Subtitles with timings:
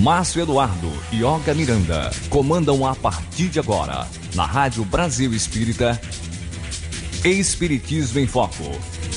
[0.00, 6.00] Márcio Eduardo e Olga Miranda comandam a partir de agora, na Rádio Brasil Espírita,
[7.22, 8.64] Espiritismo em Foco.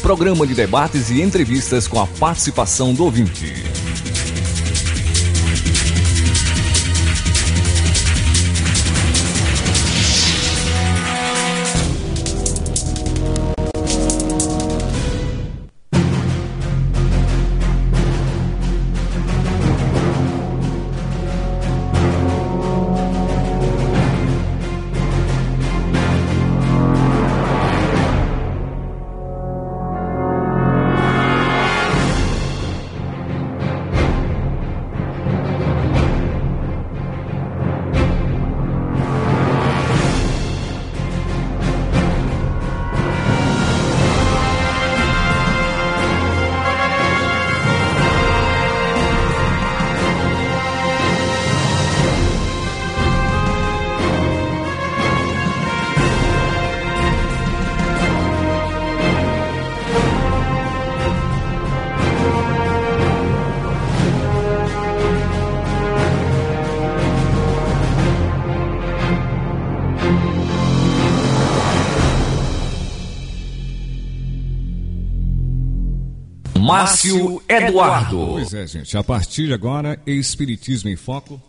[0.01, 3.53] Programa de debates e entrevistas com a participação do ouvinte.
[77.03, 78.27] Márcio Eduardo.
[78.31, 78.97] Pois é, gente.
[78.97, 81.41] A partir de agora, Espiritismo em Foco,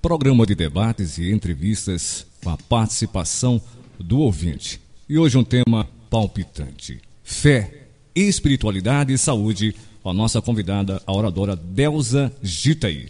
[0.00, 3.60] programa de debates e entrevistas com a participação
[3.98, 4.80] do ouvinte.
[5.08, 9.74] E hoje um tema palpitante: fé, espiritualidade e saúde.
[10.04, 13.08] A nossa convidada, a oradora Delza Gitaí.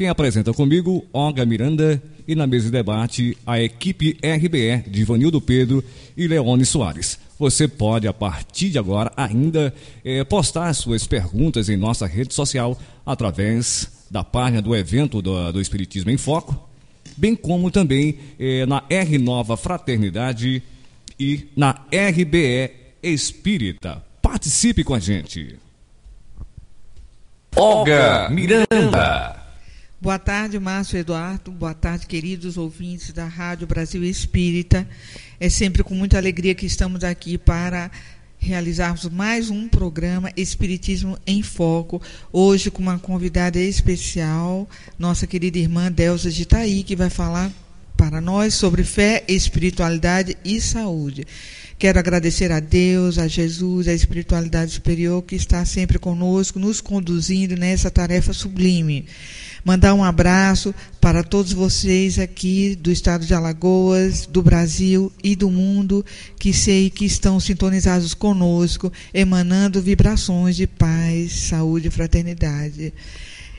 [0.00, 5.42] Quem apresenta comigo, Olga Miranda, e na mesa de debate, a equipe RBE de Ivanildo
[5.42, 5.84] Pedro
[6.16, 7.18] e Leone Soares.
[7.38, 12.80] Você pode, a partir de agora, ainda eh, postar suas perguntas em nossa rede social
[13.04, 16.58] através da página do evento do, do Espiritismo em Foco,
[17.14, 20.62] bem como também eh, na R Nova Fraternidade
[21.18, 22.70] e na RBE
[23.02, 24.02] Espírita.
[24.22, 25.56] Participe com a gente.
[27.54, 29.39] Olga Miranda.
[30.02, 31.52] Boa tarde, Márcio Eduardo.
[31.52, 34.88] Boa tarde, queridos ouvintes da Rádio Brasil Espírita.
[35.38, 37.90] É sempre com muita alegria que estamos aqui para
[38.38, 42.00] realizarmos mais um programa Espiritismo em Foco.
[42.32, 44.66] Hoje com uma convidada especial,
[44.98, 47.52] nossa querida irmã Delza de Itaí, que vai falar
[47.94, 51.26] para nós sobre fé, espiritualidade e saúde.
[51.78, 57.54] Quero agradecer a Deus, a Jesus, a espiritualidade superior que está sempre conosco, nos conduzindo
[57.54, 59.06] nessa tarefa sublime.
[59.64, 65.50] Mandar um abraço para todos vocês aqui do estado de Alagoas, do Brasil e do
[65.50, 66.04] mundo,
[66.38, 72.92] que sei que estão sintonizados conosco, emanando vibrações de paz, saúde e fraternidade.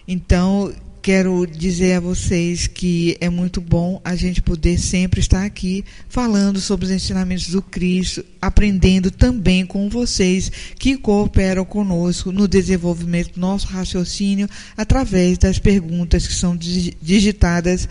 [0.08, 5.84] Então, quero dizer a vocês que é muito bom a gente poder sempre estar aqui
[6.08, 13.34] falando sobre os ensinamentos do Cristo, aprendendo também com vocês que cooperam conosco no desenvolvimento
[13.34, 14.48] do nosso raciocínio
[14.78, 17.90] através das perguntas que são digitadas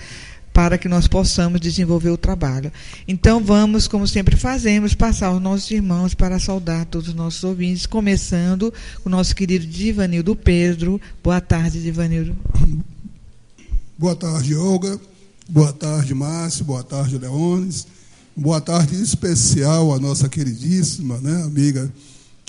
[0.53, 2.73] para que nós possamos desenvolver o trabalho.
[3.07, 7.87] Então vamos, como sempre fazemos, passar os nossos irmãos para saudar todos os nossos ouvintes,
[7.87, 8.73] começando
[9.03, 11.01] com o nosso querido Divanildo Pedro.
[11.23, 12.37] Boa tarde, Divanildo.
[14.01, 14.99] Boa tarde, Olga.
[15.47, 16.65] Boa tarde, Márcio.
[16.65, 17.87] Boa tarde, Leones.
[18.35, 21.93] Boa tarde especial à nossa queridíssima né, amiga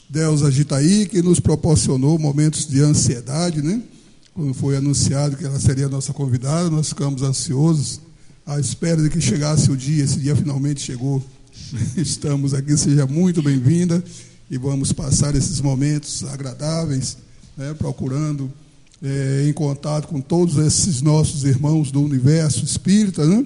[0.10, 3.82] Delza Gitaí, que nos proporcionou momentos de ansiedade, né?
[4.34, 8.00] Quando foi anunciado que ela seria a nossa convidada, nós ficamos ansiosos
[8.46, 10.06] à espera de que chegasse o dia.
[10.06, 11.22] Esse dia finalmente chegou.
[11.98, 14.02] Estamos aqui, seja muito bem-vinda
[14.50, 17.18] e vamos passar esses momentos agradáveis,
[17.58, 18.50] né, procurando
[19.02, 23.46] é, em contato com todos esses nossos irmãos do universo espírita, né?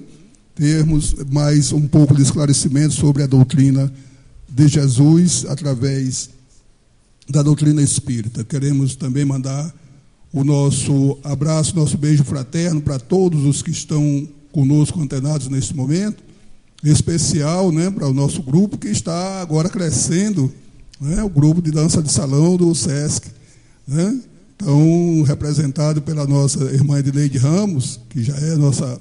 [0.54, 3.92] termos mais um pouco de esclarecimento sobre a doutrina
[4.48, 6.30] de Jesus através
[7.28, 8.44] da doutrina espírita.
[8.44, 9.74] Queremos também mandar
[10.32, 16.22] o nosso abraço, nosso beijo fraterno para todos os que estão conosco antenados neste momento,
[16.84, 20.52] em especial né, para o nosso grupo que está agora crescendo,
[21.00, 23.28] né, o grupo de dança de salão do SESC.
[23.86, 24.20] Né?
[24.56, 28.98] Então, representado pela nossa irmã Edileide Ramos, que já é nossa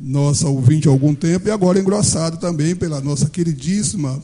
[0.00, 4.22] nossa ouvinte há algum tempo, e agora engrossado também pela nossa queridíssima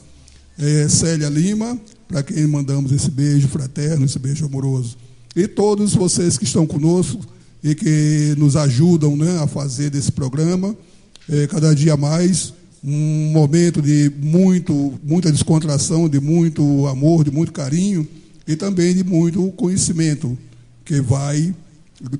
[0.57, 4.97] é, Célia Lima, para quem mandamos esse beijo fraterno, esse beijo amoroso.
[5.35, 7.21] E todos vocês que estão conosco
[7.61, 10.77] e que nos ajudam né, a fazer desse programa,
[11.29, 12.55] é, cada dia mais,
[12.85, 18.07] um momento de muito, muita descontração, de muito amor, de muito carinho
[18.47, 20.37] e também de muito conhecimento
[20.85, 21.55] que vai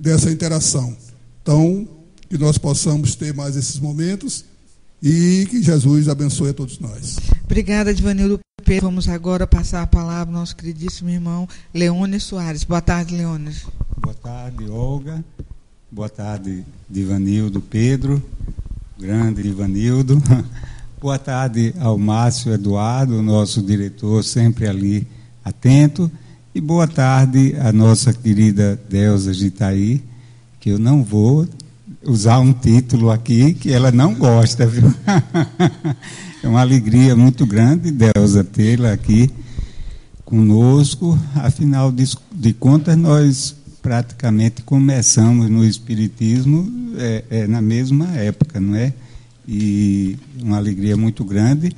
[0.01, 0.97] dessa interação.
[1.43, 1.87] Então,
[2.29, 4.45] que nós possamos ter mais esses momentos
[5.03, 7.17] e que Jesus abençoe a todos nós.
[7.45, 8.87] Obrigada, Divanildo Pedro.
[8.87, 12.65] Vamos agora passar a palavra ao nosso queridíssimo irmão Leônio Soares.
[12.65, 13.53] Boa tarde, Leônio.
[13.99, 15.23] Boa tarde, Olga.
[15.91, 18.21] Boa tarde, Divanildo Pedro,
[18.99, 20.21] grande Divanildo.
[21.01, 25.07] Boa tarde ao Márcio Eduardo, nosso diretor, sempre ali
[25.45, 26.11] atento.
[26.55, 30.03] E boa tarde à nossa querida Deusa de Itaí,
[30.59, 31.47] que eu não vou
[32.03, 34.93] usar um título aqui que ela não gosta, viu?
[36.43, 39.31] é uma alegria muito grande, Deusa, tê-la aqui
[40.25, 41.19] conosco.
[41.35, 48.95] Afinal de, contas, nós praticamente começamos no Espiritismo é, é, na mesma época, não é?
[49.47, 51.77] E uma alegria muito grande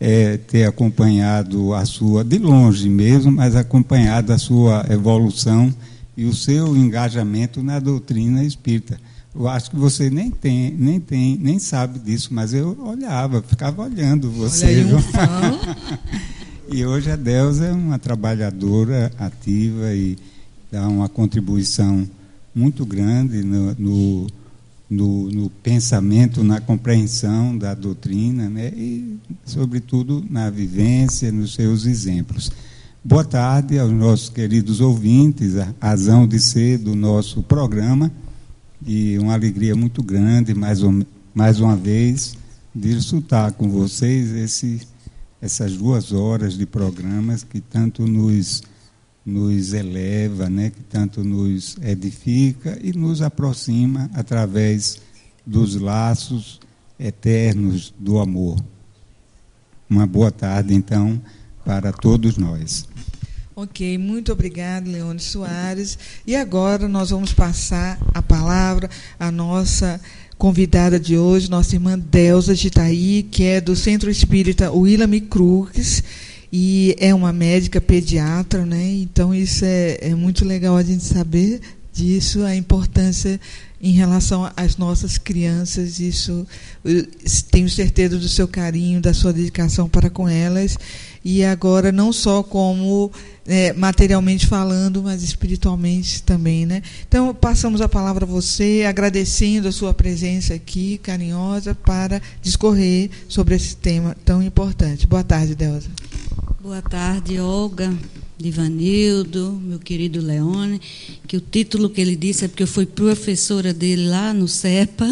[0.00, 5.74] é, ter acompanhado a sua, de longe mesmo, mas acompanhado a sua evolução
[6.16, 8.98] e o seu engajamento na doutrina espírita.
[9.34, 13.82] Eu acho que você nem tem, nem tem, nem sabe disso, mas eu olhava, ficava
[13.82, 14.66] olhando você.
[14.66, 20.16] Olha aí um e hoje a Deus é uma trabalhadora ativa e
[20.72, 22.08] dá uma contribuição
[22.54, 24.26] muito grande no, no,
[24.90, 28.72] no, no pensamento, na compreensão da doutrina, né?
[28.74, 32.50] e, sobretudo, na vivência, nos seus exemplos.
[33.04, 38.10] Boa tarde aos nossos queridos ouvintes, a razão de ser do nosso programa
[38.86, 41.02] e uma alegria muito grande, mais, um,
[41.34, 42.36] mais uma vez,
[42.74, 44.80] de escutar com vocês esse,
[45.40, 48.62] essas duas horas de programas que tanto nos,
[49.28, 54.98] nos eleva, né, que tanto nos edifica e nos aproxima através
[55.44, 56.58] dos laços
[56.98, 58.58] eternos do amor.
[59.88, 61.20] Uma boa tarde, então,
[61.64, 62.88] para todos nós.
[63.54, 65.98] Ok, muito obrigado, Leone Soares.
[66.26, 68.88] E agora nós vamos passar a palavra
[69.18, 70.00] à nossa
[70.38, 76.02] convidada de hoje, nossa irmã Delza de Itaí, que é do Centro Espírita William Cruz
[76.52, 78.92] e é uma médica pediatra, né?
[78.94, 81.60] Então isso é, é muito legal a gente saber
[81.92, 83.40] disso, a importância
[83.80, 86.00] em relação às nossas crianças.
[86.00, 86.46] Isso
[87.50, 90.76] tenho certeza do seu carinho, da sua dedicação para com elas.
[91.24, 93.10] E agora não só como
[93.46, 96.82] é, materialmente falando, mas espiritualmente também, né?
[97.06, 103.54] Então passamos a palavra a você, agradecendo a sua presença aqui, carinhosa, para discorrer sobre
[103.54, 105.06] esse tema tão importante.
[105.06, 105.88] Boa tarde, Delza.
[106.68, 107.90] Boa tarde, Olga.
[108.36, 110.78] Divanildo, meu querido Leone,
[111.26, 115.06] que o título que ele disse é porque eu fui professora dele lá no CEPA,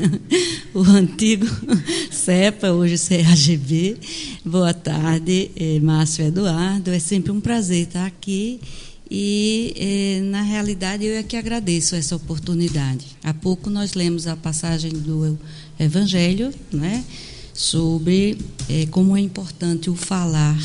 [0.72, 1.44] o antigo
[2.10, 3.98] CEPA, hoje CAGB.
[4.42, 6.90] Boa tarde, é, Márcio Eduardo.
[6.90, 8.58] É sempre um prazer estar aqui
[9.10, 13.04] e, é, na realidade, eu é que agradeço essa oportunidade.
[13.22, 15.38] Há pouco nós lemos a passagem do
[15.78, 17.04] Evangelho, né,
[17.60, 18.38] sobre
[18.70, 20.58] é, como é importante o falar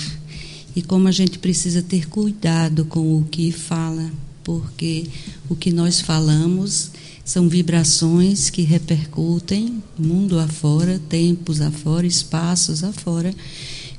[0.74, 4.10] e como a gente precisa ter cuidado com o que fala,
[4.46, 5.06] porque
[5.50, 6.92] o que nós falamos
[7.26, 13.36] são vibrações que repercutem mundo afora, tempos afora, espaços afora,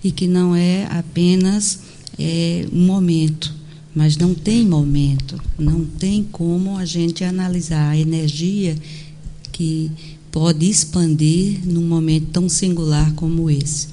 [0.02, 1.80] e que não é apenas
[2.18, 3.54] é, um momento,
[3.94, 8.74] mas não tem momento, não tem como a gente analisar a energia
[9.52, 9.90] que
[10.36, 13.88] pode expandir num momento tão singular como esse.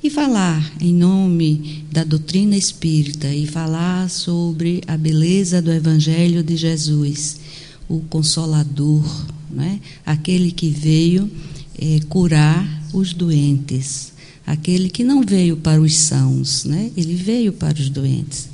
[0.00, 6.56] E falar em nome da doutrina espírita e falar sobre a beleza do Evangelho de
[6.56, 7.40] Jesus,
[7.88, 9.04] o Consolador,
[9.50, 9.80] né?
[10.06, 11.28] aquele que veio
[11.76, 14.12] é, curar os doentes,
[14.46, 16.92] aquele que não veio para os sãos, né?
[16.96, 18.48] ele veio para os doentes.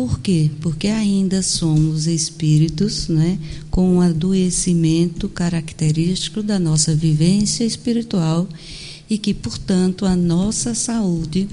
[0.00, 0.50] Por quê?
[0.62, 3.38] Porque ainda somos espíritos né,
[3.70, 8.48] com um adoecimento característico da nossa vivência espiritual
[9.10, 11.46] e que, portanto, a nossa saúde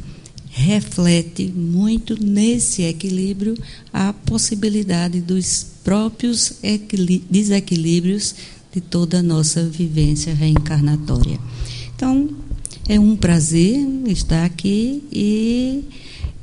[0.50, 3.54] reflete muito nesse equilíbrio
[3.92, 6.54] a possibilidade dos próprios
[7.30, 8.34] desequilíbrios
[8.72, 11.38] de toda a nossa vivência reencarnatória.
[11.94, 12.30] Então,
[12.88, 15.84] é um prazer estar aqui e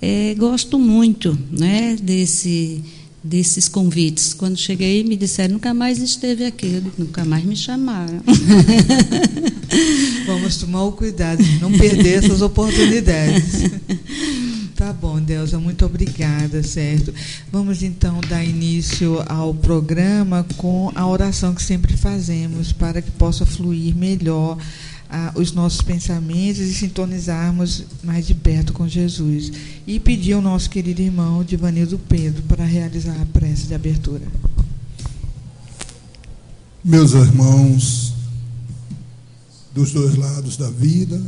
[0.04, 2.82] é, gosto muito né, desse
[3.24, 4.34] desses convites.
[4.34, 6.82] Quando cheguei, me disseram, nunca mais esteve aqui.
[6.98, 8.20] Nunca mais me chamaram.
[10.26, 13.62] Vamos tomar o cuidado de não perder essas oportunidades.
[14.76, 17.14] Tá bom, Delza, muito obrigada, certo?
[17.50, 23.46] Vamos então dar início ao programa com a oração que sempre fazemos para que possa
[23.46, 24.58] fluir melhor
[25.08, 29.52] ah, os nossos pensamentos e sintonizarmos mais de perto com Jesus.
[29.86, 34.26] E pedir ao nosso querido irmão Divanildo Pedro para realizar a prece de abertura.
[36.84, 38.12] Meus irmãos,
[39.74, 41.20] dos dois lados da vida,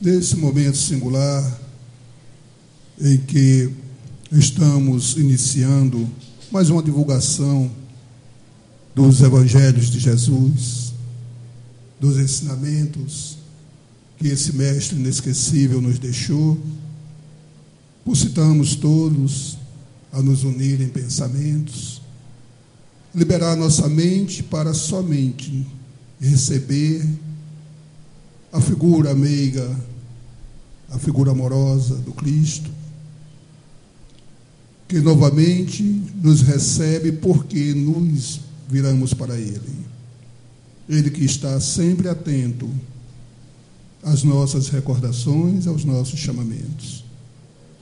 [0.00, 1.60] nesse momento singular
[3.00, 3.70] em que
[4.32, 6.08] estamos iniciando
[6.50, 7.70] mais uma divulgação
[8.94, 10.89] dos evangelhos de Jesus,
[12.00, 13.36] dos ensinamentos
[14.16, 16.58] que esse mestre inesquecível nos deixou.
[18.04, 19.58] Possitamos todos
[20.12, 22.02] a nos unir em pensamentos,
[23.14, 25.66] liberar nossa mente para somente
[26.20, 27.06] receber
[28.52, 29.68] a figura meiga,
[30.90, 32.70] a figura amorosa do Cristo,
[34.88, 35.82] que novamente
[36.20, 39.89] nos recebe porque nos viramos para Ele.
[40.90, 42.68] Ele que está sempre atento
[44.02, 47.04] às nossas recordações, aos nossos chamamentos.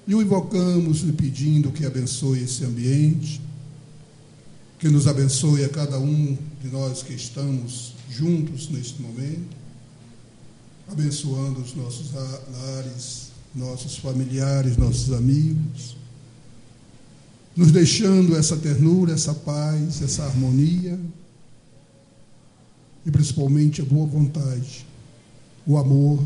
[0.06, 3.40] E o invocamos lhe pedindo que abençoe esse ambiente,
[4.78, 9.56] que nos abençoe a cada um de nós que estamos juntos neste momento,
[10.86, 15.96] abençoando os nossos lares, nossos familiares, nossos amigos,
[17.56, 21.00] nos deixando essa ternura, essa paz, essa harmonia
[23.08, 24.86] e principalmente a boa vontade,
[25.66, 26.22] o amor,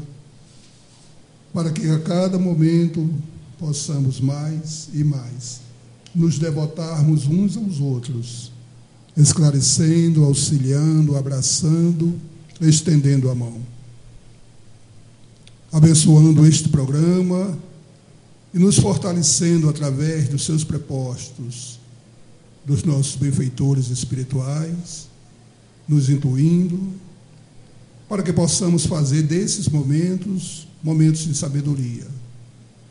[1.55, 3.09] para que a cada momento
[3.57, 5.61] possamos mais e mais
[6.13, 8.51] nos devotarmos uns aos outros,
[9.17, 12.21] esclarecendo, auxiliando, abraçando,
[12.61, 13.61] estendendo a mão.
[15.71, 17.57] Abençoando este programa
[18.53, 21.79] e nos fortalecendo através dos seus prepostos,
[22.67, 25.12] dos nossos benfeitores espirituais
[25.89, 26.79] nos intuindo,
[28.09, 32.07] para que possamos fazer desses momentos momentos de sabedoria,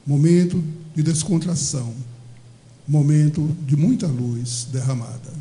[0.07, 0.63] momento
[0.95, 1.93] de descontração,
[2.87, 5.31] momento de muita luz derramada.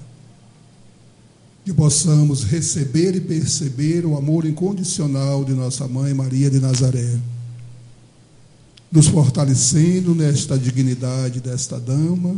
[1.64, 7.18] Que possamos receber e perceber o amor incondicional de nossa mãe Maria de Nazaré,
[8.90, 12.34] nos fortalecendo nesta dignidade desta dama,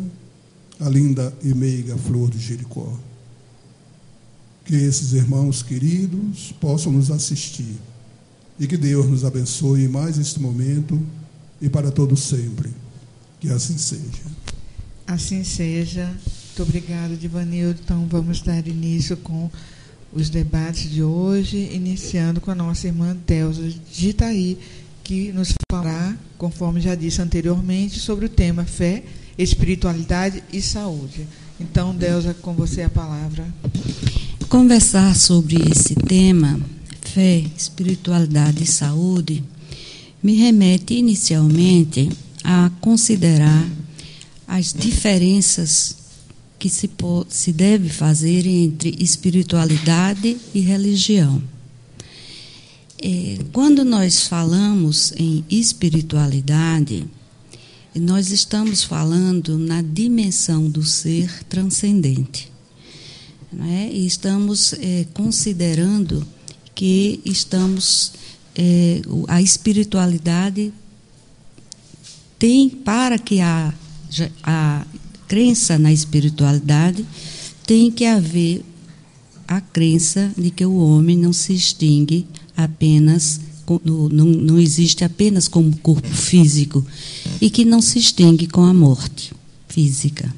[0.79, 2.99] a linda e meiga flor de Jericó
[4.65, 7.77] que esses irmãos queridos possam nos assistir
[8.59, 11.01] e que Deus nos abençoe mais este momento
[11.61, 12.71] e para todo sempre.
[13.41, 14.23] Que assim seja.
[15.07, 16.07] Assim seja.
[16.07, 17.81] Muito obrigada, Divanildo.
[17.83, 19.51] Então, vamos dar início com
[20.13, 24.59] os debates de hoje, iniciando com a nossa irmã Delza de Itaí,
[25.03, 29.03] que nos falará, conforme já disse anteriormente, sobre o tema fé,
[29.37, 31.27] espiritualidade e saúde.
[31.59, 33.47] Então, Delza, com você a palavra
[34.53, 36.61] conversar sobre esse tema,
[37.01, 39.43] fé, espiritualidade e saúde,
[40.23, 42.11] me remete inicialmente
[42.45, 43.67] a considerar
[44.47, 45.97] as diferenças
[46.59, 51.43] que se, pode, se deve fazer entre espiritualidade e religião.
[53.03, 57.07] É, quando nós falamos em espiritualidade,
[57.95, 62.52] nós estamos falando na dimensão do ser transcendente
[63.53, 63.91] né?
[63.93, 66.27] e estamos é, considerando
[66.75, 68.13] que estamos
[68.55, 70.73] é, a espiritualidade
[72.39, 73.73] tem para que a,
[74.43, 74.87] a
[75.29, 77.07] crença na espiritualidade
[77.67, 78.65] tem que haver
[79.47, 83.41] a crença de que o homem não se extingue apenas
[83.85, 86.85] não, não existe apenas como corpo físico
[87.41, 89.33] e que não se extingue com a morte
[89.69, 90.33] física.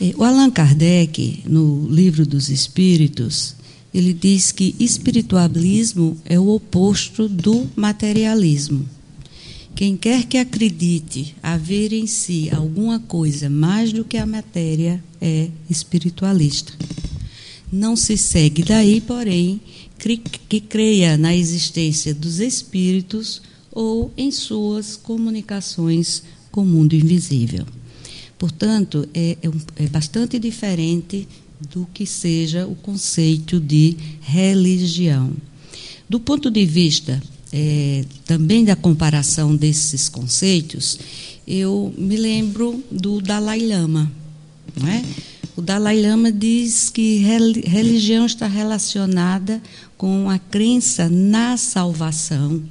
[0.00, 3.56] É, o Allan Kardec, no Livro dos Espíritos,
[3.94, 8.86] ele diz que espiritualismo é o oposto do materialismo.
[9.74, 15.48] Quem quer que acredite haver em si alguma coisa mais do que a matéria é
[15.68, 16.72] espiritualista.
[17.72, 19.60] Não se segue daí, porém,
[20.48, 23.40] que creia na existência dos espíritos
[23.72, 27.66] ou em suas comunicações com o mundo invisível.
[28.38, 31.26] Portanto, é, é, é bastante diferente
[31.72, 35.32] do que seja o conceito de religião.
[36.08, 37.20] Do ponto de vista
[37.52, 40.98] é, também da comparação desses conceitos,
[41.46, 44.10] eu me lembro do Dalai Lama.
[44.78, 45.04] Não é?
[45.56, 47.16] O Dalai Lama diz que
[47.64, 49.62] religião está relacionada
[49.96, 52.62] com a crença na salvação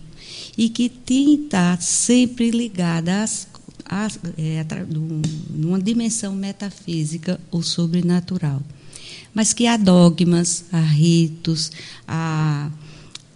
[0.56, 3.48] e que tem que estar sempre ligada às,
[3.86, 4.65] às, é,
[5.54, 8.62] numa dimensão metafísica ou sobrenatural.
[9.34, 11.72] Mas que há dogmas, há ritos,
[12.08, 12.72] há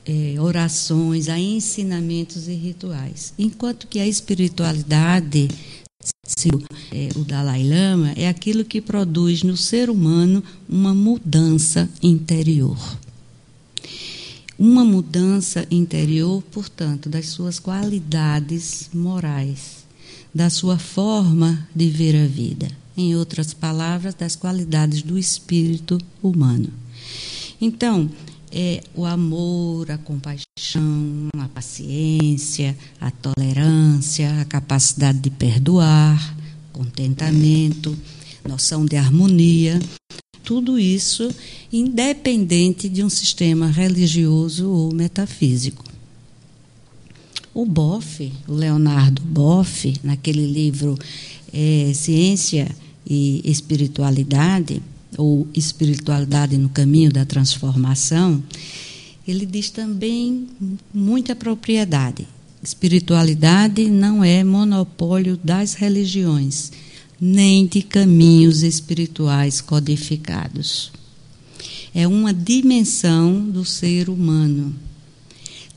[0.05, 3.33] é, orações, há ensinamentos e rituais.
[3.37, 5.49] Enquanto que a espiritualidade,
[6.91, 12.77] é, o Dalai Lama, é aquilo que produz no ser humano uma mudança interior.
[14.57, 19.85] Uma mudança interior, portanto, das suas qualidades morais,
[20.33, 22.67] da sua forma de ver a vida.
[22.95, 26.69] Em outras palavras, das qualidades do espírito humano.
[27.61, 28.09] Então,
[28.51, 36.35] é o amor, a compaixão, a paciência, a tolerância, a capacidade de perdoar,
[36.73, 37.97] contentamento,
[38.47, 39.79] noção de harmonia,
[40.43, 41.29] tudo isso
[41.71, 45.88] independente de um sistema religioso ou metafísico.
[47.53, 50.97] O Boff, o Leonardo Boff, naquele livro
[51.51, 52.69] é, Ciência
[53.05, 54.81] e Espiritualidade,
[55.17, 58.41] ou espiritualidade no caminho da transformação,
[59.27, 60.47] ele diz também
[60.93, 62.27] muita propriedade.
[62.61, 66.71] Espiritualidade não é monopólio das religiões,
[67.19, 70.91] nem de caminhos espirituais codificados.
[71.93, 74.75] É uma dimensão do ser humano.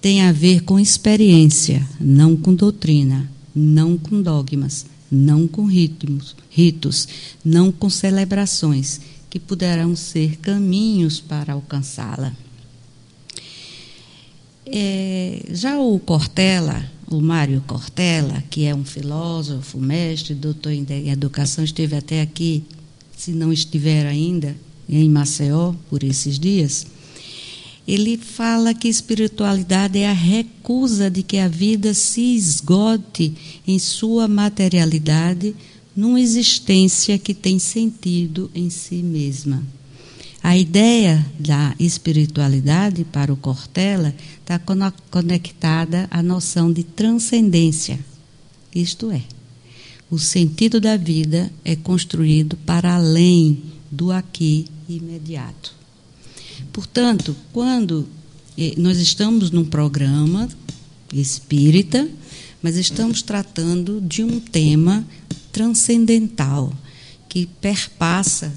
[0.03, 7.07] Tem a ver com experiência, não com doutrina, não com dogmas, não com ritmos, ritos,
[7.45, 12.35] não com celebrações que poderão ser caminhos para alcançá-la.
[14.67, 21.63] É, já o Cortella, o Mário Cortella, que é um filósofo, mestre, doutor em educação,
[21.63, 22.65] esteve até aqui,
[23.17, 24.57] se não estiver ainda,
[24.89, 26.87] em Maceió, por esses dias.
[27.87, 33.35] Ele fala que espiritualidade é a recusa de que a vida se esgote
[33.67, 35.55] em sua materialidade
[35.95, 39.63] numa existência que tem sentido em si mesma.
[40.43, 44.61] A ideia da espiritualidade para o Cortella está
[45.11, 47.99] conectada à noção de transcendência.
[48.75, 49.23] Isto é,
[50.11, 55.82] o sentido da vida é construído para além do aqui imediato.
[56.73, 58.09] Portanto, quando
[58.57, 60.49] eh, nós estamos num programa
[61.13, 62.09] espírita,
[62.63, 65.05] mas estamos tratando de um tema
[65.51, 66.73] transcendental
[67.29, 68.53] que perpassa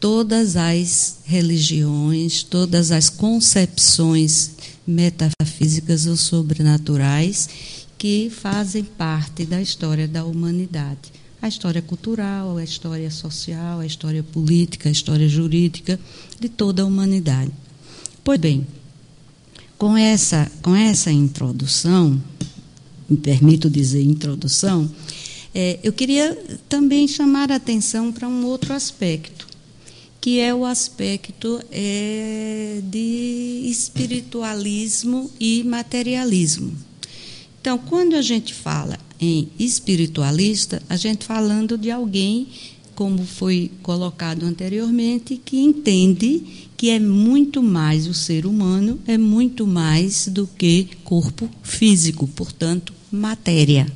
[0.00, 4.50] todas as religiões, todas as concepções
[4.84, 7.48] metafísicas ou sobrenaturais
[7.96, 11.12] que fazem parte da história da humanidade.
[11.42, 15.98] A história cultural, a história social, a história política, a história jurídica
[16.40, 17.50] de toda a humanidade.
[18.22, 18.64] Pois bem,
[19.76, 22.22] com essa, com essa introdução,
[23.10, 24.88] me permito dizer introdução,
[25.52, 26.34] é, eu queria
[26.68, 29.48] também chamar a atenção para um outro aspecto,
[30.20, 36.91] que é o aspecto é, de espiritualismo e materialismo.
[37.62, 42.48] Então, quando a gente fala em espiritualista, a gente falando de alguém,
[42.92, 46.42] como foi colocado anteriormente, que entende
[46.76, 52.92] que é muito mais o ser humano, é muito mais do que corpo físico, portanto,
[53.12, 53.86] matéria.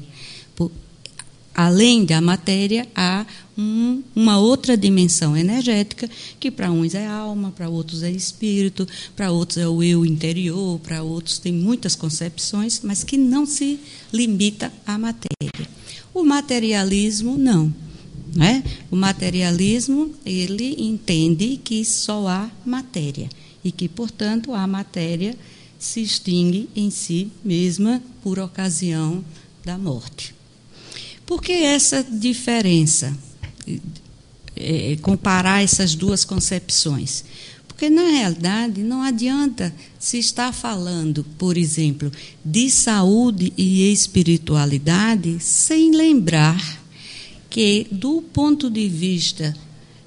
[1.52, 7.68] Além da matéria, há um, uma outra dimensão energética, que para uns é alma, para
[7.68, 13.02] outros é espírito, para outros é o eu interior, para outros tem muitas concepções, mas
[13.02, 13.80] que não se
[14.12, 15.68] limita à matéria.
[16.12, 17.72] O materialismo, não.
[18.34, 18.62] Né?
[18.90, 23.28] O materialismo, ele entende que só há matéria
[23.64, 25.34] e que, portanto, a matéria
[25.78, 29.24] se extingue em si mesma por ocasião
[29.64, 30.34] da morte.
[31.24, 33.16] Por que essa diferença?
[34.58, 37.24] É, comparar essas duas concepções?
[37.68, 42.10] Porque, na realidade, não adianta se estar falando, por exemplo,
[42.42, 46.80] de saúde e espiritualidade sem lembrar
[47.50, 49.54] que, do ponto de vista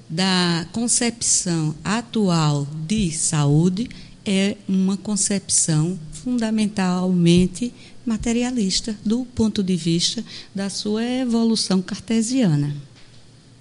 [0.08, 3.88] da concepção atual de saúde,
[4.24, 7.72] é uma concepção fundamentalmente
[8.04, 12.74] materialista do ponto de vista da sua evolução cartesiana.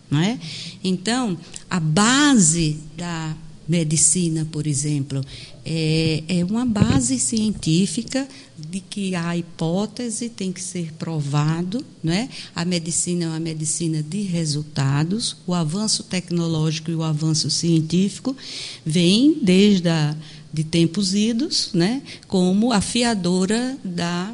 [0.10, 0.40] Não é?
[0.84, 1.38] Então,
[1.70, 3.36] a base da
[3.70, 5.24] medicina, por exemplo,
[5.64, 12.28] é, é uma base científica de que a hipótese tem que ser provado, não é?
[12.56, 15.38] A medicina é uma medicina de resultados.
[15.46, 18.36] O avanço tecnológico e o avanço científico
[18.84, 20.16] vem desde a,
[20.52, 22.02] de tempos idos, né?
[22.28, 24.34] Como afiadora da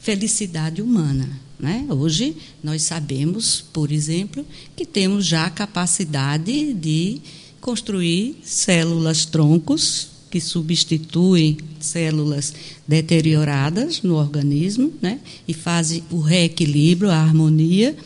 [0.00, 1.41] felicidade humana.
[1.62, 1.86] Né?
[1.88, 4.44] Hoje, nós sabemos, por exemplo,
[4.74, 7.20] que temos já a capacidade de
[7.60, 12.52] construir células troncos que substituem células
[12.88, 15.20] deterioradas no organismo né?
[15.46, 17.96] e fazem o reequilíbrio, a harmonia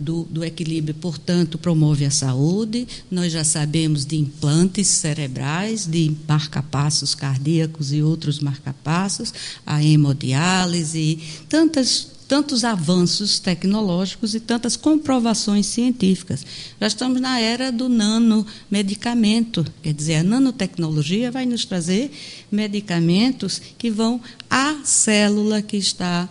[0.00, 2.88] do, do, equilíbrio, portanto, promove a saúde.
[3.08, 9.32] Nós já sabemos de implantes cerebrais, de marcapassos cardíacos e outros marcapassos,
[9.64, 16.44] a hemodiálise, tantas tantos avanços tecnológicos e tantas comprovações científicas.
[16.80, 22.10] Já estamos na era do nanomedicamento, quer dizer, a nanotecnologia vai nos trazer
[22.50, 26.28] medicamentos que vão à célula que está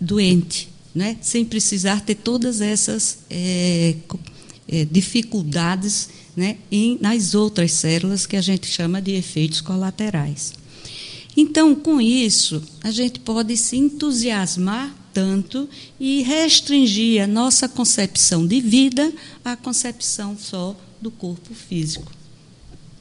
[0.00, 1.16] doente, né?
[1.20, 3.96] sem precisar ter todas essas é,
[4.68, 6.58] é, dificuldades né?
[6.70, 10.52] em, nas outras células que a gente chama de efeitos colaterais.
[11.40, 15.68] Então, com isso, a gente pode se entusiasmar tanto
[16.00, 19.12] e restringir a nossa concepção de vida
[19.44, 22.10] à concepção só do corpo físico.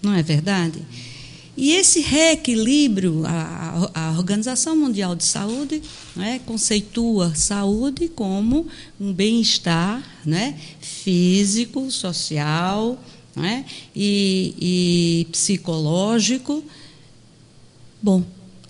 [0.04, 0.86] Não é verdade?
[1.58, 5.82] E esse reequilíbrio, a, a Organização Mundial de Saúde
[6.15, 8.67] né, conceitua saúde como
[9.02, 13.04] um bem-estar né, físico, social
[13.36, 16.63] né, e, e psicológico
[18.01, 18.23] Bom,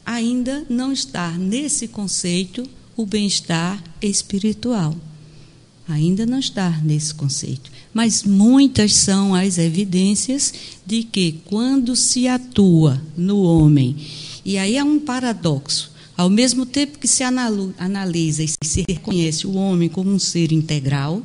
[0.06, 2.64] ainda não está nesse conceito
[2.96, 4.96] o bem-estar espiritual.
[5.88, 7.72] Ainda não está nesse conceito.
[7.94, 10.54] Mas muitas são as evidências
[10.86, 13.96] de que quando se atua no homem,
[14.46, 19.56] e aí há um paradoxo, ao mesmo tempo que se analisa e se reconhece o
[19.56, 21.22] homem como um ser integral,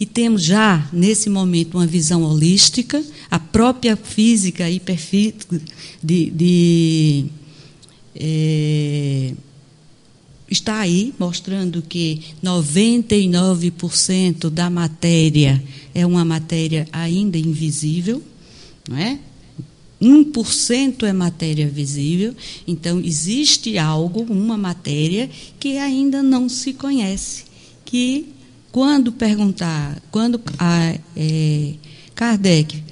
[0.00, 5.60] e temos já, nesse momento, uma visão holística, a própria física hiperfísica
[6.02, 7.26] de, de
[8.16, 9.34] é,
[10.50, 15.62] está aí mostrando que 99% da matéria
[15.94, 18.22] é uma matéria ainda invisível,
[18.88, 19.18] não é?
[20.00, 22.34] 1% é matéria visível,
[22.66, 27.44] então existe algo, uma matéria que ainda não se conhece,
[27.84, 28.39] que
[28.72, 31.74] quando perguntar, quando a, é,
[32.14, 32.82] Kardec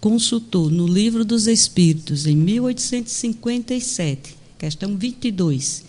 [0.00, 5.84] consultou no Livro dos Espíritos, em 1857, questão 22,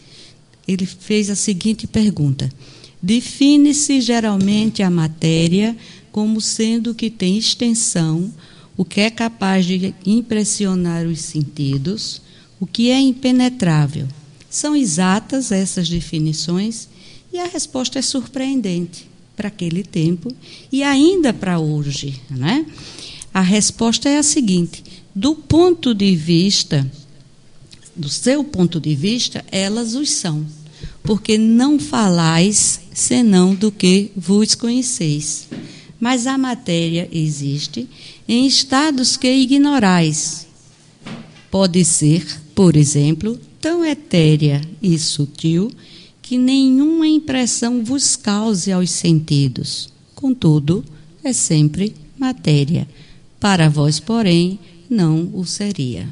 [0.68, 2.52] ele fez a seguinte pergunta:
[3.02, 5.76] Define-se geralmente a matéria
[6.12, 8.34] como sendo o que tem extensão,
[8.78, 12.22] o que é capaz de impressionar os sentidos,
[12.60, 14.08] o que é impenetrável.
[14.50, 16.88] São exatas essas definições?
[17.36, 20.34] E a resposta é surpreendente para aquele tempo
[20.72, 22.22] e ainda para hoje.
[22.30, 22.66] Né?
[23.34, 24.82] A resposta é a seguinte:
[25.14, 26.90] do ponto de vista,
[27.94, 30.48] do seu ponto de vista, elas os são,
[31.04, 35.50] porque não falais senão do que vos conheceis.
[36.00, 37.86] Mas a matéria existe
[38.26, 40.48] em estados que ignorais.
[41.52, 45.70] Pode ser, por exemplo, tão etérea e sutil
[46.26, 49.90] que nenhuma impressão vos cause aos sentidos.
[50.16, 50.84] Contudo,
[51.24, 52.88] é sempre matéria.
[53.40, 54.58] Para vós, porém,
[54.90, 56.10] não o seria.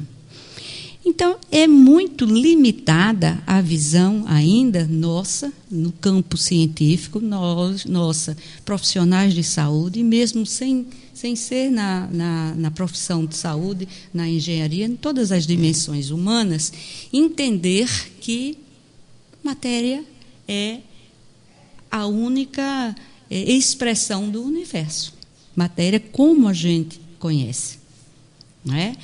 [1.04, 9.42] Então, é muito limitada a visão ainda nossa, no campo científico, nós, nossa, profissionais de
[9.42, 15.32] saúde, mesmo sem, sem ser na, na, na profissão de saúde, na engenharia, em todas
[15.32, 16.72] as dimensões humanas,
[17.12, 18.58] entender que
[19.44, 20.04] matéria
[20.48, 20.80] é
[21.90, 22.96] a única
[23.30, 25.14] é, expressão do universo.
[25.54, 27.78] Matéria como a gente conhece.
[28.64, 28.96] Não é?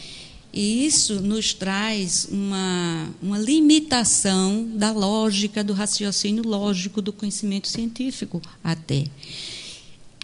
[0.53, 8.43] E isso nos traz uma, uma limitação da lógica, do raciocínio lógico, do conhecimento científico
[8.65, 9.05] até.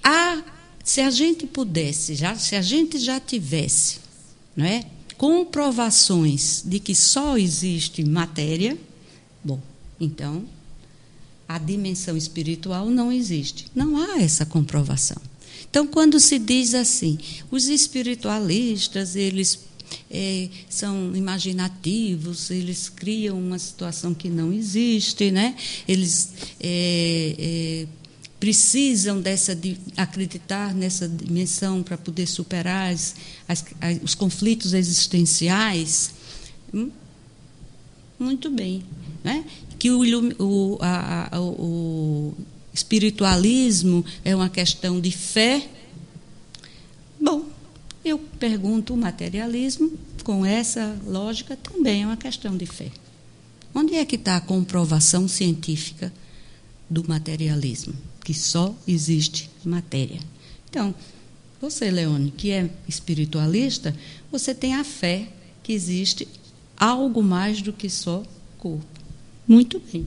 [0.02, 0.42] A,
[0.82, 3.98] se a gente pudesse, já, se a gente já tivesse
[4.56, 4.84] não é,
[5.16, 8.76] comprovações de que só existe matéria,
[10.00, 10.44] então
[11.48, 13.66] a dimensão espiritual não existe.
[13.74, 15.20] Não há essa comprovação.
[15.68, 17.18] Então, quando se diz assim,
[17.50, 19.60] os espiritualistas, eles
[20.10, 25.54] é, são imaginativos, eles criam uma situação que não existe, né?
[25.86, 26.30] eles
[26.60, 27.86] é, é,
[28.40, 33.14] precisam dessa de acreditar nessa dimensão para poder superar as,
[33.48, 33.64] as,
[34.02, 36.10] os conflitos existenciais.
[36.74, 36.90] Hum?
[38.18, 38.82] Muito bem.
[39.26, 39.44] Né?
[39.76, 40.02] Que o,
[40.38, 42.32] o, a, a, o
[42.72, 45.68] espiritualismo é uma questão de fé.
[47.20, 47.44] Bom,
[48.04, 49.90] eu pergunto: o materialismo,
[50.22, 52.92] com essa lógica, também é uma questão de fé.
[53.74, 56.12] Onde é que está a comprovação científica
[56.88, 57.94] do materialismo?
[58.24, 60.20] Que só existe matéria.
[60.70, 60.94] Então,
[61.60, 63.92] você, Leone, que é espiritualista,
[64.30, 65.26] você tem a fé
[65.64, 66.28] que existe
[66.76, 68.22] algo mais do que só
[68.56, 68.95] corpo.
[69.46, 70.06] Muito bem.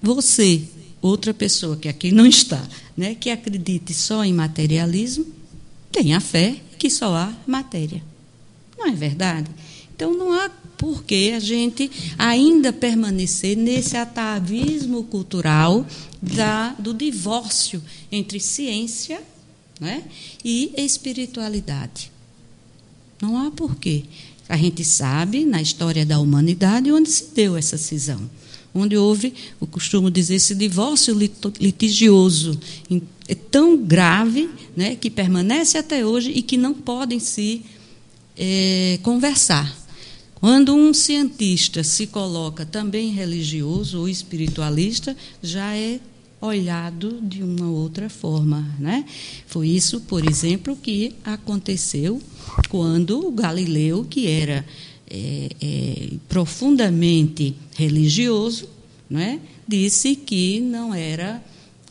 [0.00, 0.62] Você,
[1.00, 2.62] outra pessoa que aqui não está,
[2.96, 5.26] né, que acredite só em materialismo,
[5.90, 8.02] tem a fé que só há matéria.
[8.76, 9.48] Não é verdade?
[9.94, 15.86] Então não há por que a gente ainda permanecer nesse atavismo cultural
[16.20, 17.80] da, do divórcio
[18.10, 19.22] entre ciência
[19.80, 20.02] né,
[20.44, 22.10] e espiritualidade.
[23.20, 24.04] Não há porquê.
[24.52, 28.20] A gente sabe, na história da humanidade, onde se deu essa cisão.
[28.74, 31.16] Onde houve, eu costumo dizer, esse divórcio
[31.58, 32.60] litigioso
[33.26, 37.62] é tão grave né, que permanece até hoje e que não podem se
[38.36, 39.74] é, conversar.
[40.34, 45.98] Quando um cientista se coloca também religioso ou espiritualista, já é
[46.42, 48.68] olhado de uma outra forma.
[48.78, 49.06] Né?
[49.46, 52.20] Foi isso, por exemplo, que aconteceu
[52.68, 54.64] quando o Galileu, que era
[55.10, 58.68] é, é, profundamente religioso,
[59.08, 61.42] né, disse que não era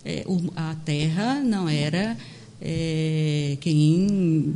[0.04, 2.18] é, a Terra não era
[2.60, 4.56] é, quem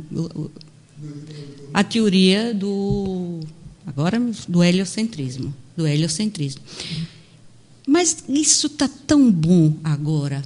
[1.72, 3.40] a teoria do
[3.86, 6.62] agora do heliocentrismo, do heliocentrismo.
[7.86, 10.42] Mas isso está tão bom agora.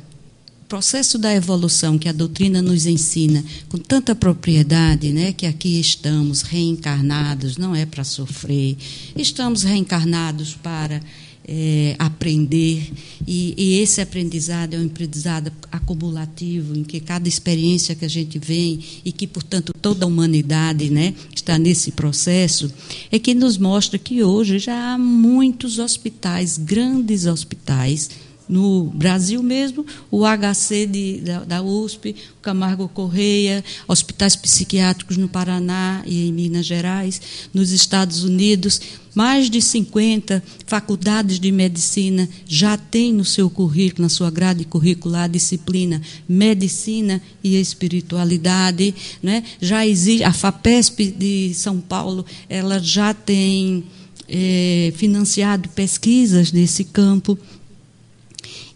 [0.70, 6.42] Processo da evolução que a doutrina nos ensina com tanta propriedade, né, que aqui estamos
[6.42, 8.76] reencarnados, não é para sofrer,
[9.16, 11.02] estamos reencarnados para
[11.44, 12.88] é, aprender,
[13.26, 18.38] e, e, esse aprendizado é um aprendizado acumulativo, em que cada experiência que a gente
[18.38, 22.72] vem, e que, portanto, toda a humanidade né, está nesse processo,
[23.10, 28.08] é que nos mostra que hoje já há muitos hospitais, grandes hospitais,
[28.50, 35.28] no Brasil mesmo, o HC de, da, da, USP, o Camargo Correia, hospitais psiquiátricos no
[35.28, 37.20] Paraná e em Minas Gerais,
[37.54, 38.80] nos Estados Unidos,
[39.14, 45.24] mais de 50 faculdades de medicina já têm no seu currículo, na sua grade curricular,
[45.24, 48.94] a disciplina medicina e espiritualidade.
[49.22, 49.44] Né?
[49.60, 53.84] Já existe, a FAPESP de São Paulo, ela já tem
[54.28, 57.38] é, financiado pesquisas nesse campo.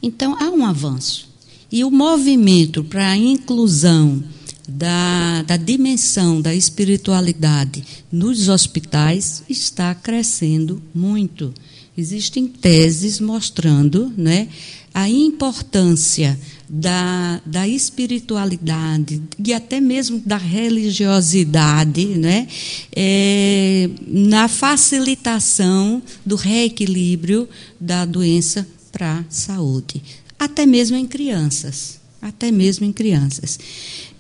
[0.04, 1.26] Então, há um avanço.
[1.72, 4.22] E o movimento para a inclusão
[4.68, 11.54] da, da dimensão da espiritualidade nos hospitais está crescendo muito.
[11.96, 14.48] Existem teses mostrando né,
[14.92, 16.38] a importância
[16.68, 22.46] da, da espiritualidade e até mesmo da religiosidade né,
[22.94, 27.48] é, na facilitação do reequilíbrio
[27.80, 30.00] da doença para a saúde,
[30.38, 33.58] até mesmo em crianças, até mesmo em crianças.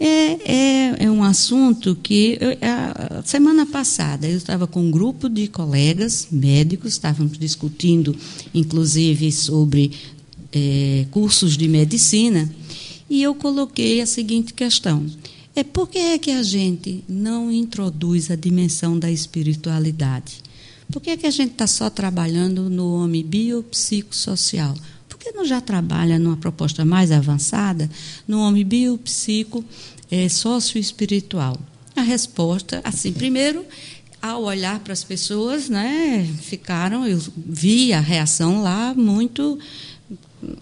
[0.00, 5.28] É, é, é um assunto que eu, a semana passada eu estava com um grupo
[5.28, 8.16] de colegas médicos, estávamos discutindo,
[8.52, 9.92] inclusive, sobre
[10.52, 12.52] é, cursos de medicina,
[13.08, 15.06] e eu coloquei a seguinte questão:
[15.54, 20.43] é por que é que a gente não introduz a dimensão da espiritualidade?
[20.94, 24.76] Por que, é que a gente está só trabalhando no homem biopsicossocial?
[25.08, 27.90] Por que não já trabalha numa proposta mais avançada,
[28.28, 29.64] no homem biopsico
[30.08, 31.58] é, socioespiritual?
[31.96, 33.66] A resposta, assim, primeiro,
[34.22, 39.58] ao olhar para as pessoas, né, ficaram, eu vi a reação lá muito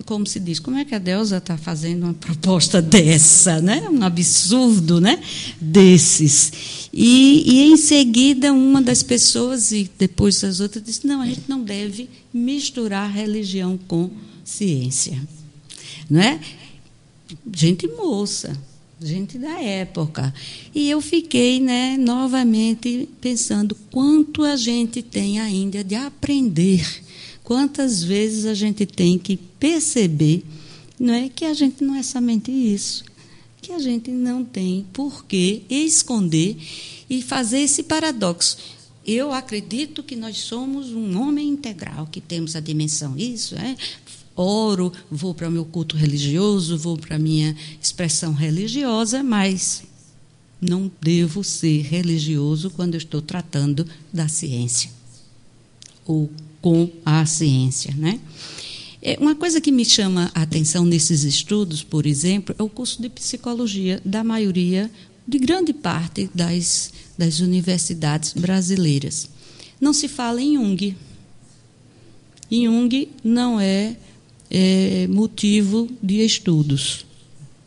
[0.05, 3.89] como se diz, como é que a Deusa está fazendo uma proposta dessa, né?
[3.89, 5.23] Um absurdo, né?
[5.61, 6.89] Desses.
[6.93, 11.45] E, e em seguida uma das pessoas e depois as outras disse, não, a gente
[11.49, 14.11] não deve misturar religião com
[14.45, 15.21] ciência,
[16.11, 16.41] não é?
[17.55, 18.53] Gente moça,
[19.01, 20.33] gente da época.
[20.75, 27.02] E eu fiquei, né, novamente pensando quanto a gente tem ainda de aprender
[27.45, 30.45] Quantas vezes a gente tem que perceber
[30.99, 33.05] não é que a gente não é somente isso,
[33.61, 36.57] que a gente não tem por que esconder
[37.11, 38.57] e fazer esse paradoxo.
[39.05, 43.19] Eu acredito que nós somos um homem integral, que temos a dimensão.
[43.19, 43.77] Isso, é.
[44.37, 49.83] Oro, vou para o meu culto religioso, vou para a minha expressão religiosa, mas
[50.61, 54.91] não devo ser religioso quando eu estou tratando da ciência.
[56.07, 56.31] Ou
[56.63, 58.19] com a ciência, né?
[59.03, 63.03] É, uma coisa que me chama a atenção nesses estudos, por exemplo, é o curso
[63.03, 64.89] de psicologia da maioria,
[65.27, 69.29] de grande parte das, das universidades brasileiras.
[69.81, 70.97] Não se fala em Jung.
[72.49, 73.97] Jung não é,
[74.49, 77.05] é motivo de estudos.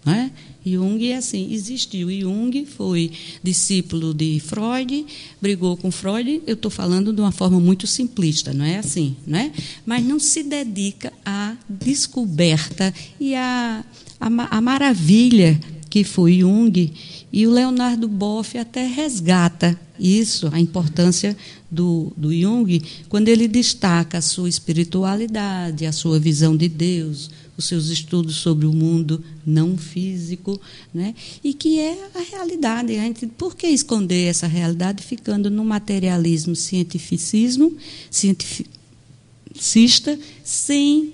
[0.05, 0.31] Né?
[0.65, 2.09] Jung é assim, existiu.
[2.09, 3.11] Jung foi
[3.43, 5.05] discípulo de Freud,
[5.41, 6.41] brigou com Freud.
[6.47, 9.51] Eu estou falando de uma forma muito simplista, não é assim, não é?
[9.85, 13.85] Mas não se dedica à descoberta e à,
[14.19, 16.91] à, à maravilha que foi Jung.
[17.31, 21.37] E o Leonardo Boff até resgata isso, a importância
[21.71, 27.65] do, do Jung, quando ele destaca a sua espiritualidade, a sua visão de Deus, os
[27.65, 30.59] seus estudos sobre o mundo não físico,
[30.93, 31.15] né?
[31.43, 32.95] e que é a realidade.
[32.95, 37.75] A gente, por que esconder essa realidade ficando no materialismo, cientificismo,
[38.11, 41.13] cientificista, sem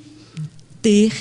[0.82, 1.14] ter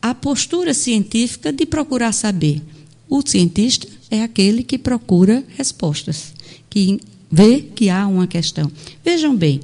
[0.00, 2.62] a postura científica de procurar saber?
[3.08, 6.32] O cientista é aquele que procura respostas,
[6.70, 7.00] que
[7.30, 8.70] vê que há uma questão.
[9.04, 9.60] Vejam bem,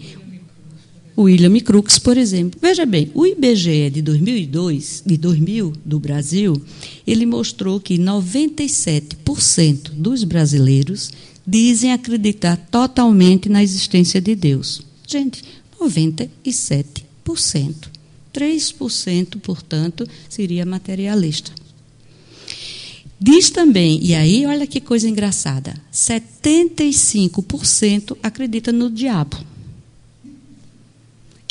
[1.22, 2.58] William Crookes, por exemplo.
[2.60, 6.62] Veja bem, o IBGE de 2002, de 2000 do Brasil,
[7.06, 11.10] ele mostrou que 97% dos brasileiros
[11.46, 14.82] dizem acreditar totalmente na existência de Deus.
[15.06, 15.44] Gente,
[15.80, 17.92] 97%.
[18.32, 21.52] 3%, portanto, seria materialista.
[23.20, 29.52] Diz também, e aí olha que coisa engraçada: 75% acredita no diabo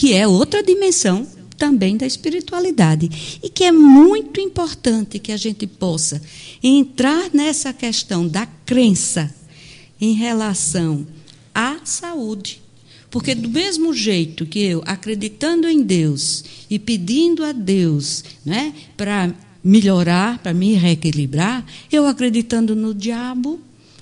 [0.02, 3.38] que é outra dimensão também da espiritualidade.
[3.44, 6.20] E que é muito importante que a gente possa
[6.64, 9.32] entrar nessa questão da crença
[10.02, 11.06] em relação
[11.54, 12.64] à saúde.
[13.12, 19.32] Porque, do mesmo jeito que eu, acreditando em Deus e pedindo a Deus né, para
[19.64, 23.60] melhorar, para me reequilibrar, eu acreditando no diabo,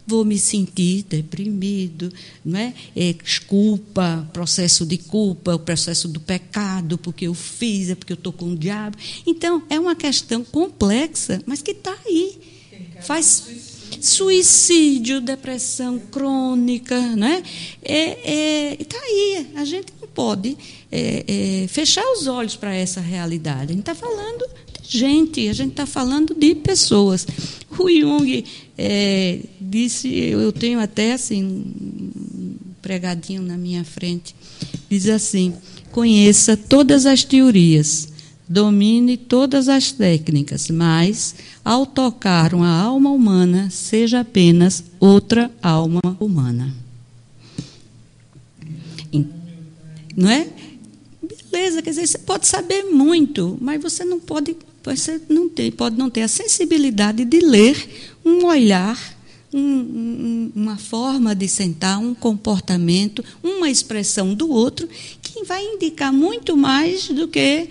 [0.10, 2.12] vou me sentir deprimido,
[2.44, 2.74] não é?
[2.96, 3.16] é?
[3.46, 8.34] Culpa, processo de culpa, o processo do pecado, porque eu fiz, é porque eu estou
[8.34, 8.98] com o diabo.
[9.26, 12.38] Então, é uma questão complexa, mas que está aí.
[13.02, 13.46] Faz
[14.02, 17.44] suicídio, depressão crônica, né?
[17.84, 19.48] É, é, está aí.
[19.56, 20.58] A gente não pode
[20.92, 23.72] é, é, fechar os olhos para essa realidade.
[23.72, 24.46] A gente está falando
[24.90, 27.26] gente, a gente está falando de pessoas.
[27.78, 28.44] O Jung
[28.78, 34.36] é, disse, eu tenho até assim, um pregadinho na minha frente,
[34.90, 35.54] diz assim:
[35.92, 38.10] conheça todas as teorias,
[38.48, 46.74] domine todas as técnicas, mas ao tocar uma alma humana, seja apenas outra alma humana.
[50.18, 50.50] Não é?
[51.52, 55.98] Beleza, quer dizer, você pode saber muito, mas você não pode, você não tem, pode
[55.98, 57.90] não ter a sensibilidade de ler
[58.26, 58.98] um olhar,
[59.54, 64.88] um, um, uma forma de sentar, um comportamento, uma expressão do outro,
[65.22, 67.70] que vai indicar muito mais do que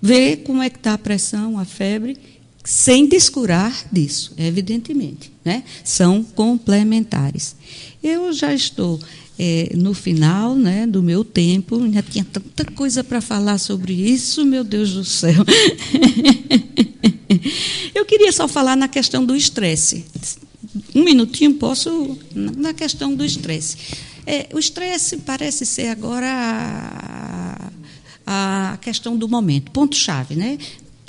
[0.00, 2.16] ver como é que está a pressão, a febre,
[2.64, 5.30] sem descurar disso, evidentemente.
[5.44, 5.64] Né?
[5.84, 7.56] São complementares.
[8.02, 9.00] Eu já estou
[9.42, 14.44] é, no final né, do meu tempo, já tinha tanta coisa para falar sobre isso,
[14.44, 15.42] meu Deus do céu.
[17.94, 20.04] Eu queria só falar na questão do estresse.
[20.94, 23.78] Um minutinho posso na questão do estresse.
[24.26, 26.28] É, o estresse parece ser agora
[28.26, 30.58] a, a questão do momento, ponto chave, né?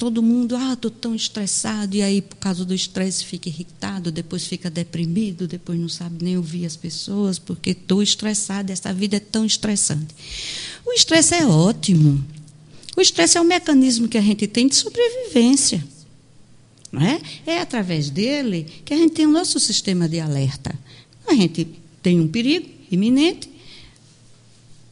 [0.01, 4.47] Todo mundo, ah, estou tão estressado, e aí, por causa do estresse, fica irritado, depois
[4.47, 9.19] fica deprimido, depois não sabe nem ouvir as pessoas, porque estou estressado, essa vida é
[9.19, 10.07] tão estressante.
[10.83, 12.25] O estresse é ótimo.
[12.97, 15.86] O estresse é um mecanismo que a gente tem de sobrevivência.
[16.91, 17.21] Não é?
[17.45, 20.73] é através dele que a gente tem o nosso sistema de alerta.
[21.28, 21.67] A gente
[22.01, 23.47] tem um perigo iminente.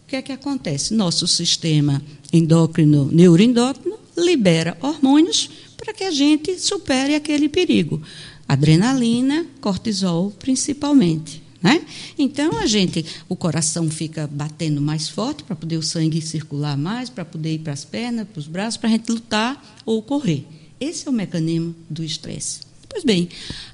[0.06, 0.94] O que é que acontece?
[0.94, 2.00] Nosso sistema
[2.32, 8.02] endócrino, neuroendócrino, libera hormônios para que a gente supere aquele perigo.
[8.48, 11.42] Adrenalina, cortisol, principalmente.
[11.62, 11.82] Né?
[12.18, 17.10] Então a gente, o coração fica batendo mais forte para poder o sangue circular mais,
[17.10, 20.46] para poder ir para as pernas, para os braços, para a gente lutar ou correr.
[20.80, 22.62] Esse é o mecanismo do estresse.
[22.88, 23.28] Pois bem,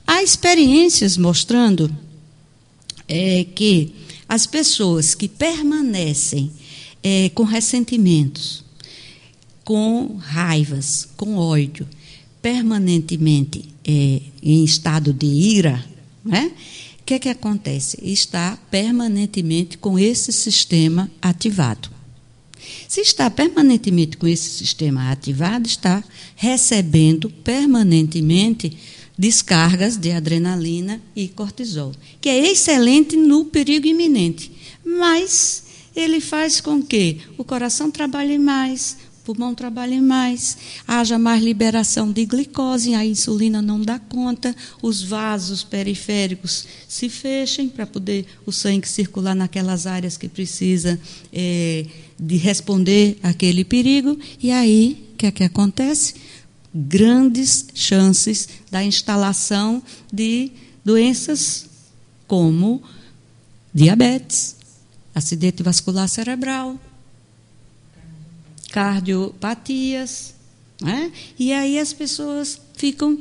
[0.05, 1.95] há experiências mostrando
[3.07, 3.93] é, que
[4.27, 6.51] as pessoas que permanecem
[7.03, 8.64] é, com ressentimentos,
[9.65, 11.85] com raivas, com ódio,
[12.41, 15.83] permanentemente é, em estado de ira,
[16.23, 16.51] né?
[17.01, 17.97] o que, é que acontece?
[18.01, 21.89] Está permanentemente com esse sistema ativado.
[22.87, 26.03] Se está permanentemente com esse sistema ativado, está
[26.35, 28.77] recebendo permanentemente
[29.17, 34.51] descargas de adrenalina e cortisol, que é excelente no perigo iminente,
[34.83, 35.63] mas
[35.95, 40.55] ele faz com que o coração trabalhe mais, pulmão trabalhe mais,
[40.87, 47.67] haja mais liberação de glicose, a insulina não dá conta, os vasos periféricos se fechem
[47.67, 50.99] para poder o sangue circular naquelas áreas que precisa
[51.33, 51.87] é,
[52.19, 56.13] de responder àquele perigo, e aí o que é que acontece?
[56.73, 59.81] Grandes chances da instalação
[60.13, 60.51] de
[60.83, 61.65] doenças
[62.27, 62.83] como
[63.73, 64.55] diabetes,
[65.15, 66.79] acidente vascular cerebral,
[68.75, 70.35] cardiopatias.
[70.81, 71.09] Né?
[71.39, 73.17] E aí as pessoas ficam,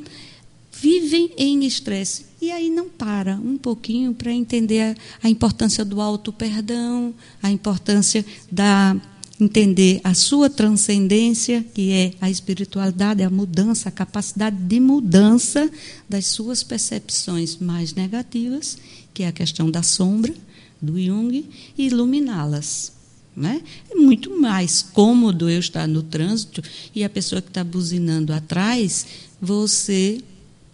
[0.72, 2.26] vivem em estresse.
[2.42, 8.26] E aí não para um pouquinho para entender a, a importância do auto-perdão, a importância
[8.50, 8.96] da
[9.40, 15.70] entender a sua transcendência, que é a espiritualidade, a mudança, a capacidade de mudança
[16.08, 18.76] das suas percepções mais negativas,
[19.12, 20.34] que é a questão da sombra,
[20.82, 21.48] do Jung,
[21.78, 22.93] e iluminá-las.
[23.36, 23.62] Né?
[23.90, 26.62] É muito mais cômodo eu estar no trânsito
[26.94, 29.06] e a pessoa que está buzinando atrás,
[29.40, 30.22] você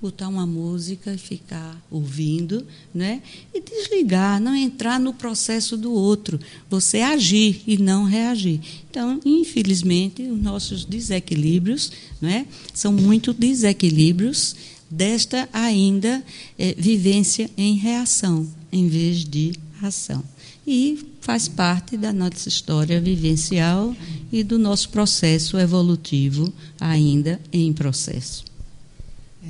[0.00, 3.22] botar uma música e ficar ouvindo, né?
[3.54, 6.40] E desligar, não entrar no processo do outro,
[6.70, 8.60] você agir e não reagir.
[8.90, 12.46] Então, infelizmente, os nossos desequilíbrios, né?
[12.72, 14.56] São muito desequilíbrios
[14.90, 16.24] desta ainda
[16.58, 19.52] é, vivência em reação, em vez de
[19.82, 20.24] ação.
[20.72, 23.92] E faz parte da nossa história vivencial
[24.30, 28.44] e do nosso processo evolutivo ainda em processo.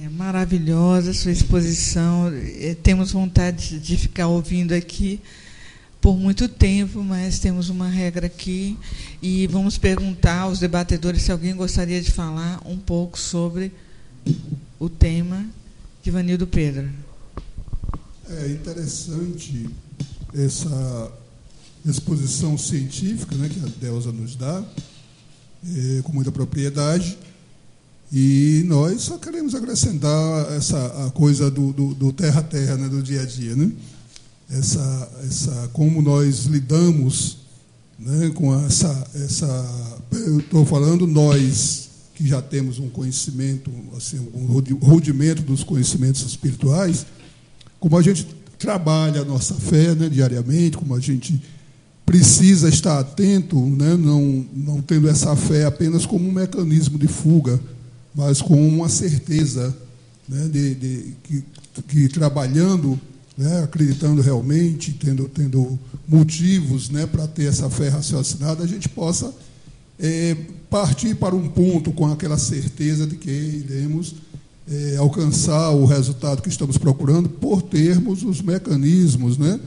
[0.03, 2.33] É maravilhosa sua exposição.
[2.33, 5.21] É, temos vontade de ficar ouvindo aqui
[6.01, 8.79] por muito tempo, mas temos uma regra aqui
[9.21, 13.71] e vamos perguntar aos debatedores se alguém gostaria de falar um pouco sobre
[14.79, 15.45] o tema
[16.03, 16.89] de Vanildo Pedro.
[18.27, 19.69] É interessante
[20.35, 21.13] essa
[21.85, 24.63] exposição científica né, que a Deusa nos dá,
[25.65, 27.19] é, com muita propriedade.
[28.13, 32.89] E nós só queremos acrescentar essa a coisa do, do, do terra a terra, né,
[32.89, 33.71] do dia a dia, né?
[34.51, 37.39] Essa, essa como nós lidamos,
[37.97, 44.45] né, com essa essa eu estou falando nós que já temos um conhecimento, assim, um
[44.45, 47.07] rudimento dos conhecimentos espirituais,
[47.79, 48.27] como a gente
[48.61, 51.41] trabalha a nossa fé, né, diariamente, como a gente
[52.05, 57.59] precisa estar atento, né, não, não tendo essa fé apenas como um mecanismo de fuga,
[58.15, 59.75] mas com uma certeza
[60.29, 61.45] né, de, de que,
[61.89, 63.01] que, trabalhando,
[63.37, 69.33] né, acreditando realmente, tendo, tendo motivos né, para ter essa fé raciocinada, a gente possa
[69.99, 70.37] é,
[70.69, 74.17] partir para um ponto com aquela certeza de que iremos
[74.69, 79.61] é, alcançar o resultado que estamos procurando por termos os mecanismos, né?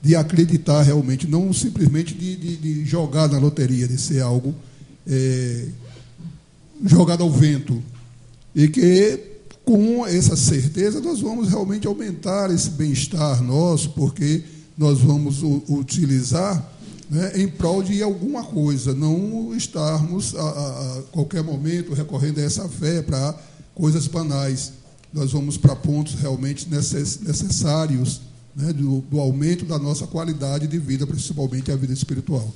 [0.00, 4.54] de acreditar realmente, não simplesmente de, de, de jogar na loteria, de ser algo
[5.06, 5.66] é,
[6.84, 7.82] jogado ao vento.
[8.54, 9.20] E que,
[9.64, 14.42] com essa certeza, nós vamos realmente aumentar esse bem-estar nosso, porque
[14.76, 16.72] nós vamos utilizar
[17.10, 22.42] né, em prol de alguma coisa, não estarmos a, a, a qualquer momento recorrendo a
[22.42, 23.34] essa fé para
[23.78, 24.72] coisas banais.
[25.12, 28.20] Nós vamos para pontos realmente necessários
[28.54, 32.52] né, do, do, aumento da nossa qualidade de vida, principalmente a vida espiritual.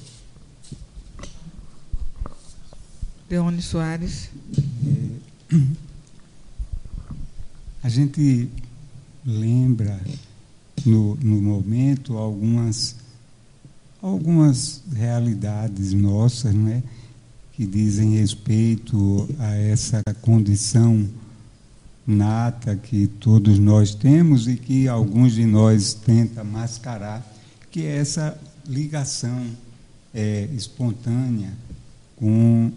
[3.31, 4.29] Leone Soares.
[5.55, 5.59] É,
[7.83, 8.51] a gente
[9.25, 9.99] lembra
[10.85, 12.97] no, no momento algumas
[14.03, 16.83] algumas realidades nossas, né,
[17.63, 21.09] que dizem respeito a essa condição
[22.05, 27.25] nata que todos nós temos e que alguns de nós tentam mascarar,
[27.71, 28.37] que é essa
[28.67, 29.47] ligação
[30.13, 31.53] é, espontânea
[32.17, 32.73] com,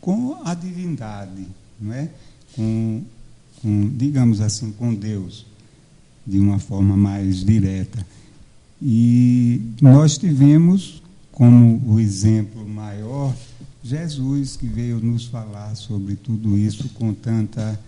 [0.00, 1.46] com a divindade,
[1.80, 2.08] não é?
[2.56, 3.04] com,
[3.62, 5.46] com, digamos assim, com Deus,
[6.26, 8.04] de uma forma mais direta.
[8.82, 13.32] E nós tivemos como o exemplo maior
[13.88, 17.78] Jesus, que veio nos falar sobre tudo isso com tanta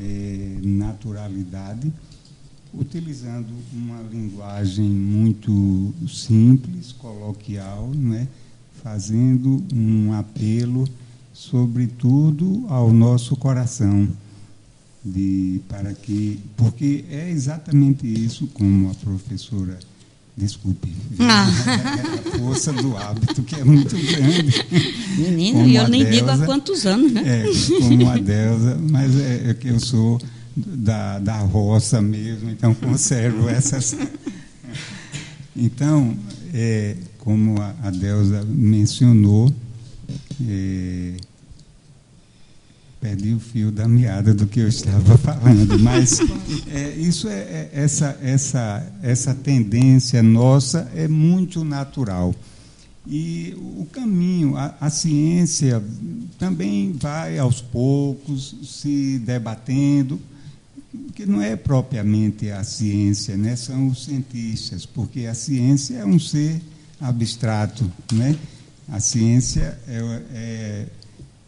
[0.00, 1.92] é, naturalidade,
[2.72, 8.26] utilizando uma linguagem muito simples, coloquial, né?
[8.82, 10.84] fazendo um apelo,
[11.32, 14.08] sobretudo ao nosso coração,
[15.04, 19.78] de, para que, porque é exatamente isso, como a professora
[20.36, 20.92] Desculpe.
[21.20, 21.46] Ah.
[21.66, 24.66] É a força do hábito, que é muito grande.
[25.16, 27.22] Menino, e eu nem deusa, digo há quantos anos, né?
[27.24, 27.44] É,
[27.80, 30.20] como a deusa, mas é, é que eu sou
[30.56, 33.96] da, da roça mesmo, então conservo essas.
[35.56, 36.16] Então,
[36.52, 39.54] é, como a, a deusa mencionou,
[40.48, 41.12] é,
[43.04, 46.20] perdi o fio da meada do que eu estava falando, mas
[46.66, 52.34] é, isso é, é, essa essa essa tendência nossa é muito natural
[53.06, 55.84] e o caminho a, a ciência
[56.38, 60.18] também vai aos poucos se debatendo
[61.14, 63.54] que não é propriamente a ciência, né?
[63.54, 66.60] São os cientistas, porque a ciência é um ser
[67.00, 68.34] abstrato, né?
[68.88, 70.86] A ciência é, é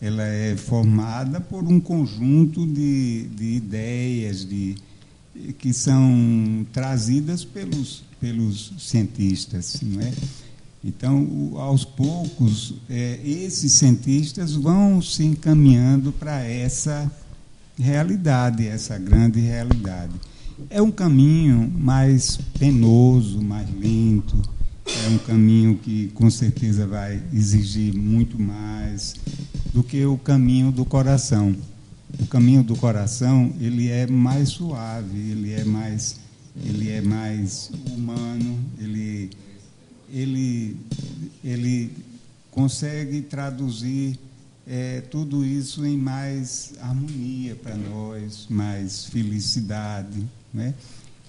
[0.01, 4.77] ela é formada por um conjunto de, de ideias de,
[5.59, 10.13] que são trazidas pelos, pelos cientistas, não é?
[10.85, 17.11] Então, aos poucos, é, esses cientistas vão se encaminhando para essa
[17.77, 20.13] realidade, essa grande realidade.
[20.71, 24.41] É um caminho mais penoso, mais lento,
[24.87, 29.15] é um caminho que com certeza vai exigir muito mais
[29.75, 31.55] do que o caminho do coração.
[32.21, 36.21] O caminho do coração ele é mais suave, ele é mais,
[36.65, 39.31] ele é mais humano, ele,
[40.13, 40.77] ele,
[41.45, 41.91] ele
[42.51, 44.19] consegue traduzir
[44.67, 50.25] é, tudo isso em mais harmonia para nós, mais felicidade,
[50.55, 50.75] né?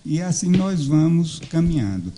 [0.05, 2.13] E assim nós vamos caminhando.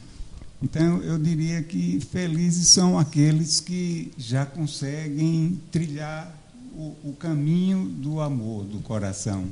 [0.62, 6.36] Então, eu diria que felizes são aqueles que já conseguem trilhar
[6.76, 9.46] o, o caminho do amor do coração.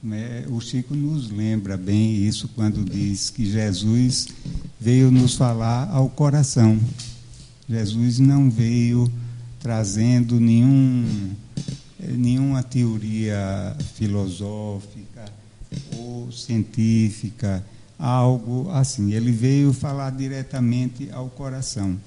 [0.00, 0.44] Né?
[0.48, 4.28] O Chico nos lembra bem isso quando diz que Jesus
[4.80, 6.78] veio nos falar ao coração.
[7.68, 9.10] Jesus não veio
[9.58, 11.32] trazendo nenhum,
[12.00, 15.24] nenhuma teoria filosófica
[15.96, 17.64] ou científica
[17.98, 19.12] algo assim.
[19.12, 21.98] Ele veio falar diretamente ao coração.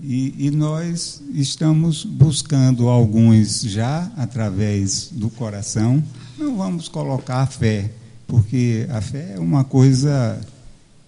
[0.00, 6.02] E, e, nós estamos buscando alguns já através do coração.
[6.36, 7.88] Não vamos colocar a fé,
[8.26, 10.40] porque a fé é uma coisa,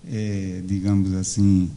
[0.09, 1.69] é, digamos assim,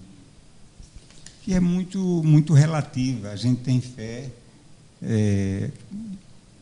[1.44, 3.30] que é muito, muito relativa.
[3.30, 4.30] A gente tem fé,
[5.02, 5.72] é,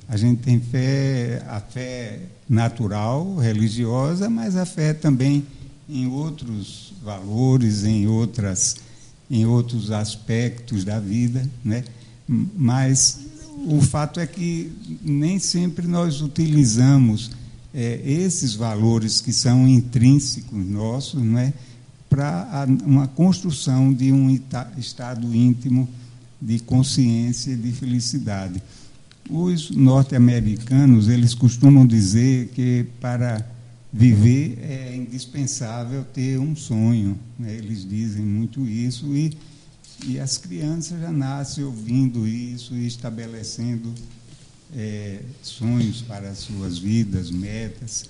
[0.07, 5.45] a gente tem fé, a fé natural, religiosa, mas a fé também
[5.87, 8.77] em outros valores, em outras
[9.29, 11.83] em outros aspectos da vida, né?
[12.27, 13.21] Mas
[13.67, 14.71] o fato é que
[15.01, 17.31] nem sempre nós utilizamos
[17.73, 21.53] é, esses valores que são intrínsecos nossos, né?
[22.07, 24.29] Para uma construção de um
[24.77, 25.89] estado íntimo
[26.39, 28.61] de consciência e de felicidade.
[29.29, 33.54] Os norte-americanos eles costumam dizer que para
[33.97, 37.17] viver é indispensável ter um sonho.
[37.39, 37.55] Né?
[37.55, 39.37] Eles dizem muito isso e,
[40.05, 43.93] e as crianças já nascem ouvindo isso e estabelecendo
[44.75, 48.03] é, sonhos para as suas vidas, metas.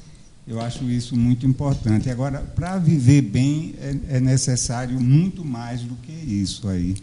[0.47, 2.09] Eu acho isso muito importante.
[2.09, 6.95] Agora, para viver bem, é, é, necessário muito mais do que isso aí.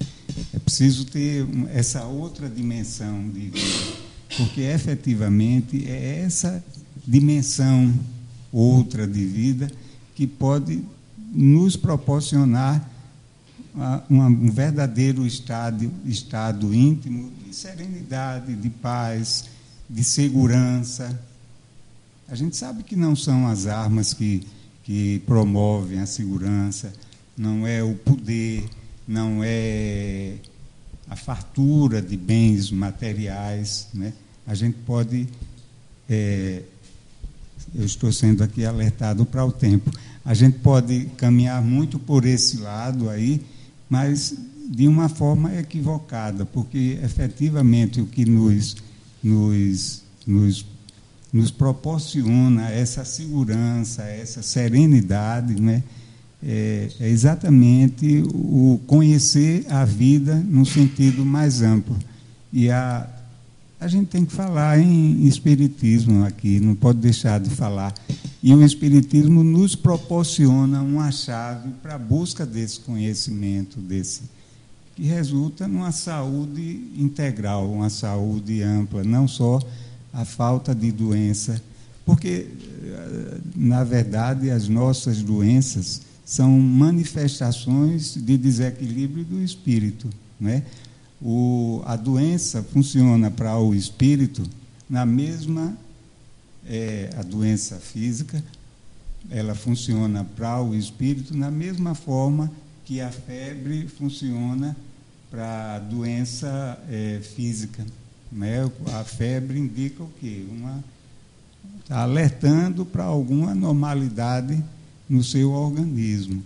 [0.52, 3.96] É preciso ter essa outra dimensão de vida,
[4.36, 6.64] porque efetivamente é essa
[7.06, 7.92] dimensão
[8.52, 9.70] outra de vida
[10.14, 10.84] que pode
[11.32, 12.90] nos proporcionar
[14.10, 19.46] um verdadeiro estado, estado íntimo de serenidade, de paz,
[19.88, 21.18] de segurança.
[22.28, 24.46] A gente sabe que não são as armas que,
[24.84, 26.92] que promovem a segurança,
[27.36, 28.68] não é o poder,
[29.08, 30.34] não é
[31.08, 33.88] a fartura de bens materiais.
[33.94, 34.12] Né?
[34.46, 35.26] A gente pode
[36.08, 36.62] é,
[37.74, 39.90] eu estou sendo aqui alertado para o tempo.
[40.24, 43.40] A gente pode caminhar muito por esse lado aí,
[43.88, 44.34] mas
[44.68, 48.76] de uma forma equivocada, porque efetivamente o que nos,
[49.22, 50.64] nos, nos,
[51.32, 55.82] nos proporciona essa segurança, essa serenidade, né?
[56.44, 61.96] É, é exatamente o conhecer a vida no sentido mais amplo.
[62.52, 63.08] E a
[63.82, 67.92] a gente tem que falar em espiritismo aqui, não pode deixar de falar.
[68.40, 74.22] E o espiritismo nos proporciona uma chave para a busca desse conhecimento, desse
[74.94, 79.58] que resulta numa saúde integral, uma saúde ampla, não só
[80.12, 81.60] a falta de doença,
[82.06, 82.46] porque,
[82.84, 90.08] eh, na verdade, as nossas doenças são manifestações de desequilíbrio do espírito.
[90.38, 90.62] Né?
[91.24, 94.42] O, a doença funciona para o espírito
[94.88, 95.76] na mesma.
[96.64, 98.42] É, a doença física,
[99.28, 102.50] ela funciona para o espírito na mesma forma
[102.84, 104.76] que a febre funciona
[105.28, 107.84] para a doença é, física.
[108.30, 108.70] Né?
[108.94, 110.44] A febre indica o quê?
[110.48, 110.82] Uma
[111.80, 114.62] está alertando para alguma anormalidade
[115.08, 116.42] no seu organismo.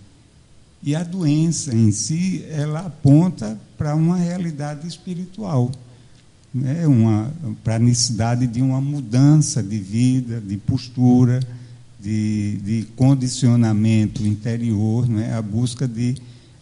[0.87, 5.69] E a doença em si, ela aponta para uma realidade espiritual,
[6.53, 6.87] né?
[6.87, 7.29] uma,
[7.61, 11.41] para a necessidade de uma mudança de vida, de postura,
[11.99, 15.35] de, de condicionamento interior, né?
[15.35, 16.15] a busca de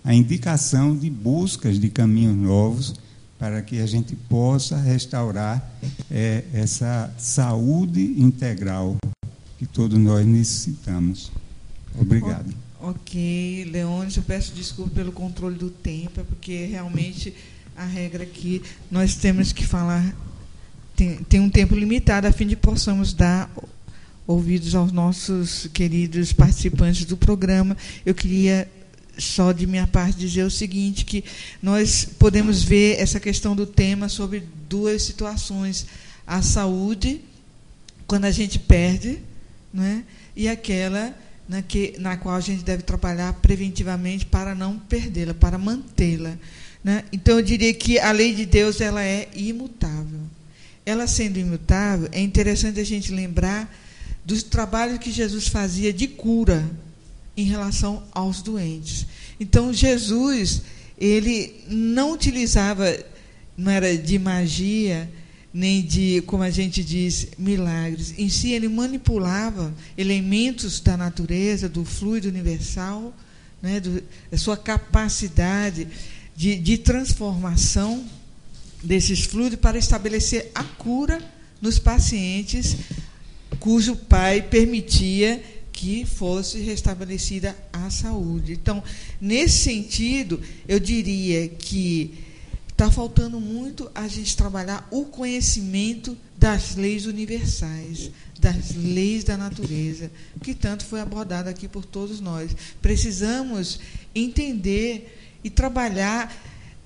[0.03, 2.95] a indicação de buscas de caminhos novos
[3.37, 5.63] para que a gente possa restaurar
[6.09, 8.97] é, essa saúde integral
[9.59, 11.31] que todos nós necessitamos.
[11.95, 12.64] Obrigado.
[12.87, 17.33] Ok, Leôncio, eu peço desculpa pelo controle do tempo, é porque realmente
[17.75, 18.61] a regra aqui
[18.91, 20.15] nós temos que falar,
[20.95, 23.49] tem, tem um tempo limitado a fim de possamos dar
[24.27, 27.75] ouvidos aos nossos queridos participantes do programa.
[28.05, 28.69] Eu queria
[29.17, 31.23] só de minha parte dizer o seguinte que
[31.63, 35.87] nós podemos ver essa questão do tema sobre duas situações
[36.27, 37.19] a saúde
[38.05, 39.17] quando a gente perde
[39.73, 40.03] né,
[40.35, 45.57] e aquela na, que, na qual a gente deve trabalhar preventivamente para não perdê-la para
[45.57, 46.37] mantê-la
[46.83, 47.03] né?
[47.11, 50.21] então eu diria que a lei de Deus ela é imutável
[50.85, 53.69] ela sendo imutável é interessante a gente lembrar
[54.25, 56.67] dos trabalhos que Jesus fazia de cura
[57.37, 59.05] em relação aos doentes.
[59.39, 60.63] Então Jesus,
[60.97, 62.85] ele não utilizava,
[63.55, 65.09] não era de magia,
[65.55, 68.13] nem de, como a gente diz, milagres.
[68.17, 73.15] Em si, ele manipulava elementos da natureza, do fluido universal,
[73.61, 75.87] né, do, da sua capacidade
[76.35, 78.03] de, de transformação
[78.83, 81.23] desses fluidos para estabelecer a cura
[81.61, 82.75] nos pacientes
[83.57, 85.41] cujo pai permitia
[85.71, 88.51] que fosse restabelecida a saúde.
[88.51, 88.83] Então,
[89.21, 92.24] nesse sentido, eu diria que
[92.75, 100.11] está faltando muito a gente trabalhar o conhecimento das leis universais, das leis da natureza,
[100.43, 102.51] que tanto foi abordado aqui por todos nós.
[102.81, 103.79] Precisamos
[104.13, 106.35] entender e trabalhar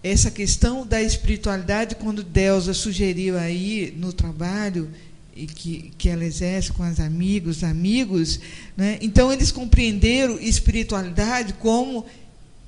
[0.03, 4.91] essa questão da espiritualidade, quando Deusa sugeriu aí no trabalho
[5.35, 8.39] e que, que ela exerce com os amigos, amigos,
[8.77, 8.99] né?
[9.01, 12.05] então eles compreenderam espiritualidade como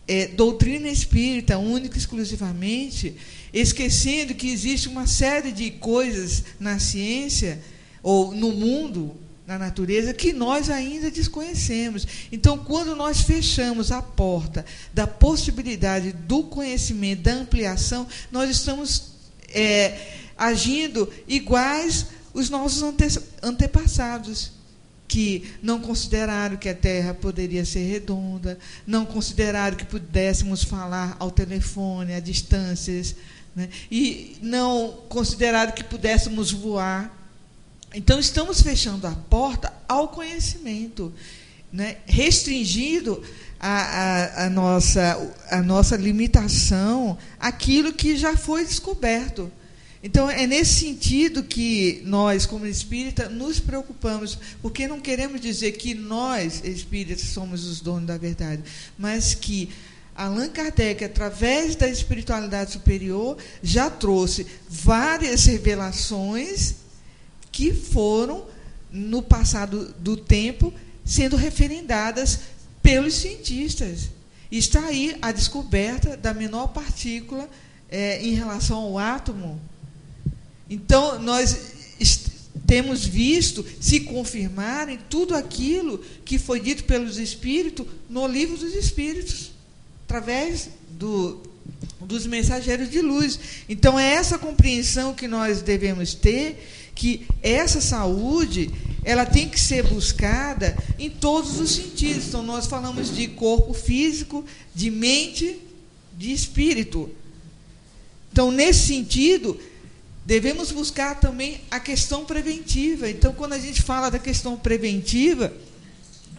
[0.07, 3.15] é, doutrina espírita, única e exclusivamente,
[3.53, 7.61] esquecendo que existe uma série de coisas na ciência
[8.01, 12.07] ou no mundo, na natureza, que nós ainda desconhecemos.
[12.31, 19.11] Então, quando nós fechamos a porta da possibilidade do conhecimento, da ampliação, nós estamos
[19.49, 19.97] é,
[20.37, 23.05] agindo iguais os nossos ante
[23.43, 24.51] antepassados,
[25.11, 28.57] que não consideraram que a Terra poderia ser redonda,
[28.87, 33.13] não consideraram que pudéssemos falar ao telefone, a distâncias,
[33.53, 33.67] né?
[33.91, 37.13] e não consideraram que pudéssemos voar.
[37.93, 41.13] Então, estamos fechando a porta ao conhecimento,
[41.73, 41.97] né?
[42.05, 43.21] restringindo
[43.59, 49.51] a, a, a, nossa, a nossa limitação àquilo que já foi descoberto.
[50.03, 55.93] Então, é nesse sentido que nós, como espírita, nos preocupamos, porque não queremos dizer que
[55.93, 58.63] nós, espíritas, somos os donos da verdade,
[58.97, 59.69] mas que
[60.15, 66.75] Allan Kardec, através da espiritualidade superior, já trouxe várias revelações
[67.51, 68.45] que foram,
[68.91, 70.73] no passado do tempo,
[71.05, 72.39] sendo referendadas
[72.81, 74.09] pelos cientistas.
[74.51, 77.47] Está aí a descoberta da menor partícula
[77.89, 79.61] é, em relação ao átomo
[80.71, 81.73] então, nós
[82.65, 89.51] temos visto se confirmarem tudo aquilo que foi dito pelos Espíritos no livro dos Espíritos,
[90.05, 91.41] através do,
[91.99, 93.37] dos mensageiros de luz.
[93.67, 98.71] Então, é essa compreensão que nós devemos ter, que essa saúde
[99.03, 102.29] ela tem que ser buscada em todos os sentidos.
[102.29, 105.59] Então, nós falamos de corpo físico, de mente,
[106.17, 107.09] de espírito.
[108.31, 109.59] Então, nesse sentido,
[110.31, 113.09] devemos buscar também a questão preventiva.
[113.09, 115.51] Então, quando a gente fala da questão preventiva,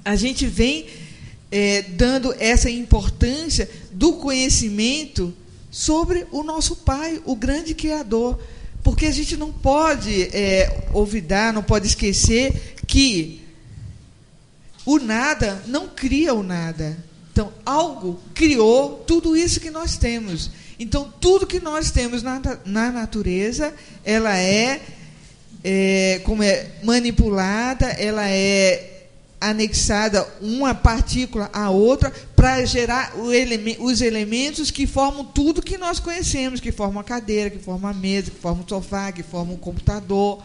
[0.02, 0.86] a gente vem
[1.50, 5.34] é, dando essa importância do conhecimento
[5.70, 8.40] sobre o nosso Pai, o grande Criador.
[8.82, 13.42] Porque a gente não pode é, olvidar, não pode esquecer que
[14.86, 16.96] o nada não cria o nada.
[17.30, 20.50] Então, algo criou tudo isso que nós temos.
[20.82, 23.72] Então, tudo que nós temos na, na natureza,
[24.04, 24.80] ela é,
[25.62, 29.06] é, como é manipulada, ela é
[29.40, 36.00] anexada uma partícula à outra para gerar eleme os elementos que formam tudo que nós
[36.00, 39.54] conhecemos, que formam a cadeira, que formam a mesa, que formam o sofá, que formam
[39.54, 40.42] o computador.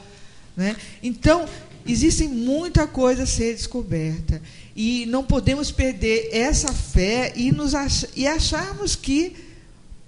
[0.55, 0.75] Né?
[1.01, 1.49] Então,
[1.83, 4.39] existe muita coisa a ser descoberta.
[4.75, 9.46] E não podemos perder essa fé e, nos ach e acharmos que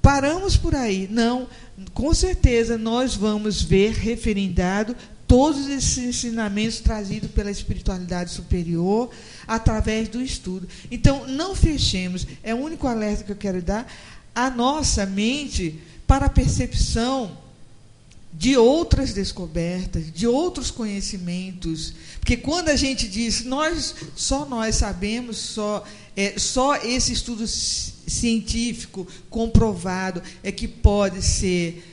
[0.01, 1.07] paramos por aí.
[1.09, 1.47] Não,
[1.93, 4.95] com certeza nós vamos ver referendado
[5.27, 9.11] todos esses ensinamentos trazidos pela espiritualidade superior
[9.47, 10.67] através do estudo.
[10.89, 13.87] Então, não fechemos, é o único alerta que eu quero dar,
[14.33, 17.37] a nossa mente para a percepção
[18.33, 21.93] de outras descobertas, de outros conhecimentos.
[22.19, 25.83] Porque quando a gente diz nós só nós sabemos, só
[26.15, 27.45] é, só esse estudo
[28.09, 31.83] científico comprovado é que pode ser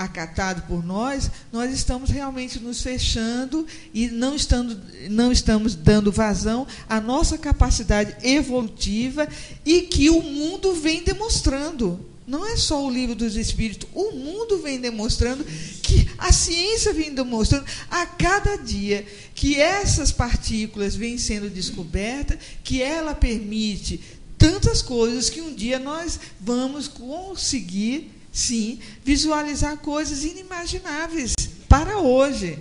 [0.00, 4.80] acatado por nós, nós estamos realmente nos fechando e não, estando,
[5.10, 9.28] não estamos dando vazão à nossa capacidade evolutiva
[9.62, 12.00] e que o mundo vem demonstrando.
[12.26, 15.44] Não é só o livro dos Espíritos, o mundo vem demonstrando
[15.82, 19.04] que a ciência vem demonstrando a cada dia
[19.34, 24.00] que essas partículas vêm sendo descobertas, que ela permite
[24.40, 31.34] tantas coisas que um dia nós vamos conseguir sim, visualizar coisas inimagináveis
[31.68, 32.58] para hoje.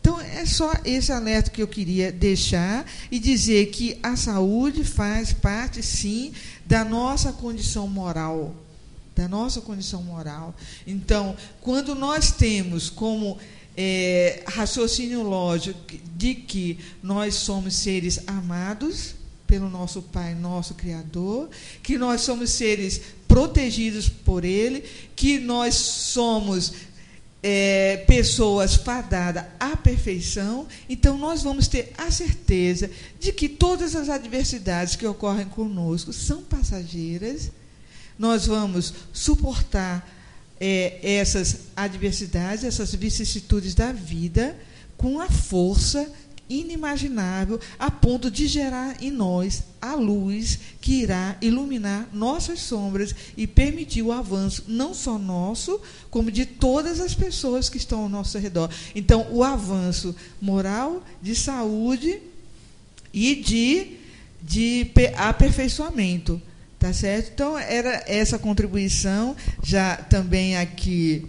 [0.00, 5.32] Então, é só esse alerta que eu queria deixar e dizer que a saúde faz
[5.32, 6.32] parte, sim,
[6.64, 8.54] da nossa condição moral.
[9.14, 10.54] Da nossa condição moral.
[10.86, 13.36] Então, quando nós temos como
[13.76, 15.78] é, raciocínio lógico
[16.16, 19.19] de que nós somos seres amados,
[19.50, 21.50] pelo nosso Pai, nosso Criador,
[21.82, 24.84] que nós somos seres protegidos por Ele,
[25.16, 26.72] que nós somos
[27.42, 32.88] é, pessoas fadadas à perfeição, então nós vamos ter a certeza
[33.18, 37.50] de que todas as adversidades que ocorrem conosco são passageiras,
[38.16, 40.08] nós vamos suportar
[40.60, 44.56] é, essas adversidades, essas vicissitudes da vida
[44.96, 46.08] com a força
[46.50, 53.46] inimaginável a ponto de gerar em nós a luz que irá iluminar nossas sombras e
[53.46, 55.80] permitir o avanço não só nosso,
[56.10, 58.68] como de todas as pessoas que estão ao nosso redor.
[58.94, 62.20] Então, o avanço moral, de saúde
[63.14, 63.96] e de,
[64.42, 66.42] de aperfeiçoamento.
[66.78, 67.30] Tá certo?
[67.34, 71.28] Então, era essa contribuição, já também aqui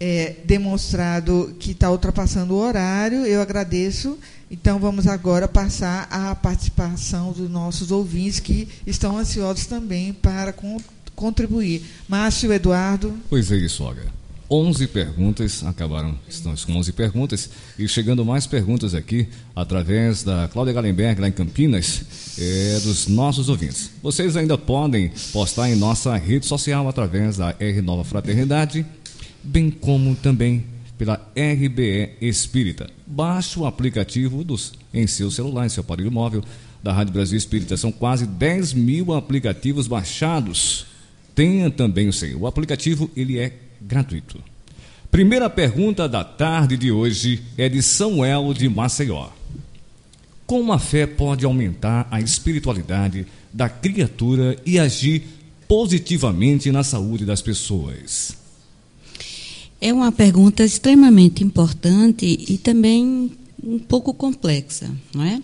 [0.00, 3.26] é, demonstrado que está ultrapassando o horário.
[3.26, 4.18] Eu agradeço
[4.50, 10.78] então, vamos agora passar à participação dos nossos ouvintes que estão ansiosos também para con
[11.14, 11.84] contribuir.
[12.08, 13.12] Márcio Eduardo.
[13.28, 14.06] Pois é isso, Olga.
[14.50, 20.72] 11 perguntas, acabaram, estamos com 11 perguntas, e chegando mais perguntas aqui, através da Cláudia
[20.72, 22.02] Galenberg, lá em Campinas,
[22.38, 23.90] é, dos nossos ouvintes.
[24.02, 28.86] Vocês ainda podem postar em nossa rede social, através da R Nova Fraternidade,
[29.44, 30.64] bem como também
[30.98, 32.90] pela RBE Espírita.
[33.06, 36.42] Baixe o aplicativo dos, em seu celular, em seu aparelho móvel
[36.82, 37.76] da Rádio Brasil Espírita.
[37.76, 40.86] São quase 10 mil aplicativos baixados.
[41.34, 42.40] Tenha também o seu.
[42.40, 44.38] O aplicativo ele é gratuito.
[45.10, 49.28] Primeira pergunta da tarde de hoje é de Samuel de Maceió.
[50.46, 55.22] Como a fé pode aumentar a espiritualidade da criatura e agir
[55.66, 58.37] positivamente na saúde das pessoas?
[59.80, 63.30] É uma pergunta extremamente importante e também
[63.62, 65.40] um pouco complexa, não é?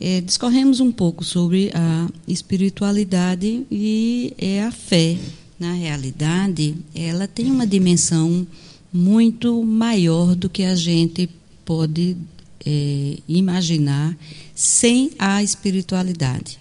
[0.00, 5.16] é discorremos um pouco sobre a espiritualidade e é a fé.
[5.58, 8.46] Na realidade, ela tem uma dimensão
[8.92, 11.28] muito maior do que a gente
[11.64, 12.16] pode
[12.64, 14.16] é, imaginar
[14.54, 16.58] sem a espiritualidade.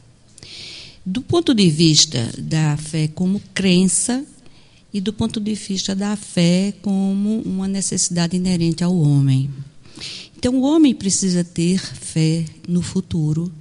[1.06, 4.24] Do ponto de vista da fé como crença,
[4.94, 9.50] e do ponto de vista da fé como uma necessidade inerente ao homem.
[10.38, 13.52] Então, o homem precisa ter fé no futuro.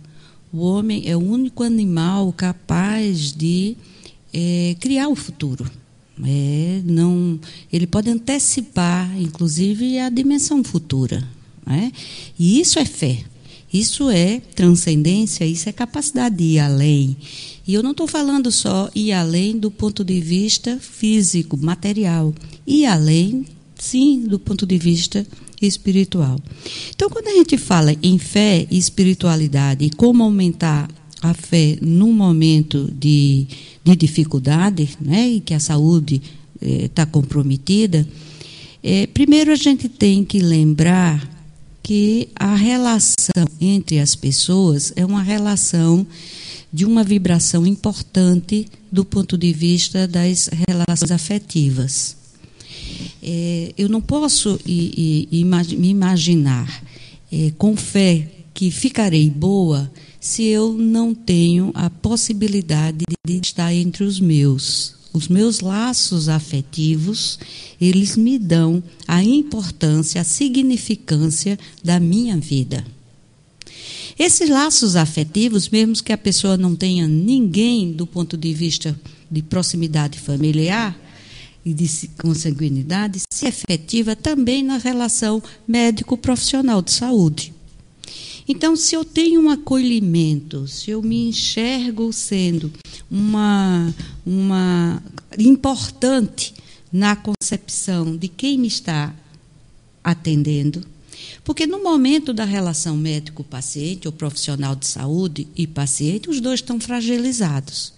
[0.53, 3.77] O homem é o único animal capaz de
[4.33, 5.71] é, criar o futuro.
[6.25, 7.39] É, não,
[7.73, 11.27] ele pode antecipar, inclusive, a dimensão futura.
[11.67, 11.93] É?
[12.39, 13.25] E isso é fé.
[13.73, 17.17] Isso é transcendência, isso é capacidade de ir além.
[17.67, 22.35] E eu não estou falando só ir além do ponto de vista físico, material,
[22.67, 23.47] ir além,
[23.77, 25.27] sim, do ponto de vista
[25.61, 26.41] espiritual.
[26.95, 30.89] Então, quando a gente fala em fé e espiritualidade e como aumentar
[31.23, 33.47] a fé num momento de,
[33.85, 36.23] de dificuldade, né, e que a saúde
[36.61, 38.09] está eh, comprometida,
[38.83, 41.29] eh, primeiro a gente tem que lembrar
[41.83, 46.07] que a relação entre as pessoas é uma relação
[46.73, 52.17] de uma vibração importante do ponto de vista das relações afetivas.
[53.23, 56.83] É, eu não posso i, i, me imaginar
[57.33, 59.91] é, com fé que ficarei boa
[60.21, 64.95] se eu não tenho a possibilidade de estar entre os meus.
[65.13, 67.39] Os meus laços afetivos,
[67.81, 72.85] eles me dão a importância, a significância da minha vida.
[74.21, 78.95] Esses laços afetivos, mesmo que a pessoa não tenha ninguém do ponto de vista
[79.31, 80.95] de proximidade familiar
[81.65, 81.89] e de
[82.21, 87.55] consanguinidade, se efetiva também na relação médico-profissional de saúde.
[88.47, 92.71] Então, se eu tenho um acolhimento, se eu me enxergo sendo
[93.11, 93.91] uma,
[94.27, 95.03] uma
[95.39, 96.53] importante
[96.93, 99.15] na concepção de quem me está
[100.05, 100.85] atendendo,
[101.51, 106.79] porque no momento da relação médico-paciente, ou profissional de saúde e paciente, os dois estão
[106.79, 107.93] fragilizados.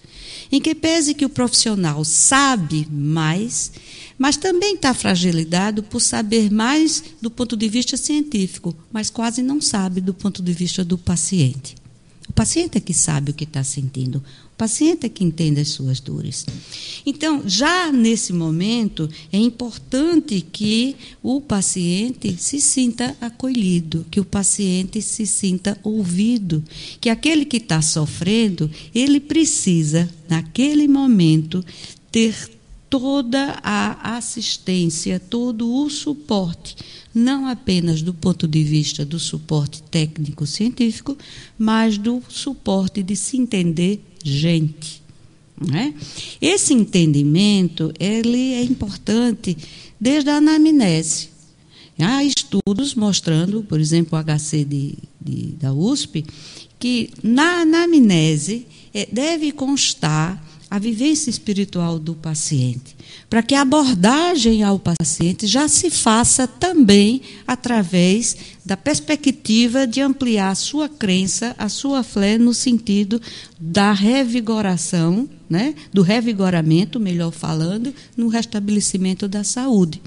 [0.50, 3.70] Em que pese que o profissional sabe mais,
[4.16, 9.60] mas também está fragilizado por saber mais do ponto de vista científico, mas quase não
[9.60, 11.81] sabe do ponto de vista do paciente.
[12.28, 14.22] O paciente é que sabe o que está sentindo.
[14.54, 16.46] O paciente é que entende as suas dores.
[17.04, 25.02] Então, já nesse momento, é importante que o paciente se sinta acolhido, que o paciente
[25.02, 26.62] se sinta ouvido,
[27.00, 31.64] que aquele que está sofrendo, ele precisa, naquele momento,
[32.10, 32.34] ter
[32.88, 36.76] toda a assistência, todo o suporte,
[37.14, 41.16] não apenas do ponto de vista do suporte técnico-científico,
[41.58, 45.02] mas do suporte de se entender gente.
[45.60, 45.94] Né?
[46.40, 49.56] Esse entendimento ele é importante
[50.00, 51.30] desde a anamnese.
[51.98, 56.24] Há estudos mostrando, por exemplo, o HC de, de, da USP,
[56.78, 60.42] que na anamnese é, deve constar
[60.72, 62.96] a vivência espiritual do paciente,
[63.28, 70.48] para que a abordagem ao paciente já se faça também através da perspectiva de ampliar
[70.48, 73.20] a sua crença, a sua fé no sentido
[73.60, 80.00] da revigoração, né, do revigoramento, melhor falando, no restabelecimento da saúde.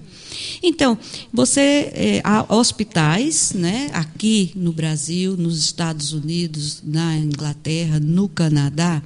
[0.61, 0.97] Então,
[1.31, 9.01] você é, há hospitais, né, aqui no Brasil, nos Estados Unidos, na Inglaterra, no Canadá,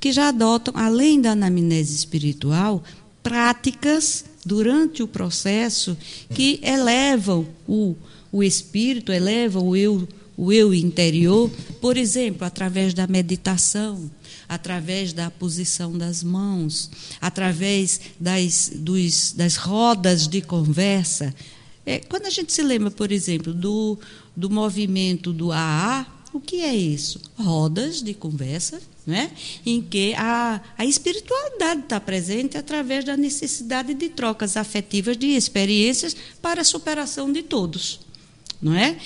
[0.00, 2.82] que já adotam, além da anamnese espiritual,
[3.22, 5.96] práticas durante o processo
[6.34, 7.94] que elevam o,
[8.30, 14.10] o espírito, elevam o eu, o eu interior, por exemplo, através da meditação
[14.52, 21.34] através da posição das mãos, através das, dos, das rodas de conversa.
[21.86, 23.98] É, quando a gente se lembra, por exemplo, do,
[24.36, 27.18] do movimento do AA, o que é isso?
[27.34, 29.30] Rodas de conversa, né?
[29.64, 36.14] em que a, a espiritualidade está presente através da necessidade de trocas afetivas de experiências
[36.42, 38.00] para a superação de todos.
[38.60, 38.98] Não é?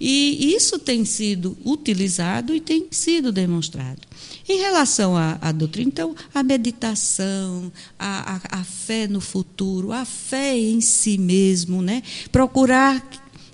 [0.00, 4.00] E isso tem sido utilizado e tem sido demonstrado.
[4.48, 10.04] Em relação à, à doutrina, então, a meditação, a, a, a, fé no futuro, a
[10.04, 12.02] fé em si mesmo, né?
[12.30, 13.02] procurar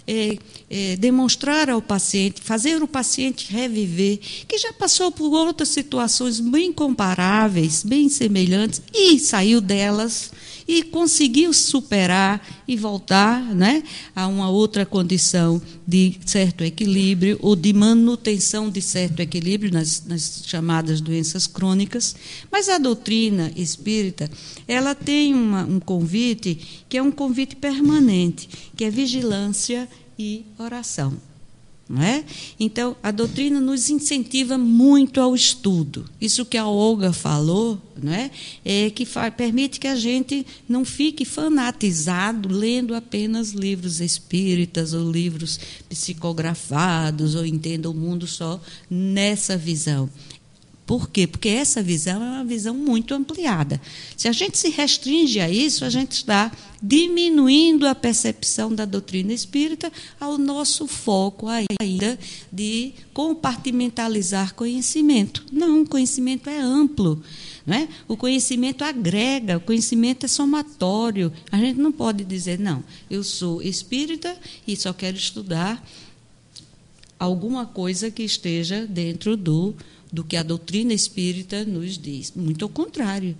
[0.06, 0.36] é,
[0.68, 6.72] é, demonstrar ao paciente, fazer o paciente reviver, que já passou por outras situações bem
[6.72, 10.30] comparáveis, bem semelhantes, e saiu delas
[10.72, 13.82] e conseguiu superar e voltar né,
[14.16, 20.44] a uma outra condição de certo equilíbrio ou de manutenção de certo equilíbrio nas, nas
[20.46, 22.16] chamadas doenças crônicas.
[22.50, 24.30] Mas a doutrina espírita
[24.66, 29.86] ela tem uma, um convite que é um convite permanente, que é vigilância
[30.18, 31.31] e oração.
[31.88, 32.24] Não é?
[32.58, 36.08] Então, a doutrina nos incentiva muito ao estudo.
[36.20, 38.30] Isso que a Olga falou não é?
[38.64, 39.06] é que
[39.36, 47.44] permite que a gente não fique fanatizado lendo apenas livros espíritas ou livros psicografados ou
[47.44, 48.60] entenda o mundo só
[48.90, 50.08] nessa visão.
[50.84, 51.26] Por quê?
[51.26, 53.80] Porque essa visão é uma visão muito ampliada.
[54.16, 56.50] Se a gente se restringe a isso, a gente está
[56.82, 62.18] diminuindo a percepção da doutrina espírita ao nosso foco ainda
[62.52, 65.44] de compartimentalizar conhecimento.
[65.52, 67.22] Não, o conhecimento é amplo.
[67.64, 67.88] Né?
[68.08, 71.32] O conhecimento agrega, o conhecimento é somatório.
[71.52, 75.80] A gente não pode dizer, não, eu sou espírita e só quero estudar
[77.16, 79.76] alguma coisa que esteja dentro do,
[80.12, 82.32] do que a doutrina espírita nos diz.
[82.36, 83.36] Muito ao contrário.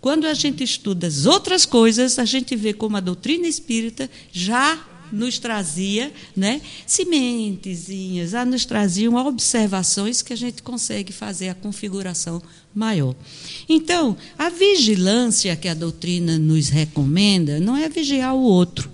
[0.00, 4.86] Quando a gente estuda as outras coisas, a gente vê como a doutrina espírita já
[5.12, 12.40] nos trazia né, sementezinhas, já nos traziam observações que a gente consegue fazer a configuração
[12.74, 13.14] maior.
[13.68, 18.90] Então, a vigilância que a doutrina nos recomenda não é vigiar o outro,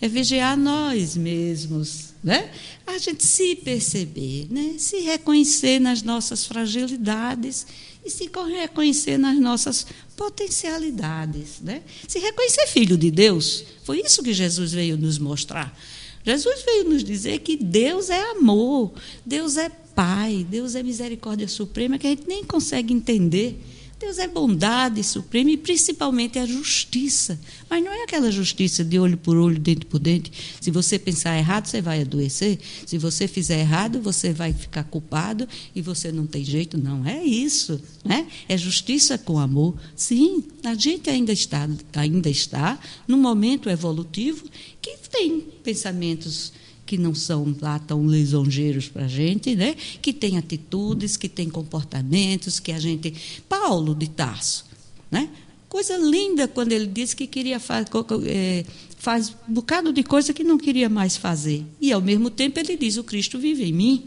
[0.00, 2.50] é vigiar nós mesmos, né?
[2.86, 4.74] A gente se perceber, né?
[4.78, 7.66] Se reconhecer nas nossas fragilidades
[8.04, 11.82] e se reconhecer nas nossas potencialidades, né?
[12.06, 15.76] Se reconhecer filho de Deus, foi isso que Jesus veio nos mostrar.
[16.24, 18.92] Jesus veio nos dizer que Deus é amor,
[19.24, 23.58] Deus é Pai, Deus é misericórdia suprema que a gente nem consegue entender.
[24.00, 27.38] Deus é bondade suprema e principalmente a justiça.
[27.68, 30.32] Mas não é aquela justiça de olho por olho, dente por dente.
[30.58, 32.58] Se você pensar errado, você vai adoecer.
[32.86, 36.78] Se você fizer errado, você vai ficar culpado e você não tem jeito.
[36.78, 37.78] Não é isso.
[38.02, 38.26] Né?
[38.48, 39.74] É justiça com amor.
[39.94, 44.46] Sim, a gente ainda está, ainda está num momento evolutivo
[44.80, 46.54] que tem pensamentos
[46.90, 49.76] que não são lá tão lisonjeiros para a gente, né?
[50.02, 53.14] que tem atitudes, que tem comportamentos, que a gente.
[53.48, 54.66] Paulo de Tarso.
[55.08, 55.30] Né?
[55.68, 57.86] Coisa linda quando ele disse que queria fazer.
[58.26, 58.64] É,
[58.98, 61.64] faz um bocado de coisa que não queria mais fazer.
[61.80, 64.04] E, ao mesmo tempo, ele diz: O Cristo vive em mim.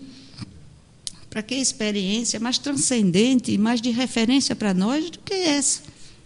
[1.30, 5.84] Para que experiência mais transcendente mais de referência para nós do que essa?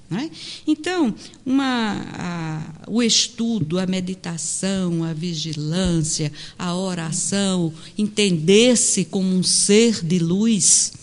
[0.09, 0.29] É?
[0.65, 1.13] Então,
[1.45, 10.17] uma, a, o estudo, a meditação, a vigilância, a oração, entender-se como um ser de
[10.17, 10.93] luz,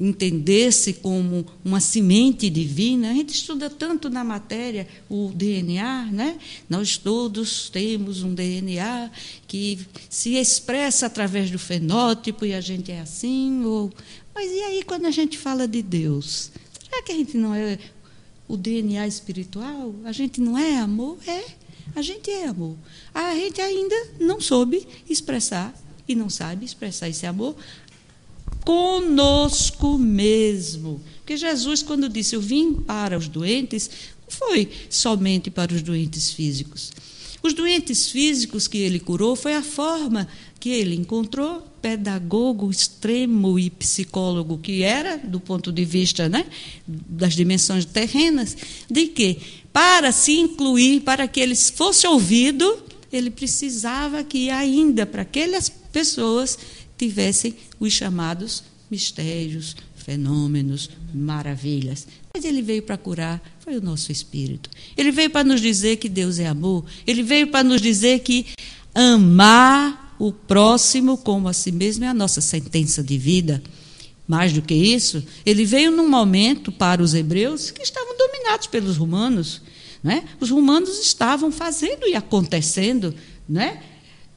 [0.00, 3.10] entender-se como uma semente divina.
[3.10, 6.36] A gente estuda tanto na matéria o DNA, né?
[6.68, 9.12] Nós todos temos um DNA
[9.46, 9.78] que
[10.08, 13.64] se expressa através do fenótipo e a gente é assim.
[13.64, 13.92] Ou...
[14.34, 16.50] Mas e aí quando a gente fala de Deus?
[16.82, 17.78] Será que a gente não é
[18.50, 21.16] o DNA espiritual, a gente não é amor?
[21.24, 21.44] É,
[21.94, 22.76] a gente é amor.
[23.14, 25.72] A gente ainda não soube expressar
[26.08, 27.54] e não sabe expressar esse amor
[28.64, 31.00] conosco mesmo.
[31.18, 33.88] Porque Jesus, quando disse eu vim para os doentes,
[34.22, 36.90] não foi somente para os doentes físicos.
[37.40, 40.26] Os doentes físicos que ele curou foi a forma
[40.58, 46.46] que ele encontrou, pedagogo extremo e psicólogo que era, do ponto de vista né,
[46.86, 48.56] das dimensões terrenas,
[48.90, 49.38] de que,
[49.72, 56.58] para se incluir, para que ele fosse ouvido, ele precisava que ainda para aquelas pessoas
[56.96, 62.06] tivessem os chamados mistérios, fenômenos, maravilhas.
[62.34, 64.68] Mas ele veio para curar, foi o nosso espírito.
[64.96, 66.84] Ele veio para nos dizer que Deus é amor.
[67.06, 68.46] Ele veio para nos dizer que
[68.94, 73.62] amar o próximo como a si mesmo é a nossa sentença de vida.
[74.28, 78.98] Mais do que isso, ele veio num momento para os hebreus que estavam dominados pelos
[78.98, 79.62] romanos.
[80.04, 80.24] Né?
[80.38, 83.14] Os romanos estavam fazendo e acontecendo
[83.48, 83.82] né?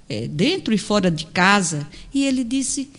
[0.08, 1.88] É, dentro e fora de casa.
[2.14, 2.90] E ele disse: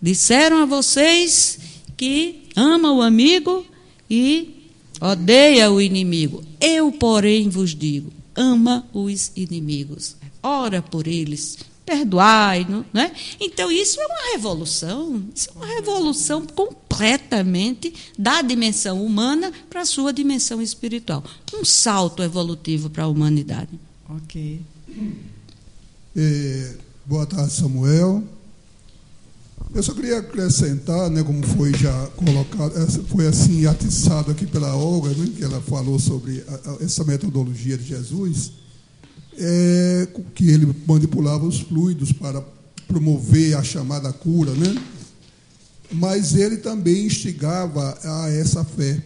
[0.00, 1.58] Disseram a vocês
[1.96, 3.64] que ama o amigo
[4.10, 4.68] e
[5.00, 6.42] odeia o inimigo.
[6.60, 10.16] Eu, porém, vos digo: ama os inimigos.
[10.42, 13.12] Ora por eles, perdoai, né?
[13.40, 19.86] Então isso é uma revolução, isso é uma revolução completamente da dimensão humana para a
[19.86, 21.24] sua dimensão espiritual,
[21.54, 23.78] um salto evolutivo para a humanidade.
[24.08, 24.60] Ok.
[26.16, 26.74] É,
[27.06, 28.22] boa tarde, Samuel.
[29.74, 32.74] Eu só queria acrescentar, né, como foi já colocado,
[33.08, 37.78] foi assim atiçado aqui pela Olga, né, que ela falou sobre a, a, essa metodologia
[37.78, 38.52] de Jesus,
[39.38, 42.42] é, que ele manipulava os fluidos para
[42.86, 44.74] promover a chamada cura, né?
[45.90, 49.02] Mas ele também instigava a essa fé.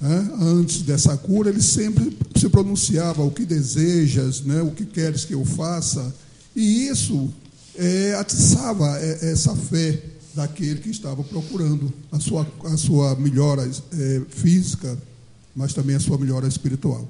[0.00, 0.30] Né?
[0.40, 4.62] Antes dessa cura, ele sempre se pronunciava o que desejas, né?
[4.62, 6.14] O que queres que eu faça,
[6.54, 7.30] e isso
[7.76, 10.02] é, atiçava é, essa fé
[10.34, 14.96] daquele que estava procurando a sua, a sua melhora é, física,
[15.54, 17.08] mas também a sua melhora espiritual.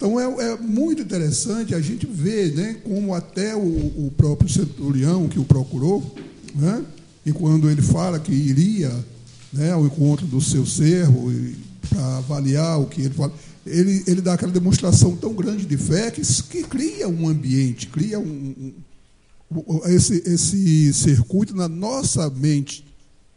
[0.00, 5.28] Então é, é, muito interessante a gente ver né, como até o, o próprio centurião
[5.28, 6.16] que o procurou,
[6.54, 6.82] né,
[7.26, 8.90] e quando ele fala que iria
[9.52, 11.30] né, ao encontro do seu servo,
[11.90, 13.30] para avaliar o que ele fala,
[13.66, 18.18] ele, ele dá aquela demonstração tão grande de fé que, que cria um ambiente, cria
[18.18, 18.72] um,
[19.50, 22.86] um, esse, esse circuito na nossa mente,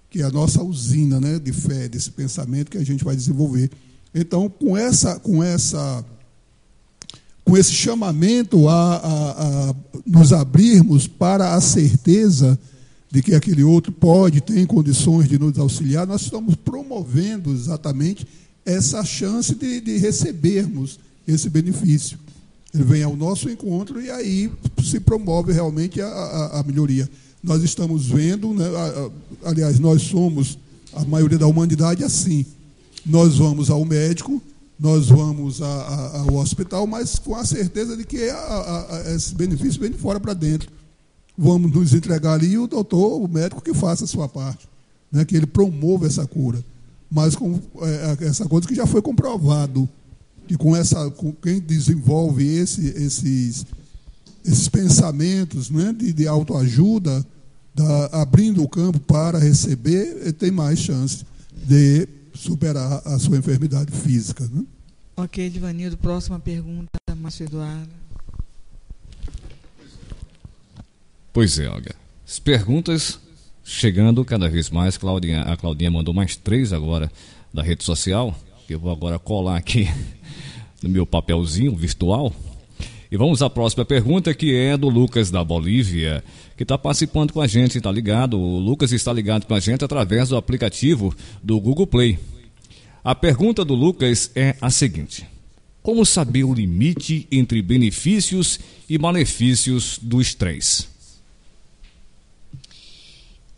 [0.10, 3.70] que é a nossa usina né, de fé, desse pensamento que a gente vai desenvolver.
[4.16, 6.06] Então, com essa, com essa,
[7.44, 9.76] com esse chamamento a, a, a
[10.06, 12.58] nos abrirmos para a certeza
[13.12, 18.26] de que aquele outro pode, tem condições de nos auxiliar, nós estamos promovendo exatamente
[18.66, 22.18] essa chance de, de recebermos esse benefício.
[22.74, 24.52] Ele vem ao nosso encontro e aí
[24.84, 27.08] se promove realmente a, a, a melhoria.
[27.44, 30.58] Nós estamos vendo, né, a, aliás, nós somos,
[30.92, 32.46] a maioria da humanidade, assim.
[33.06, 34.42] Nós vamos ao médico,
[34.84, 38.18] nós vamos ao hospital, mas com a certeza de que
[39.16, 40.70] esse benefício vem de fora para dentro.
[41.38, 44.68] Vamos nos entregar ali e o doutor, o médico, que faça a sua parte,
[45.10, 46.62] né, que ele promova essa cura.
[47.10, 49.88] Mas com é, essa coisa que já foi comprovado
[50.50, 53.66] que com essa com quem desenvolve esse, esses
[54.44, 57.26] esses pensamentos né, de, de autoajuda,
[57.74, 61.26] da, abrindo o campo para receber, tem mais chance
[61.66, 64.48] de superar a sua enfermidade física.
[64.48, 64.64] Né?
[65.16, 65.98] Ok, Divanildo.
[65.98, 67.90] Próxima pergunta, Márcio Eduardo.
[71.32, 71.96] Pois é, Olga.
[72.28, 73.20] As perguntas
[73.64, 74.98] chegando cada vez mais.
[74.98, 77.12] Claudinha, a Claudinha mandou mais três agora
[77.54, 78.36] da rede social,
[78.68, 79.88] que eu vou agora colar aqui
[80.82, 82.34] no meu papelzinho virtual.
[83.14, 86.24] E vamos à próxima pergunta, que é do Lucas da Bolívia,
[86.58, 88.40] que está participando com a gente, está ligado.
[88.40, 92.18] O Lucas está ligado com a gente através do aplicativo do Google Play.
[93.04, 95.28] A pergunta do Lucas é a seguinte:
[95.84, 98.60] Como saber o limite entre benefícios
[98.90, 100.88] e malefícios do estresse?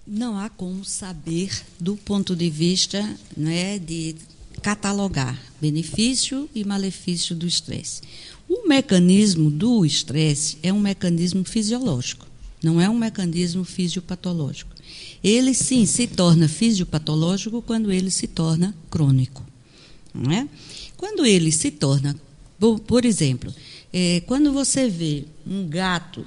[0.05, 1.49] Não há como saber
[1.79, 4.17] do ponto de vista né, de
[4.61, 8.01] catalogar benefício e malefício do estresse.
[8.47, 12.27] O mecanismo do estresse é um mecanismo fisiológico,
[12.63, 14.75] não é um mecanismo fisiopatológico.
[15.23, 19.43] Ele sim se torna fisiopatológico quando ele se torna crônico.
[20.13, 20.47] Não é?
[20.95, 22.15] Quando ele se torna,
[22.87, 23.53] por, exemplo,
[23.91, 26.25] é, quando você vê um gato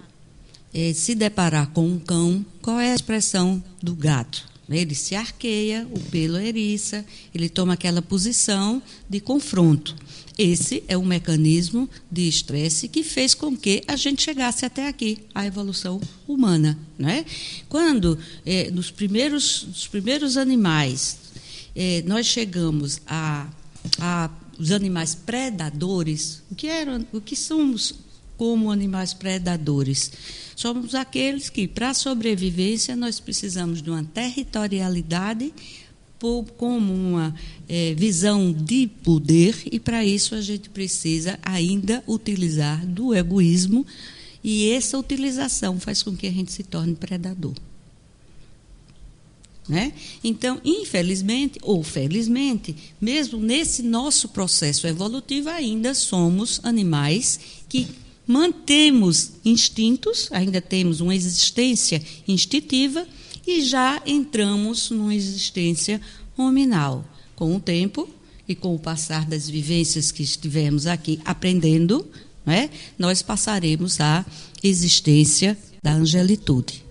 [0.75, 4.47] é, se deparar com um cão, qual é a expressão do gato?
[4.69, 7.05] Ele se arqueia, o pelo eriça,
[7.35, 9.97] ele toma aquela posição de confronto.
[10.39, 15.19] Esse é o mecanismo de estresse que fez com que a gente chegasse até aqui,
[15.35, 16.79] a evolução humana.
[16.97, 17.27] Né?
[17.69, 18.17] Quando,
[18.47, 21.19] é, nos, primeiros, nos primeiros animais,
[21.75, 23.49] é, nós chegamos a,
[23.99, 27.95] a os animais predadores, o que eram, o que somos
[28.37, 30.11] como animais predadores?
[30.57, 35.53] Somos aqueles que, para a sobrevivência, nós precisamos de uma territorialidade
[36.19, 37.35] por, como uma
[37.69, 43.87] é, visão de poder, e para isso a gente precisa ainda utilizar do egoísmo,
[44.43, 47.55] e essa utilização faz com que a gente se torne predador.
[49.69, 49.93] Né?
[50.25, 57.39] Então, infelizmente ou felizmente, mesmo nesse nosso processo evolutivo, ainda somos animais
[57.69, 57.87] que
[58.27, 63.07] mantemos instintos, ainda temos uma existência instintiva
[63.49, 65.99] e já entramos numa existência
[66.37, 67.03] hominal.
[67.35, 68.07] Com o tempo
[68.47, 72.07] e com o passar das vivências que estivemos aqui aprendendo,
[72.47, 72.69] é?
[72.99, 74.27] nós passaremos à
[74.63, 76.85] existência da angelitude.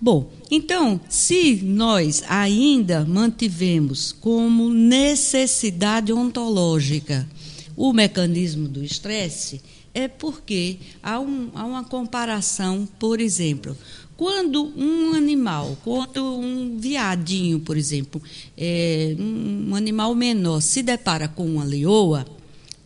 [0.00, 7.28] Bom, então, se nós ainda mantivemos como necessidade ontológica
[7.76, 9.60] o mecanismo do estresse,
[9.94, 13.76] é porque há, um, há uma comparação, por exemplo,
[14.22, 18.22] quando um animal, quando um viadinho, por exemplo,
[18.56, 22.24] é, um animal menor se depara com uma leoa,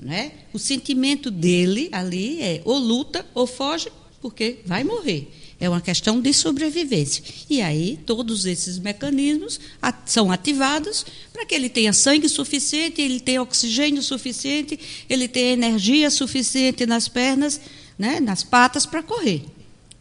[0.00, 3.88] né, o sentimento dele ali é ou luta ou foge,
[4.22, 5.30] porque vai morrer.
[5.60, 7.22] É uma questão de sobrevivência.
[7.50, 9.60] E aí, todos esses mecanismos
[10.06, 11.04] são ativados
[11.34, 17.08] para que ele tenha sangue suficiente, ele tenha oxigênio suficiente, ele tenha energia suficiente nas
[17.08, 17.60] pernas,
[17.98, 19.44] né, nas patas para correr.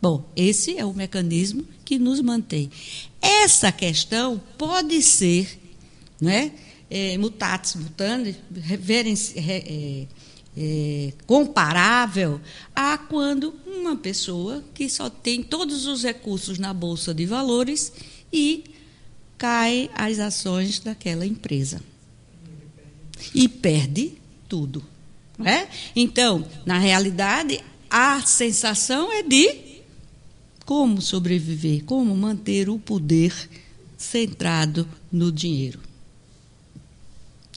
[0.07, 2.69] Bom, esse é o mecanismo que nos mantém.
[3.19, 5.59] Essa questão pode ser,
[6.21, 6.51] né,
[6.91, 8.35] é, mutatis mutandis,
[9.35, 10.05] é,
[10.55, 12.39] é, comparável
[12.75, 17.91] a quando uma pessoa que só tem todos os recursos na bolsa de valores
[18.31, 18.63] e
[19.39, 21.81] cai as ações daquela empresa
[23.33, 24.13] e perde
[24.47, 24.85] tudo,
[25.43, 25.67] é?
[25.95, 27.59] Então, na realidade,
[27.89, 29.64] a sensação é de
[30.65, 33.33] como sobreviver, como manter o poder
[33.97, 35.79] centrado no dinheiro.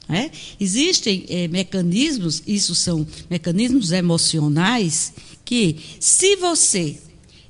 [0.07, 0.31] É?
[0.59, 5.13] Existem é, mecanismos, isso são mecanismos emocionais,
[5.45, 6.97] que se você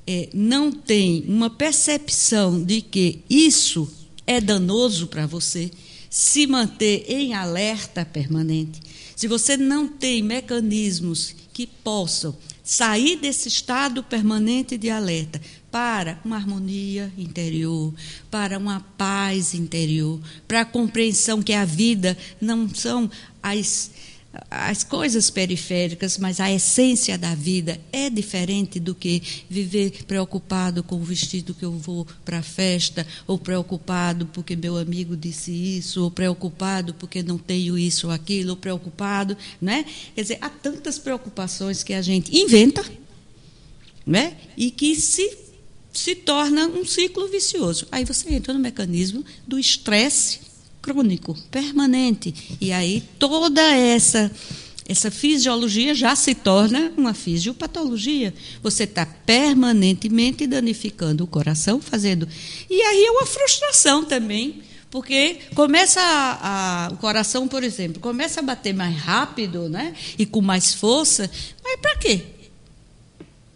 [0.05, 3.89] é, não tem uma percepção de que isso
[4.25, 5.71] é danoso para você,
[6.09, 8.81] se manter em alerta permanente,
[9.15, 12.35] se você não tem mecanismos que possam
[12.69, 15.41] sair desse estado permanente de alerta
[15.71, 17.91] para uma harmonia interior,
[18.29, 23.09] para uma paz interior, para a compreensão que a vida não são
[23.41, 23.89] as
[24.49, 30.95] as coisas periféricas, mas a essência da vida é diferente do que viver preocupado com
[30.95, 36.03] o vestido que eu vou para a festa, ou preocupado porque meu amigo disse isso,
[36.03, 39.83] ou preocupado porque não tenho isso ou aquilo, ou preocupado, né?
[40.13, 42.85] Quer dizer, há tantas preocupações que a gente inventa,
[44.05, 44.37] né?
[44.55, 45.49] E que se
[45.91, 47.87] se torna um ciclo vicioso.
[47.91, 50.48] Aí você entra no mecanismo do estresse
[50.81, 52.57] crônico, permanente.
[52.59, 54.31] E aí toda essa
[54.89, 58.33] essa fisiologia já se torna uma fisiopatologia.
[58.63, 62.27] Você está permanentemente danificando o coração, fazendo.
[62.67, 68.39] E aí é uma frustração também, porque começa a, a, o coração, por exemplo, começa
[68.39, 69.93] a bater mais rápido, né?
[70.17, 71.29] E com mais força.
[71.63, 72.23] Mas para quê?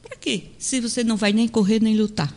[0.03, 0.43] Para quê?
[0.59, 2.31] Se você não vai nem correr nem lutar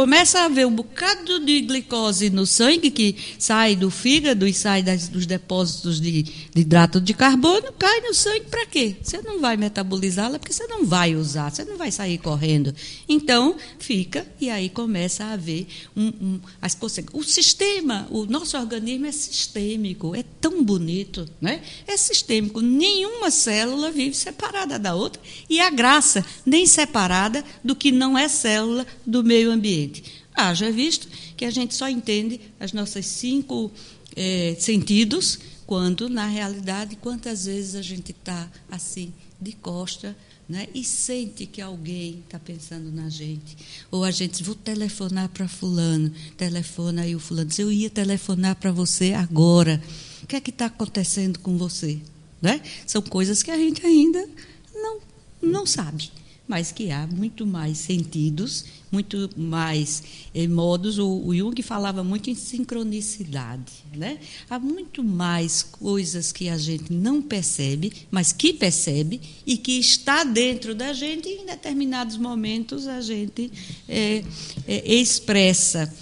[0.00, 4.82] começa a haver um bocado de glicose no sangue que sai do fígado e sai
[4.82, 8.96] das, dos depósitos de, de, hidrato de carbono, cai no sangue para quê?
[9.02, 12.74] Você não vai metabolizá-la porque você não vai usar, você não vai sair correndo.
[13.06, 17.22] Então, fica e aí começa a haver um, um, as consequências.
[17.22, 21.60] O sistema, o nosso organismo é sistêmico, é tão bonito, né?
[21.86, 22.62] é sistêmico.
[22.62, 28.28] Nenhuma célula vive separada da outra e a graça nem separada do que não é
[28.28, 30.24] célula do meio ambiente ambiente.
[30.34, 33.70] Haja visto que a gente só entende as nossas cinco
[34.16, 40.16] é, sentidos quando, na realidade, quantas vezes a gente está assim, de costa,
[40.48, 43.56] né, e sente que alguém está pensando na gente.
[43.88, 48.56] Ou a gente, vou telefonar para fulano, telefona aí o fulano, diz, eu ia telefonar
[48.56, 49.80] para você agora.
[50.24, 52.00] O que é que está acontecendo com você?
[52.42, 52.60] Né?
[52.84, 54.28] São coisas que a gente ainda
[54.74, 54.98] não,
[55.40, 56.10] não sabe
[56.50, 60.02] mas que há muito mais sentidos, muito mais
[60.34, 60.98] eh, modos.
[60.98, 63.72] O, o, Jung falava muito em sincronicidade.
[63.94, 64.18] Né?
[64.50, 70.24] Há muito mais coisas que a gente não percebe, mas que percebe e que está
[70.24, 73.52] dentro da gente e em determinados momentos a gente
[73.88, 74.24] eh,
[74.66, 75.94] eh, expressa.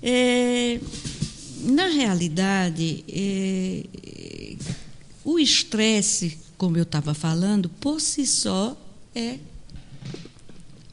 [0.00, 0.78] É,
[1.64, 3.84] na realidade, é,
[5.24, 8.76] o estresse, como eu estava falando, por si só
[9.14, 9.38] é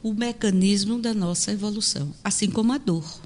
[0.02, 3.20] o mecanismo da nossa evolução, assim como a dor.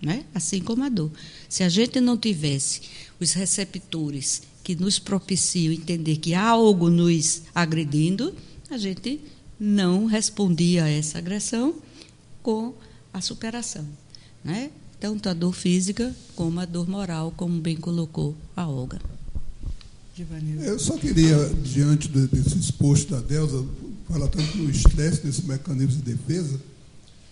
[0.00, 0.24] Né?
[0.34, 1.10] Assim como a dor.
[1.48, 2.82] Se a gente não tivesse
[3.20, 8.34] os receptores que nos propiciam entender que há algo nos agredindo,
[8.70, 9.20] a gente
[9.58, 11.74] não respondia a essa agressão
[12.42, 12.74] com
[13.12, 13.86] a superação.
[14.42, 14.70] Né?
[14.98, 19.00] Tanto a dor física como a dor moral, como bem colocou a Olga.
[20.62, 23.66] Eu só queria, diante desse exposto da Delza,
[24.08, 26.60] fala tanto no estresse, desse mecanismo de defesa,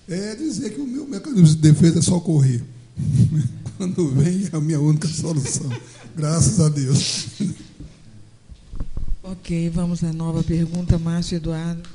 [0.09, 2.63] é dizer que o meu mecanismo de defesa é só correr.
[3.77, 5.71] Quando vem, é a minha única solução.
[6.17, 7.27] Graças a Deus.
[9.25, 11.89] Ok, vamos à nova pergunta, Márcio Eduardo.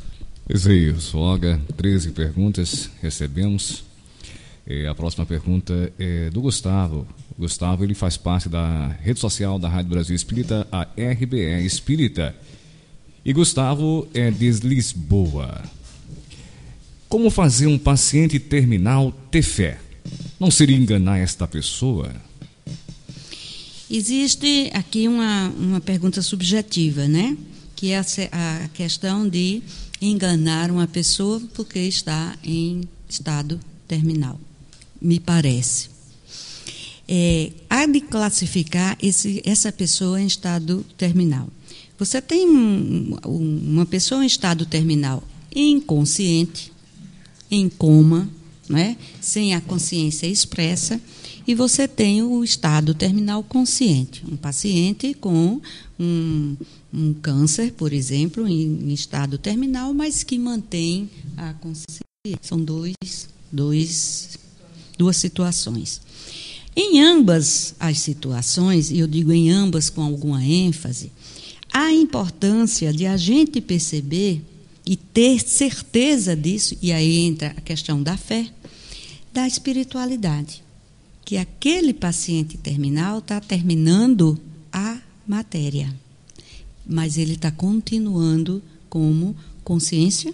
[0.50, 3.84] Isso aí, Soga, 13 perguntas recebemos.
[4.66, 7.06] É, a próxima pergunta é do Gustavo.
[7.38, 12.34] Gustavo ele faz parte da rede social da Rádio Brasil Espírita, a RBE Espírita.
[13.28, 15.62] E Gustavo é de Lisboa.
[17.10, 19.82] Como fazer um paciente terminal ter fé?
[20.40, 22.16] Não seria enganar esta pessoa?
[23.92, 27.36] Existe aqui uma, uma pergunta subjetiva, né?
[27.76, 29.62] Que é a, a questão de
[30.02, 33.60] enganar uma pessoa porque está em estado
[33.90, 34.40] terminal,
[35.02, 35.90] me parece.
[37.06, 41.50] É, há de classificar esse, essa pessoa em estado terminal.
[41.98, 46.72] Você tem um, uma pessoa em estado terminal inconsciente,
[47.50, 48.30] em coma,
[48.70, 51.02] né, sem a consciência expressa,
[51.48, 55.62] e você tem o estado terminal consciente, um paciente com
[55.98, 56.58] um,
[56.94, 62.06] um câncer, por exemplo, em, em, estado terminal, mas que mantém a consciência.
[62.42, 62.96] São dois,
[63.50, 64.38] dois,
[64.98, 66.02] duas situações.
[66.76, 71.12] Em ambas as situações, e eu digo em ambas com alguma ênfase,
[71.78, 74.42] a importância de a gente perceber
[74.84, 78.52] e ter certeza disso, e aí entra a questão da fé,
[79.32, 80.64] da espiritualidade.
[81.24, 84.40] Que aquele paciente terminal está terminando
[84.74, 85.94] a matéria,
[86.84, 88.60] mas ele está continuando
[88.90, 90.34] como consciência,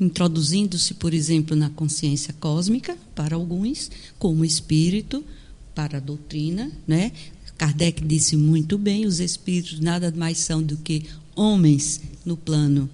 [0.00, 5.24] introduzindo-se, por exemplo, na consciência cósmica, para alguns, como espírito,
[5.72, 6.68] para a doutrina.
[6.84, 7.12] Né?
[7.60, 11.04] Kardec disse muito bem: os espíritos nada mais são do que
[11.36, 12.88] homens no plano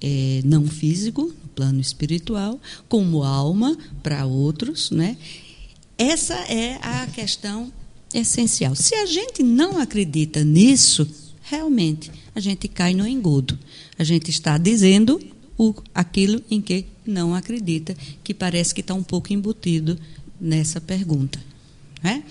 [0.00, 4.92] é, não físico, no plano espiritual, como alma para outros.
[4.92, 5.16] Né?
[5.98, 7.72] Essa é a questão
[8.14, 8.76] essencial.
[8.76, 11.04] Se a gente não acredita nisso,
[11.42, 13.58] realmente a gente cai no engodo.
[13.98, 15.20] A gente está dizendo
[15.58, 19.98] o, aquilo em que não acredita, que parece que está um pouco embutido
[20.40, 21.42] nessa pergunta.
[22.00, 22.22] Né?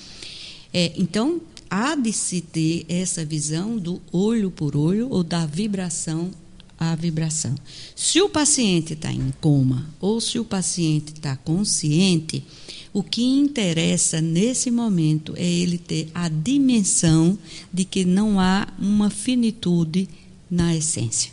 [0.74, 1.42] É, então,
[1.72, 6.30] há de se ter essa visão do olho por olho ou da vibração
[6.78, 7.56] à vibração.
[7.96, 12.44] Se o paciente está em coma ou se o paciente está consciente,
[12.92, 17.40] o que interessa nesse momento é ele ter a dimensão
[17.72, 20.10] de que não há uma finitude
[20.50, 21.32] na essência.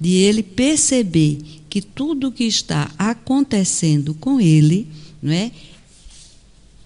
[0.00, 1.38] De ele perceber
[1.70, 4.88] que tudo o que está acontecendo com ele,
[5.22, 5.52] não é,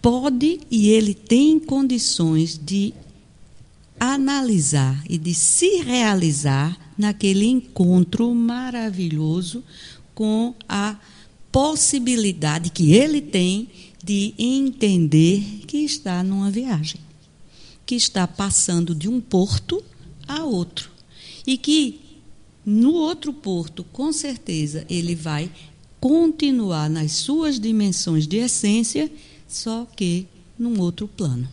[0.02, 2.92] pode e ele tem condições de
[3.98, 9.62] analisar e de se realizar naquele encontro maravilhoso
[10.14, 10.98] com a
[11.52, 13.68] possibilidade que ele tem
[14.02, 17.00] de entender que está numa viagem,
[17.86, 19.82] que está passando de um porto
[20.26, 20.90] a outro
[21.46, 22.00] e que
[22.64, 25.50] no outro porto, com certeza, ele vai
[26.00, 29.10] continuar nas suas dimensões de essência,
[29.54, 30.26] só que
[30.58, 31.48] num outro plano.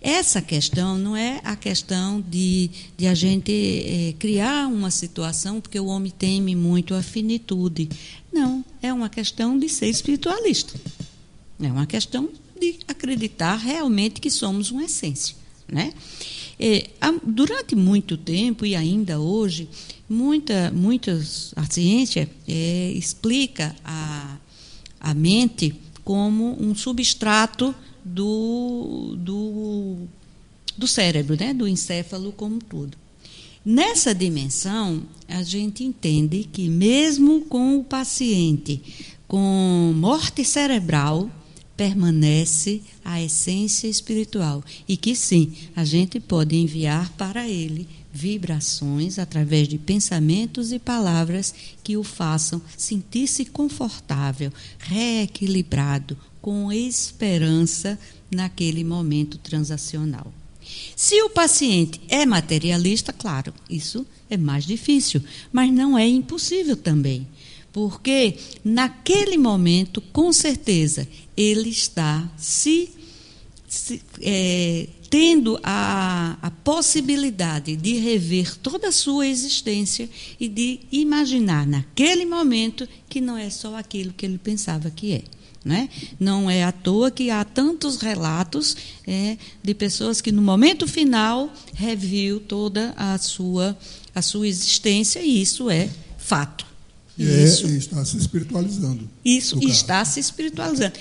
[0.00, 5.80] Essa questão não é a questão de, de a gente é, criar uma situação porque
[5.80, 7.88] o homem teme muito a finitude.
[8.30, 10.78] Não, é uma questão de ser espiritualista.
[11.58, 12.28] É uma questão
[12.60, 15.36] de acreditar realmente que somos uma essência.
[15.66, 15.94] Né?
[16.60, 16.90] É,
[17.24, 19.68] durante muito tempo, e ainda hoje,
[20.06, 24.36] muita, muitas, a ciência é, explica a,
[25.00, 25.74] a mente
[26.04, 27.74] como um substrato
[28.04, 29.96] do, do,
[30.76, 31.54] do cérebro, né?
[31.54, 32.96] do encéfalo como tudo.
[33.64, 38.82] Nessa dimensão, a gente entende que, mesmo com o paciente
[39.26, 41.30] com morte cerebral,
[41.74, 49.66] permanece a essência espiritual e que sim, a gente pode enviar para ele vibrações através
[49.66, 57.98] de pensamentos e palavras que o façam sentir-se confortável, reequilibrado, com esperança
[58.30, 60.32] naquele momento transacional.
[60.94, 65.22] Se o paciente é materialista, claro, isso é mais difícil,
[65.52, 67.26] mas não é impossível também.
[67.72, 72.90] Porque naquele momento, com certeza, ele está se,
[73.66, 80.10] se é, tendo a, a possibilidade de rever toda a sua existência
[80.40, 85.22] e de imaginar naquele momento que não é só aquilo que ele pensava que é.
[85.64, 85.88] Né?
[86.18, 88.76] Não é à toa que há tantos relatos
[89.06, 93.78] é, de pessoas que, no momento final, reviu toda a sua,
[94.12, 95.88] a sua existência, e isso é
[96.18, 96.66] fato.
[97.16, 99.08] É, isso está se espiritualizando.
[99.24, 100.94] Isso está se espiritualizando.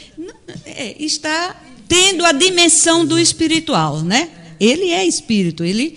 [0.66, 1.60] É, está
[1.94, 4.28] tendo a dimensão do espiritual, né?
[4.60, 5.96] Ele é espírito, ele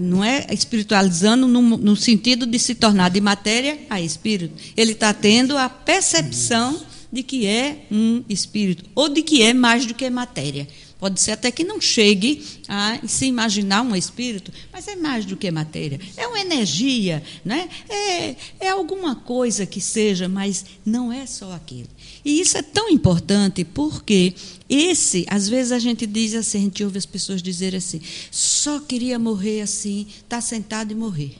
[0.00, 4.54] não é espiritualizando no, sentido de se tornar de matéria a espírito.
[4.74, 6.80] Ele está tendo a percepção
[7.12, 10.66] de que é um espírito, ou de que é mais do que matéria.
[10.98, 15.36] Pode ser até que não chegue a se imaginar um espírito, mas é mais do
[15.36, 16.00] que matéria.
[16.16, 17.68] É uma energia, né?
[17.88, 21.88] é, é alguma coisa que seja, mas não é só aquilo.
[22.24, 24.34] E isso é tão importante porque
[24.68, 28.80] esse, às vezes a gente diz assim, a gente ouve as pessoas dizer assim, só
[28.80, 31.36] queria morrer assim, estar tá sentado e morrer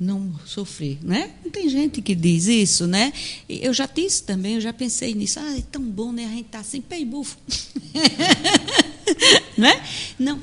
[0.00, 1.30] não sofrer, né?
[1.44, 3.12] Não tem gente que diz isso, né?
[3.46, 5.38] Eu já disse também, eu já pensei nisso.
[5.38, 6.24] Ah, é tão bom, né?
[6.24, 7.36] A gente tá assim, e bufo.
[9.58, 9.84] né?
[10.18, 10.40] Não.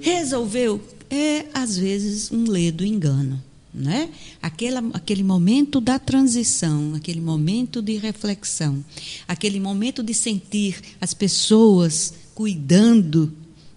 [0.00, 0.80] Resolveu.
[1.10, 3.42] É, às vezes, um ledo engano.
[3.76, 4.08] Né?
[4.40, 8.82] Aquele, aquele momento da transição, aquele momento de reflexão,
[9.28, 13.30] aquele momento de sentir as pessoas cuidando.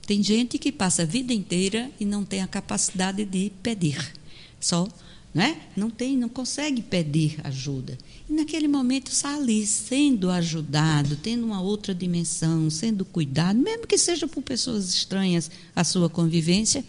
[0.07, 4.13] Tem gente que passa a vida inteira e não tem a capacidade de pedir,
[4.57, 4.87] só
[5.33, 5.61] né?
[5.75, 7.97] não tem, não consegue pedir ajuda.
[8.29, 13.97] E naquele momento está ali, sendo ajudado, tendo uma outra dimensão, sendo cuidado, mesmo que
[13.97, 16.83] seja por pessoas estranhas à sua convivência,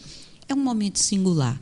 [0.49, 1.61] é um momento singular.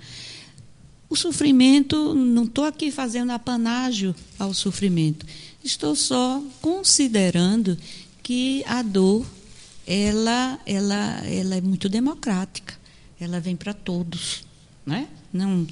[1.11, 5.25] O sofrimento, não estou aqui fazendo apanágio ao sofrimento.
[5.65, 7.77] Estou só considerando
[8.23, 9.27] que a dor
[9.87, 12.75] ela, ela, ela é muito democrática.
[13.19, 14.45] Ela vem para todos,
[14.85, 15.09] né?
[15.33, 15.67] Não,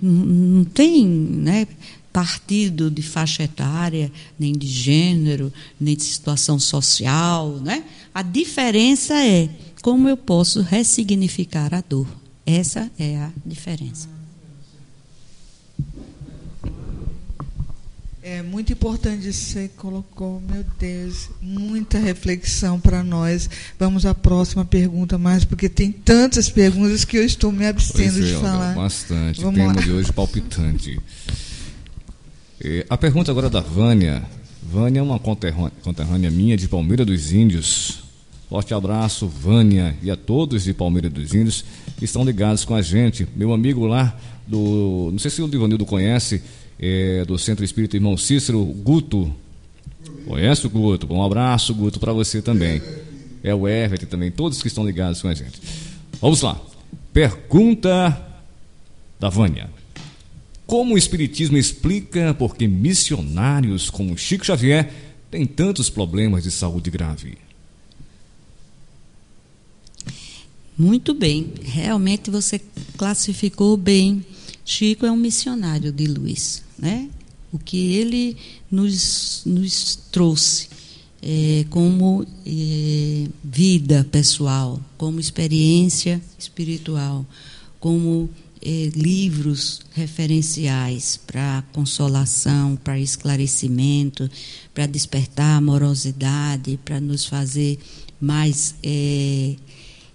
[0.00, 1.66] não tem, né?
[2.12, 7.84] partido de faixa etária, nem de gênero, nem de situação social, né?
[8.14, 9.48] A diferença é
[9.80, 12.06] como eu posso ressignificar a dor.
[12.46, 14.08] Essa é a diferença.
[18.24, 23.50] É muito importante você colocou, meu Deus, muita reflexão para nós.
[23.76, 28.26] Vamos à próxima pergunta mais, porque tem tantas perguntas que eu estou me abstendo pois
[28.26, 28.74] de é, falar.
[28.76, 29.40] Bastante.
[29.40, 29.80] Vamos Tema lá.
[29.80, 31.00] de hoje palpitante.
[32.64, 34.22] E a pergunta agora é da Vânia.
[34.62, 38.01] Vânia é uma conterrânea, conterrânea minha de Palmeira dos Índios.
[38.52, 41.64] Forte abraço, Vânia, e a todos de Palmeira dos Índios
[41.96, 43.26] que estão ligados com a gente.
[43.34, 44.14] Meu amigo lá
[44.46, 45.08] do.
[45.10, 46.42] Não sei se o Divanildo conhece,
[46.78, 49.34] é, do Centro Espírita Irmão Cícero, Guto.
[50.26, 51.10] Conhece o Guto?
[51.10, 52.82] Um abraço, Guto, para você também.
[53.42, 55.58] É o Everett também, todos que estão ligados com a gente.
[56.20, 56.60] Vamos lá.
[57.10, 58.20] Pergunta
[59.18, 59.70] da Vânia.
[60.66, 64.92] Como o Espiritismo explica por que missionários como Chico Xavier
[65.30, 67.38] têm tantos problemas de saúde grave?
[70.82, 72.60] Muito bem, realmente você
[72.96, 74.26] classificou bem.
[74.64, 77.08] Chico é um missionário de luz, né?
[77.52, 78.36] O que ele
[78.68, 80.66] nos, nos trouxe
[81.22, 87.24] é, como é, vida pessoal, como experiência espiritual,
[87.78, 88.28] como
[88.60, 94.28] é, livros referenciais para consolação, para esclarecimento,
[94.74, 97.78] para despertar amorosidade, para nos fazer
[98.20, 99.54] mais é,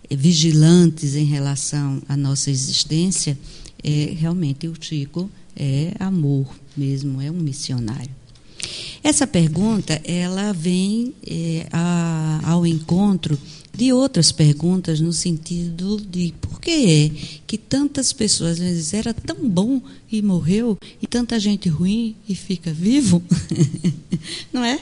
[0.09, 3.37] vigilantes em relação à nossa existência,
[3.83, 8.15] é, realmente o Chico é amor mesmo, é um missionário.
[9.03, 13.37] Essa pergunta ela vem é, a, ao encontro
[13.73, 17.11] de outras perguntas no sentido de por que é
[17.45, 19.79] que tantas pessoas vezes era tão bom
[20.11, 23.21] e morreu e tanta gente ruim e fica vivo,
[24.51, 24.79] não é?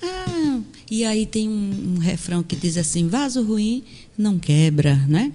[0.00, 3.82] Ah, e aí tem um, um refrão que diz assim: vaso ruim
[4.16, 5.32] não quebra, né?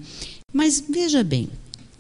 [0.54, 1.50] Mas veja bem,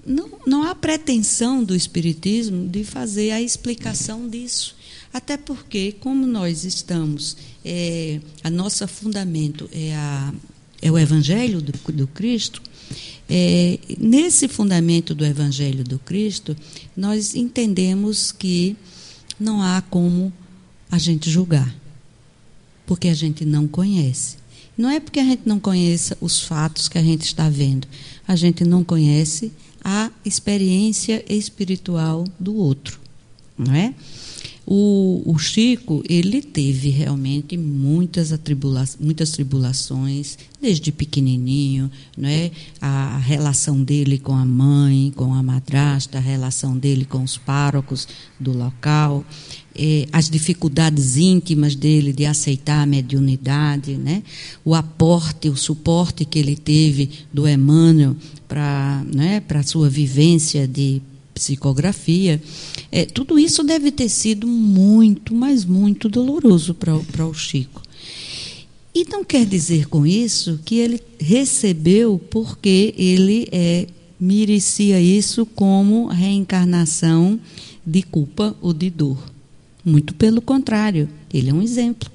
[0.06, 4.76] não, não há pretensão do Espiritismo de fazer a explicação disso.
[5.14, 10.34] Até porque, como nós estamos, é, a nosso fundamento é, a,
[10.82, 12.62] é o Evangelho do, do Cristo,
[13.30, 16.56] é, nesse fundamento do Evangelho do Cristo,
[16.95, 18.76] nós entendemos que
[19.40, 20.34] não há como
[20.90, 21.74] a gente julgar,
[22.86, 24.40] porque a gente não conhece.
[24.77, 27.88] Não é porque a gente não conheça os fatos que a gente está vendo,
[28.27, 29.52] a gente não conhece
[29.84, 32.99] a experiência espiritual do outro,
[33.57, 33.93] não é?
[34.65, 42.52] O, o, Chico, ele teve realmente muitas, atribula muitas tribulações, desde pequenininho, não é?
[42.80, 48.07] a relação dele com a mãe, com a madrasta, a relação dele com os párocos
[48.39, 49.26] do local,
[49.76, 54.23] eh, as dificuldades íntimas dele de aceitar a mediunidade, né?
[54.64, 58.15] o aporte, o suporte que ele teve do Emmanuel
[58.48, 61.02] para né, a sua vivência de
[61.34, 62.41] psicografia,
[62.91, 67.81] é, tudo isso deve ter sido muito, mas muito doloroso para o Chico.
[68.93, 73.88] E não quer dizer com isso que ele recebeu porque ele é,
[74.19, 77.39] merecia isso como reencarnação
[77.85, 79.18] de culpa ou de dor.
[79.84, 82.10] Muito pelo contrário, ele é um exemplo.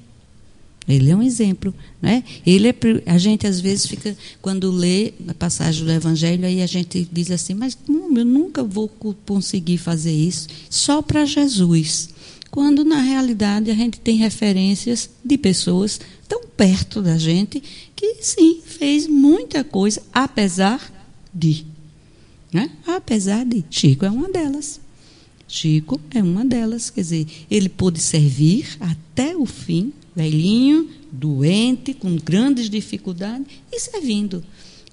[0.87, 2.23] Ele é um exemplo, né?
[2.45, 2.75] Ele é,
[3.05, 7.29] a gente às vezes fica quando lê a passagem do Evangelho aí a gente diz
[7.29, 8.87] assim, mas eu nunca vou
[9.25, 12.09] conseguir fazer isso só para Jesus,
[12.49, 17.61] quando na realidade a gente tem referências de pessoas tão perto da gente
[17.93, 20.93] que sim fez muita coisa apesar
[21.33, 21.65] de,
[22.53, 22.71] né?
[22.87, 24.79] Apesar de Chico é uma delas.
[25.47, 32.15] Chico é uma delas, quer dizer, ele pôde servir até o fim velhinho, doente, com
[32.15, 34.43] grandes dificuldades, e servindo.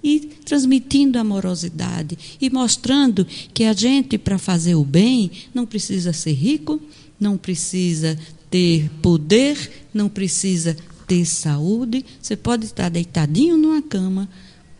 [0.02, 6.34] E transmitindo amorosidade e mostrando que a gente, para fazer o bem, não precisa ser
[6.34, 6.78] rico,
[7.18, 8.18] não precisa
[8.50, 10.76] ter poder, não precisa
[11.08, 12.04] ter saúde.
[12.20, 14.28] Você pode estar deitadinho numa cama,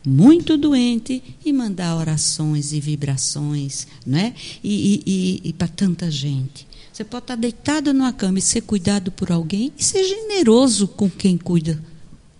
[0.06, 4.34] muito doente, e mandar orações e vibrações, né?
[4.62, 6.66] e, e, e, e para tanta gente.
[6.92, 11.10] Você pode estar deitado numa cama e ser cuidado por alguém e ser generoso com
[11.10, 11.82] quem cuida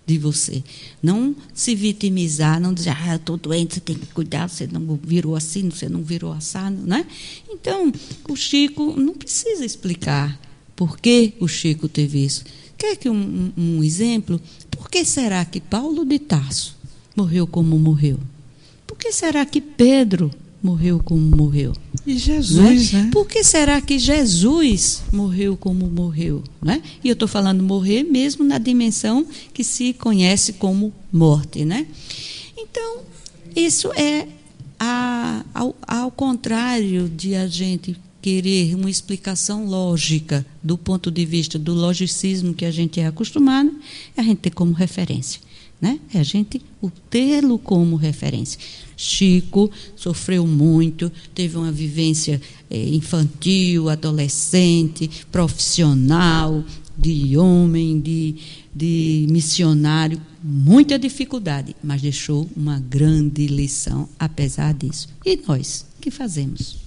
[0.05, 0.63] de você.
[1.01, 4.97] Não se vitimizar, não dizer, ah, eu estou doente, você tem que cuidar, você não
[5.03, 7.05] virou assim, você não virou assado, né?
[7.49, 7.91] Então,
[8.29, 10.39] o Chico não precisa explicar
[10.75, 12.43] Por que o Chico teve isso?
[12.77, 14.39] Quer que um, um exemplo?
[14.69, 16.74] Por que será que Paulo de Tarso
[17.15, 18.19] morreu como morreu?
[18.85, 20.31] Por que será que Pedro
[20.61, 21.73] morreu como morreu?
[22.05, 23.03] E Jesus, né?
[23.03, 23.09] né?
[23.11, 26.43] Por que será que Jesus morreu como morreu?
[26.61, 26.81] Né?
[27.03, 31.63] E eu estou falando morrer mesmo na dimensão que se conhece como morte.
[31.63, 31.87] Né?
[32.57, 32.99] Então,
[33.55, 34.27] isso é
[34.79, 41.59] a, ao, ao contrário de a gente querer uma explicação lógica do ponto de vista
[41.59, 43.71] do logicismo que a gente é acostumado,
[44.17, 45.39] a gente ter como referência.
[45.85, 45.99] Né?
[46.11, 46.59] É a gente
[47.11, 48.59] tê-lo como referência.
[48.97, 52.41] Chico sofreu muito, teve uma vivência
[52.71, 56.63] eh, infantil, adolescente, profissional,
[56.97, 58.35] de homem, de,
[58.73, 65.07] de missionário, muita dificuldade, mas deixou uma grande lição apesar disso.
[65.23, 66.77] E nós, o que fazemos?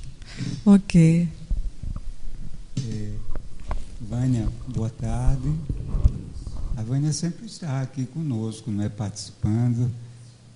[0.66, 1.29] Ok.
[2.79, 3.11] É,
[4.01, 5.53] Vânia, boa tarde.
[6.78, 9.90] A Vânia sempre está aqui conosco, né, participando,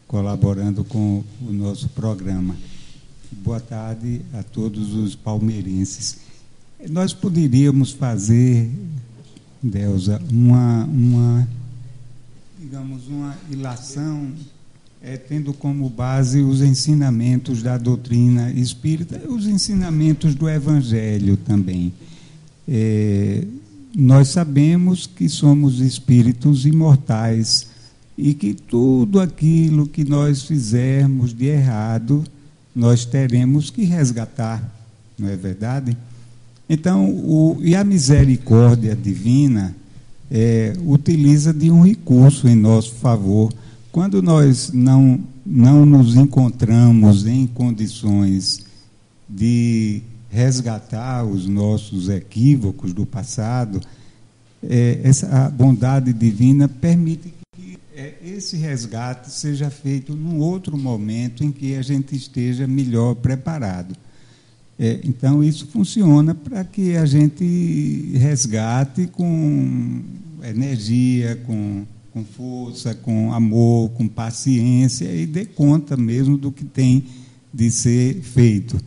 [0.06, 2.54] colaborando com o nosso programa.
[3.32, 6.18] Boa tarde a todos os palmeirenses.
[6.88, 8.70] Nós poderíamos fazer,
[9.60, 11.48] Delza, uma, uma
[12.56, 14.30] digamos, uma ilação
[15.02, 21.92] é, tendo como base os ensinamentos da doutrina espírita os ensinamentos do Evangelho também.
[22.68, 23.44] É,
[23.94, 27.66] nós sabemos que somos espíritos imortais
[28.16, 32.24] e que tudo aquilo que nós fizermos de errado,
[32.74, 34.62] nós teremos que resgatar,
[35.18, 35.96] não é verdade?
[36.68, 39.74] Então, o, e a misericórdia divina
[40.30, 43.52] é, utiliza de um recurso em nosso favor.
[43.90, 48.64] Quando nós não, não nos encontramos em condições
[49.28, 50.02] de
[50.32, 53.78] resgatar os nossos equívocos do passado,
[54.62, 61.52] é, essa bondade divina permite que é, esse resgate seja feito num outro momento em
[61.52, 63.94] que a gente esteja melhor preparado.
[64.78, 70.00] É, então, isso funciona para que a gente resgate com
[70.42, 77.04] energia, com, com força, com amor, com paciência e dê conta mesmo do que tem
[77.52, 78.80] de ser feito.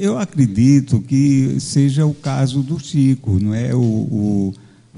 [0.00, 3.74] Eu acredito que seja o caso do Chico, não é?
[3.74, 4.54] O, o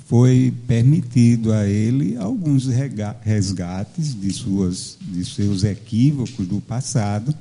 [0.06, 7.34] foi permitido a ele alguns resgates de, suas, de seus equívocos do passado,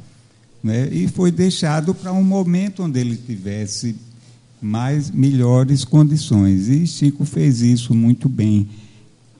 [0.64, 0.88] né?
[0.91, 3.95] e foi deixado para um momento onde ele tivesse
[4.61, 6.70] mais melhores condições.
[6.70, 8.68] E Chico fez isso muito bem.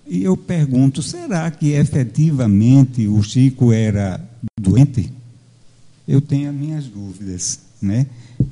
[0.06, 4.20] E eu pergunto, será que efetivamente o Chico era
[4.60, 5.12] doente?
[6.06, 8.08] Eu tenho as minhas dúvidas, né,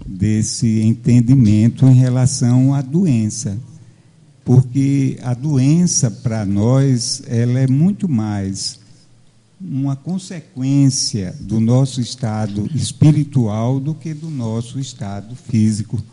[0.05, 3.57] desse entendimento em relação à doença.
[4.43, 8.79] Porque a doença para nós, ela é muito mais
[9.59, 16.03] uma consequência do nosso estado espiritual do que do nosso estado físico.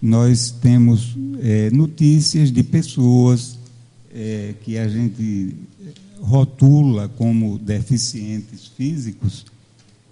[0.00, 3.58] Nós temos é, notícias de pessoas
[4.12, 5.54] é, que a gente
[6.20, 9.44] rotula como deficientes físicos,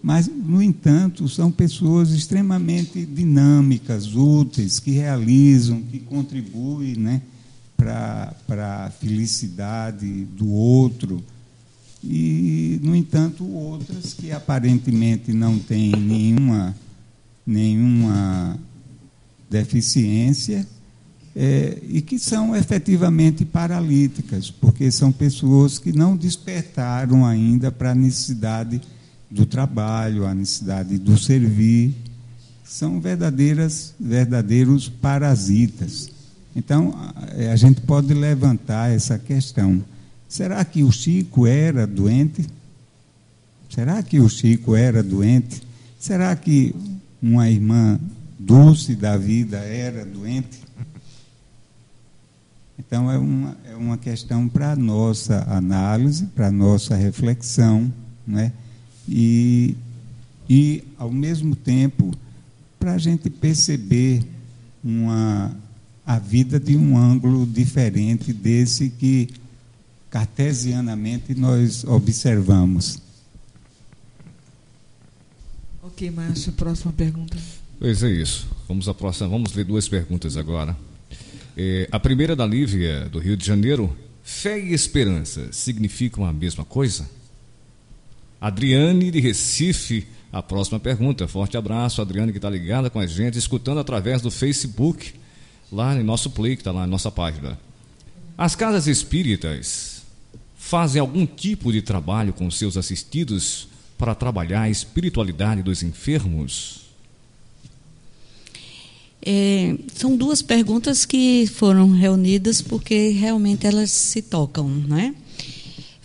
[0.02, 7.20] mas, no entanto, são pessoas extremamente dinâmicas, úteis, que realizam, que contribuem né,
[7.76, 11.22] para a felicidade do outro.
[12.02, 16.74] E, no entanto, outras que aparentemente não têm nenhuma,
[17.46, 18.58] nenhuma
[19.50, 20.66] deficiência
[21.36, 27.94] é, e que são efetivamente paralíticas, porque são pessoas que não despertaram ainda para a
[27.94, 28.80] necessidade
[29.30, 31.94] do trabalho, a necessidade do servir,
[32.64, 36.10] são verdadeiras, verdadeiros parasitas.
[36.54, 36.94] Então,
[37.50, 39.82] a gente pode levantar essa questão.
[40.28, 42.46] Será que o Chico era doente?
[43.68, 45.62] Será que o Chico era doente?
[45.98, 46.74] Será que
[47.22, 47.98] uma irmã
[48.38, 50.60] Dulce da vida era doente?
[52.78, 57.92] Então é uma, é uma questão para a nossa análise, para a nossa reflexão,
[58.26, 58.52] né?
[59.10, 59.74] E,
[60.48, 62.14] e, ao mesmo tempo,
[62.78, 64.22] para a gente perceber
[64.82, 65.54] uma,
[66.06, 69.28] a vida de um ângulo diferente desse que
[70.08, 73.02] cartesianamente nós observamos.
[75.82, 77.36] Ok, Márcio, próxima pergunta.
[77.80, 78.46] Pois é isso.
[78.68, 79.28] Vamos à próxima.
[79.28, 80.76] Vamos ler duas perguntas agora.
[81.56, 83.96] É, a primeira da Lívia, do Rio de Janeiro.
[84.22, 87.08] Fé e esperança significam a mesma coisa?
[88.40, 91.28] Adriane de Recife, a próxima pergunta.
[91.28, 95.12] Forte abraço, Adriane, que está ligada com a gente, escutando através do Facebook
[95.70, 97.58] lá no nosso play, que está lá na nossa página.
[98.38, 100.02] As casas espíritas
[100.56, 103.68] fazem algum tipo de trabalho com seus assistidos
[104.00, 106.80] para trabalhar a espiritualidade dos enfermos?
[109.20, 115.14] É, são duas perguntas que foram reunidas porque realmente elas se tocam, né?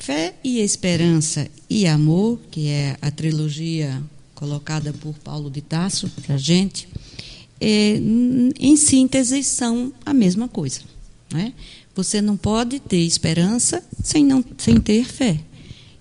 [0.06, 4.03] Fé e esperança e amor, que é a trilogia
[4.36, 6.88] colocada por Paulo de Tasso para a gente,
[7.60, 7.99] é,
[8.60, 10.82] em síntese são a mesma coisa.
[11.34, 11.53] Né?
[11.95, 15.40] Você não pode ter esperança sem, não, sem ter fé.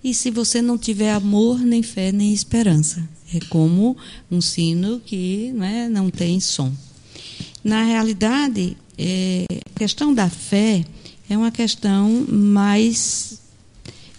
[0.03, 3.09] E se você não tiver amor, nem fé, nem esperança.
[3.33, 3.97] É como
[4.29, 6.71] um sino que né, não tem som.
[7.63, 10.85] Na realidade, é, a questão da fé
[11.27, 13.43] é uma questão mais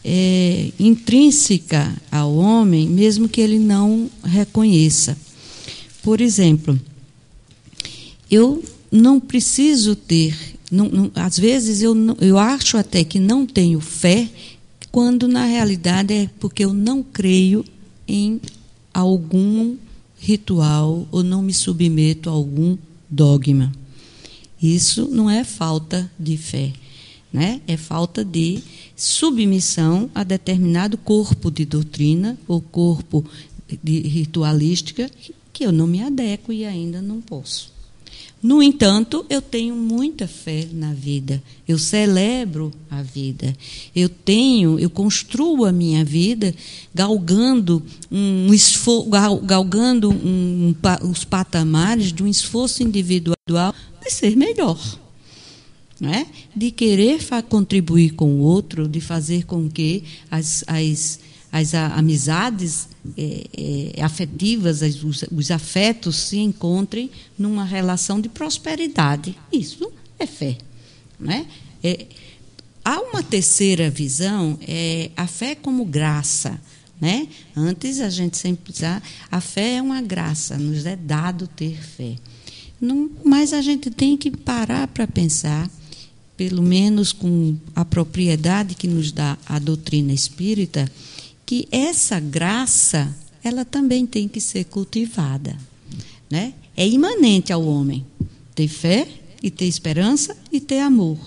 [0.09, 5.19] é, intrínseca ao homem, mesmo que ele não reconheça.
[6.01, 6.81] Por exemplo,
[8.31, 10.37] eu não preciso ter,
[10.71, 14.29] não, não, às vezes eu, não, eu acho até que não tenho fé,
[14.93, 17.65] quando na realidade é porque eu não creio
[18.07, 18.41] em
[18.95, 19.75] algum
[20.21, 22.79] ritual ou não me submeto a algum
[23.11, 23.73] dogma.
[24.63, 26.73] Isso não é falta de fé,
[27.37, 27.61] né?
[27.69, 28.63] é falta de
[28.97, 33.23] submissão a determinado corpo de doutrina ou corpo
[33.85, 35.11] de ritualística
[35.53, 37.75] que eu não me adequo e ainda não posso.
[38.43, 41.43] No entanto, eu tenho muita fé na vida.
[41.69, 43.55] Eu celebro a vida.
[43.95, 46.55] Eu tenho, eu construo a minha vida
[46.95, 49.11] galgando um esforço,
[49.43, 54.79] galgando um, um, os patamares de um esforço individual de ser melhor
[56.01, 56.27] né?
[56.55, 61.21] de querer contribuir com o outro, de fazer com que as, as,
[61.51, 69.37] as amizades é, é, afetivas, os, os afetos se encontrem numa relação de prosperidade.
[69.53, 70.59] Isso é fé.
[71.19, 71.47] Né?
[71.83, 72.07] É,
[72.85, 76.61] há uma terceira visão, é a fé como graça.
[77.01, 77.29] Né?
[77.55, 82.17] Antes a gente sempre dizia, a fé é uma graça, nos é dado ter fé.
[82.81, 85.71] Não, mas a gente tem que parar para pensar
[86.37, 90.91] pelo menos com a propriedade que nos dá a doutrina espírita,
[91.45, 95.57] que essa graça ela também tem que ser cultivada,
[96.29, 96.53] né?
[96.77, 98.05] É imanente ao homem
[98.55, 99.07] ter fé
[99.43, 101.19] e ter esperança e ter amor,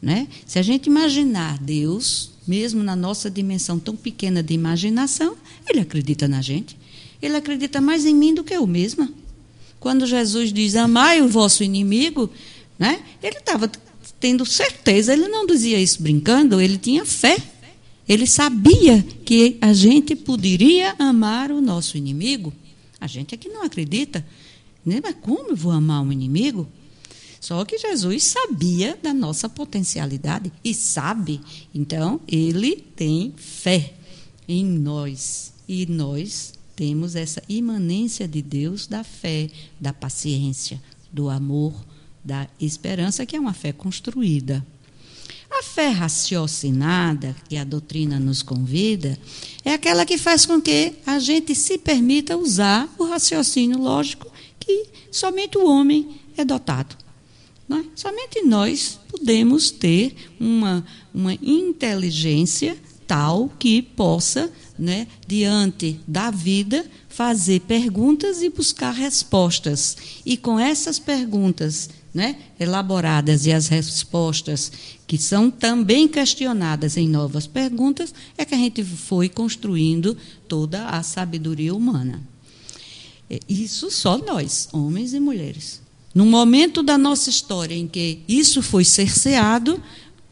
[0.00, 0.28] né?
[0.46, 5.36] Se a gente imaginar Deus, mesmo na nossa dimensão tão pequena de imaginação,
[5.68, 6.76] ele acredita na gente.
[7.20, 9.10] Ele acredita mais em mim do que eu mesma.
[9.80, 12.30] Quando Jesus diz: "Amai o vosso inimigo",
[12.78, 13.02] né?
[13.22, 13.70] Ele estava
[14.20, 15.12] tendo certeza.
[15.12, 17.36] Ele não dizia isso brincando, ele tinha fé.
[18.08, 22.52] Ele sabia que a gente poderia amar o nosso inimigo.
[23.00, 24.24] A gente é que não acredita.
[24.84, 25.00] Né?
[25.02, 26.68] Mas como eu vou amar um inimigo?
[27.40, 31.40] Só que Jesus sabia da nossa potencialidade e sabe.
[31.74, 33.94] Então, ele tem fé
[34.48, 35.52] em nós.
[35.68, 40.80] E nós temos essa imanência de Deus da fé, da paciência,
[41.12, 41.74] do amor,
[42.26, 44.66] da esperança, que é uma fé construída.
[45.48, 49.16] A fé raciocinada, que a doutrina nos convida,
[49.64, 54.86] é aquela que faz com que a gente se permita usar o raciocínio lógico que
[55.12, 56.96] somente o homem é dotado.
[57.70, 57.84] É?
[57.94, 60.84] Somente nós podemos ter uma,
[61.14, 62.76] uma inteligência
[63.06, 69.96] tal que possa, né, diante da vida, fazer perguntas e buscar respostas.
[70.24, 74.72] E com essas perguntas né, elaboradas e as respostas
[75.06, 80.16] que são também questionadas em novas perguntas, é que a gente foi construindo
[80.48, 82.22] toda a sabedoria humana.
[83.28, 85.82] É, isso só nós, homens e mulheres.
[86.14, 89.78] No momento da nossa história em que isso foi cerceado,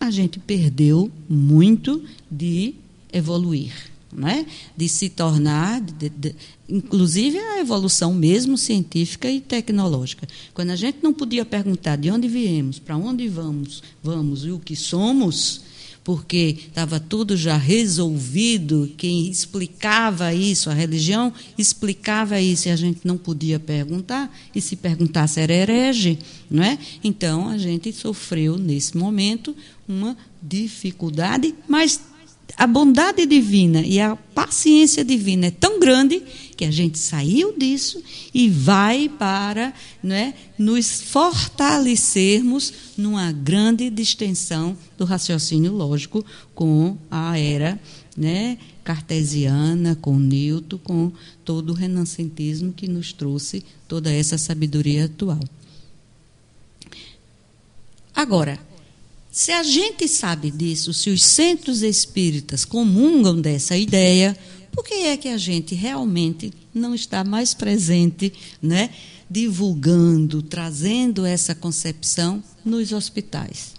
[0.01, 2.75] a gente perdeu muito de
[3.13, 4.47] evoluir né?
[4.77, 6.35] de se tornar, de, de,
[6.69, 10.27] inclusive a evolução mesmo científica e tecnológica.
[10.53, 14.59] Quando a gente não podia perguntar de onde viemos, para onde vamos, vamos e o
[14.59, 15.63] que somos,
[16.05, 23.01] porque estava tudo já resolvido, quem explicava isso, a religião explicava isso, e a gente
[23.05, 26.19] não podia perguntar, e se perguntasse era herege,
[26.51, 26.79] não é?
[27.03, 29.57] Então a gente sofreu nesse momento
[29.89, 31.99] uma dificuldade, mas
[32.57, 36.23] a bondade divina e a paciência divina é tão grande
[36.57, 38.03] que a gente saiu disso
[38.33, 47.79] e vai para né, nos fortalecermos numa grande distensão do raciocínio lógico com a era
[48.17, 51.13] né, cartesiana, com Newton, com
[51.45, 55.41] todo o renascentismo que nos trouxe toda essa sabedoria atual.
[58.15, 58.61] Agora,
[59.35, 64.39] se a gente sabe disso, se os centros espíritas comungam dessa ideia,
[64.71, 68.33] por que é que a gente realmente não está mais presente,
[68.63, 68.91] né,
[69.29, 73.74] divulgando, trazendo essa concepção nos hospitais?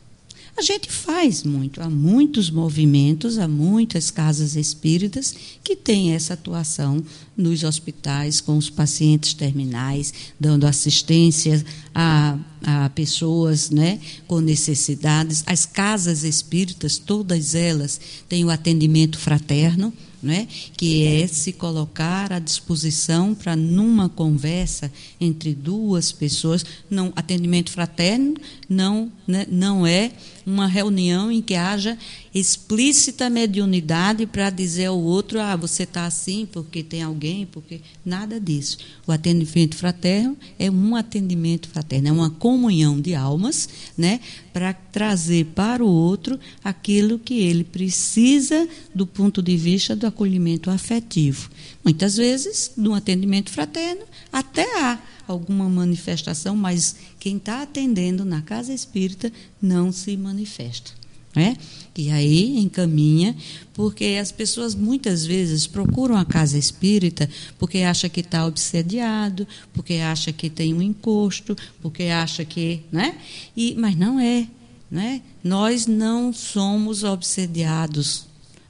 [0.57, 7.03] A gente faz muito, há muitos movimentos, há muitas casas espíritas que têm essa atuação
[7.35, 11.61] nos hospitais com os pacientes terminais, dando assistência
[11.93, 15.43] a, a pessoas né, com necessidades.
[15.45, 17.99] As casas espíritas, todas elas,
[18.29, 19.91] têm o atendimento fraterno
[20.25, 20.47] né?
[20.75, 24.91] que é se colocar à disposição para, numa conversa
[25.21, 28.33] entre duas pessoas, não atendimento fraterno
[28.67, 30.11] não, né, não é
[30.45, 31.97] uma reunião em que haja
[32.33, 38.39] explícita mediunidade para dizer ao outro, ah, você está assim porque tem alguém, porque nada
[38.39, 38.77] disso.
[39.07, 44.19] O atendimento fraterno é um atendimento fraterno, é uma comunhão de almas, né,
[44.53, 50.69] para trazer para o outro aquilo que ele precisa do ponto de vista do acolhimento
[50.69, 51.49] afetivo.
[51.85, 54.01] Muitas vezes, no atendimento fraterno,
[54.33, 59.31] até há alguma manifestação, mas quem está atendendo na casa espírita
[59.61, 60.91] não se manifesta.
[61.35, 61.55] Né?
[61.95, 63.35] E aí encaminha,
[63.71, 67.29] porque as pessoas muitas vezes procuram a casa espírita
[67.59, 72.81] porque acha que está obsediado, porque acha que tem um encosto, porque acha que.
[72.91, 73.15] Né?
[73.55, 74.47] E, mas não é.
[74.89, 75.21] Né?
[75.43, 78.25] Nós não somos obsediados,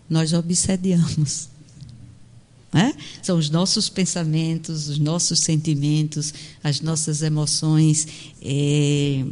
[0.09, 1.54] nós obsediamos.
[2.75, 2.93] Né?
[3.21, 8.05] São os nossos pensamentos, os nossos sentimentos, as nossas emoções
[8.41, 9.23] é,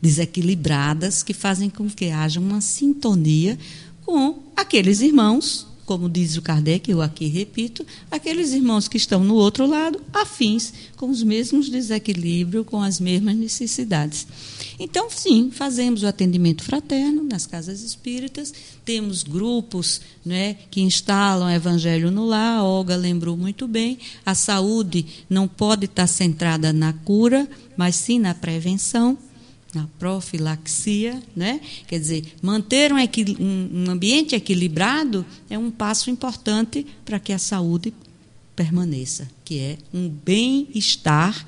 [0.00, 3.58] desequilibradas que fazem com que haja uma sintonia
[4.06, 9.34] com aqueles irmãos como diz o Kardec, eu aqui repito, aqueles irmãos que estão no
[9.34, 14.26] outro lado, afins, com os mesmos desequilíbrios, com as mesmas necessidades.
[14.78, 22.10] Então, sim, fazemos o atendimento fraterno nas casas espíritas, temos grupos né, que instalam evangelho
[22.10, 27.48] no lar, a Olga lembrou muito bem, a saúde não pode estar centrada na cura,
[27.76, 29.18] mas sim na prevenção
[29.74, 31.60] na profilaxia, né?
[31.86, 32.96] Quer dizer, manter um,
[33.84, 37.92] um ambiente equilibrado é um passo importante para que a saúde
[38.56, 41.46] permaneça, que é um bem-estar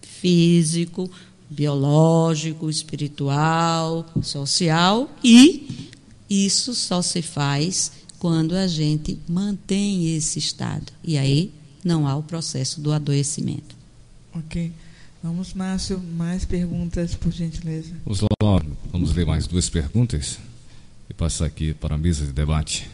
[0.00, 1.10] físico,
[1.48, 5.90] biológico, espiritual, social e
[6.28, 10.92] isso só se faz quando a gente mantém esse estado.
[11.04, 11.52] E aí
[11.84, 13.76] não há o processo do adoecimento.
[14.34, 14.72] OK.
[15.22, 17.92] Vamos, Márcio, mais perguntas, por gentileza.
[18.04, 18.62] Vamos lá,
[18.92, 20.38] vamos ler mais duas perguntas
[21.08, 22.88] e passar aqui para a mesa de debate.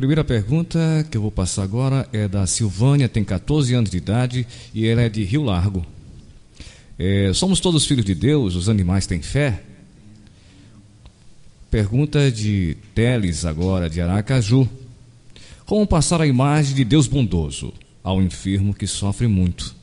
[0.00, 4.46] Primeira pergunta que eu vou passar agora é da Silvânia, tem 14 anos de idade
[4.72, 5.84] e ela é de Rio Largo.
[6.98, 9.62] É, somos todos filhos de Deus, os animais têm fé?
[11.70, 14.66] Pergunta de Teles, agora, de Aracaju.
[15.66, 17.70] Como passar a imagem de Deus bondoso?
[18.02, 19.76] ao enfermo que sofre muito?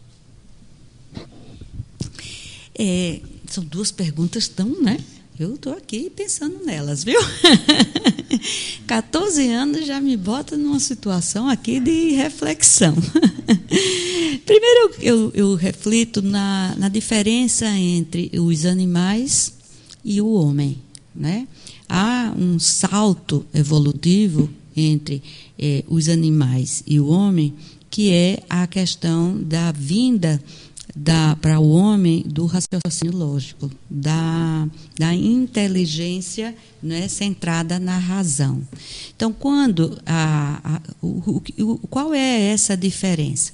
[2.74, 4.98] É, são duas perguntas tão, né?
[5.40, 7.20] Eu estou aqui pensando nelas, viu?
[8.86, 12.96] 14 anos já me bota numa situação aqui de reflexão.
[14.46, 19.54] Primeiro, eu, eu reflito na, na diferença entre os animais
[20.04, 20.78] e o homem.
[21.16, 21.48] Né?
[21.90, 25.24] Há um salto evolutivo entre
[25.58, 27.54] eh, os animais e o homem
[27.90, 30.42] que é a questão da vinda
[31.42, 34.68] para o homem do raciocínio lógico, da,
[34.98, 38.62] da inteligência né, centrada na razão.
[39.16, 43.54] Então, quando a, a, o, o, qual é essa diferença?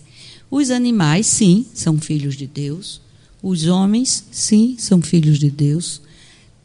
[0.49, 3.02] Os animais, sim, são filhos de Deus.
[3.41, 6.02] Os homens, sim, são filhos de Deus.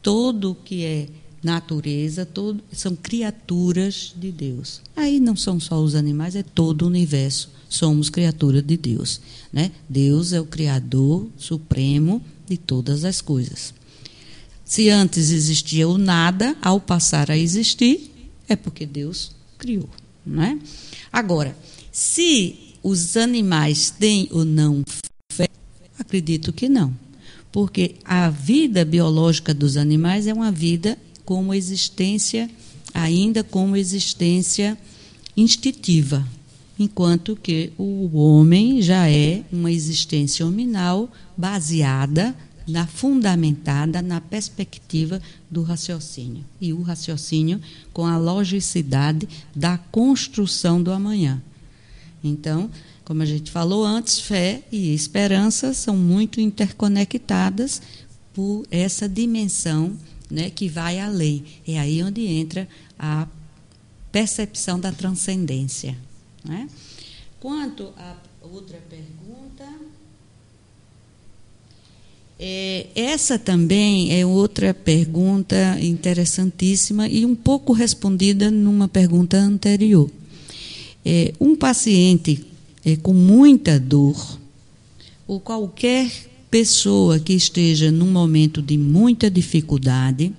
[0.01, 1.07] Todo que é
[1.43, 4.81] natureza, todo, são criaturas de Deus.
[4.95, 9.21] Aí não são só os animais, é todo o universo somos criaturas de Deus.
[9.53, 9.71] Né?
[9.87, 13.73] Deus é o Criador supremo de todas as coisas.
[14.65, 18.11] Se antes existia o nada, ao passar a existir,
[18.47, 19.89] é porque Deus criou.
[20.25, 20.57] Não é?
[21.11, 21.55] Agora,
[21.91, 24.83] se os animais têm ou não
[25.31, 25.47] fé,
[25.97, 26.93] acredito que não.
[27.51, 32.49] Porque a vida biológica dos animais é uma vida como existência,
[32.93, 34.77] ainda como existência
[35.35, 36.27] instintiva,
[36.79, 42.33] enquanto que o homem já é uma existência hominal baseada
[42.65, 47.59] na fundamentada na perspectiva do raciocínio e o raciocínio
[47.91, 51.41] com a logicidade da construção do amanhã.
[52.23, 52.69] Então,
[53.03, 57.81] como a gente falou antes, fé e esperança são muito interconectadas
[58.33, 59.97] por essa dimensão
[60.29, 61.43] né, que vai além.
[61.67, 63.27] É aí onde entra a
[64.11, 65.97] percepção da transcendência.
[66.43, 66.69] Né?
[67.39, 69.65] Quanto à outra pergunta.
[72.41, 80.09] É, essa também é outra pergunta interessantíssima e um pouco respondida numa pergunta anterior.
[81.05, 82.45] É, um paciente
[82.85, 84.39] é, com muita dor,
[85.27, 86.09] ou qualquer
[86.49, 90.33] pessoa que esteja num momento de muita dificuldade,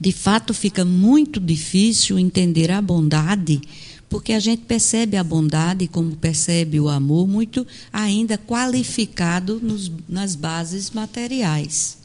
[0.00, 3.60] de fato fica muito difícil entender a bondade
[4.08, 10.34] porque a gente percebe a bondade, como percebe o amor, muito ainda qualificado nos, nas
[10.34, 11.98] bases materiais.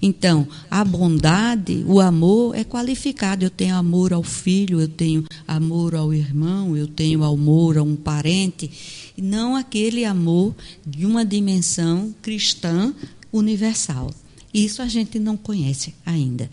[0.00, 3.44] Então, a bondade, o amor é qualificado.
[3.44, 7.96] Eu tenho amor ao filho, eu tenho amor ao irmão, eu tenho amor a um
[7.96, 8.70] parente,
[9.16, 10.54] não aquele amor
[10.86, 12.94] de uma dimensão cristã
[13.32, 14.12] universal.
[14.52, 16.50] Isso a gente não conhece ainda.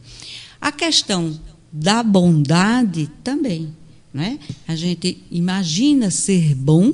[0.60, 1.38] A questão
[1.72, 3.74] da bondade também.
[4.14, 4.40] Né?
[4.68, 6.94] A gente imagina ser bom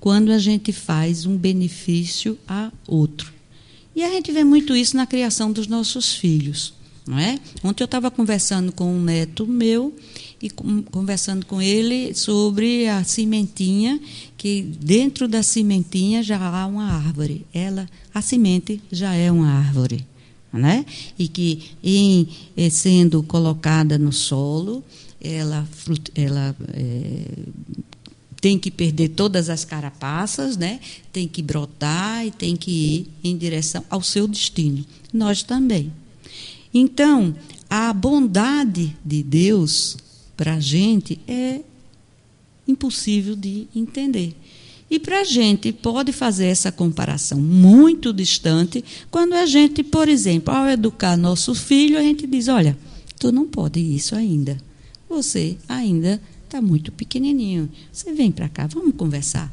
[0.00, 3.32] quando a gente faz um benefício a outro.
[3.94, 6.74] E a gente vê muito isso na criação dos nossos filhos.
[7.06, 7.38] Não é?
[7.64, 9.94] Ontem eu estava conversando com um neto meu
[10.42, 13.98] e conversando com ele sobre a cimentinha,
[14.36, 17.46] que dentro da cimentinha já há uma árvore.
[17.52, 20.06] Ela, a semente já é uma árvore.
[20.52, 20.84] Né?
[21.18, 24.84] E que, em eh, sendo colocada no solo,
[25.20, 25.68] ela,
[26.14, 27.22] ela é,
[28.40, 30.80] tem que perder todas as carapaças, né?
[31.12, 34.84] tem que brotar e tem que ir em direção ao seu destino.
[35.12, 35.92] Nós também.
[36.72, 37.34] Então,
[37.68, 39.96] a bondade de Deus
[40.36, 41.60] para a gente é
[42.66, 44.36] impossível de entender.
[44.90, 50.54] E para a gente pode fazer essa comparação muito distante quando a gente, por exemplo,
[50.54, 52.76] ao educar nosso filho, a gente diz: olha,
[53.18, 54.67] tu não pode isso ainda
[55.08, 57.70] você ainda está muito pequenininho.
[57.92, 59.52] Você vem para cá, vamos conversar.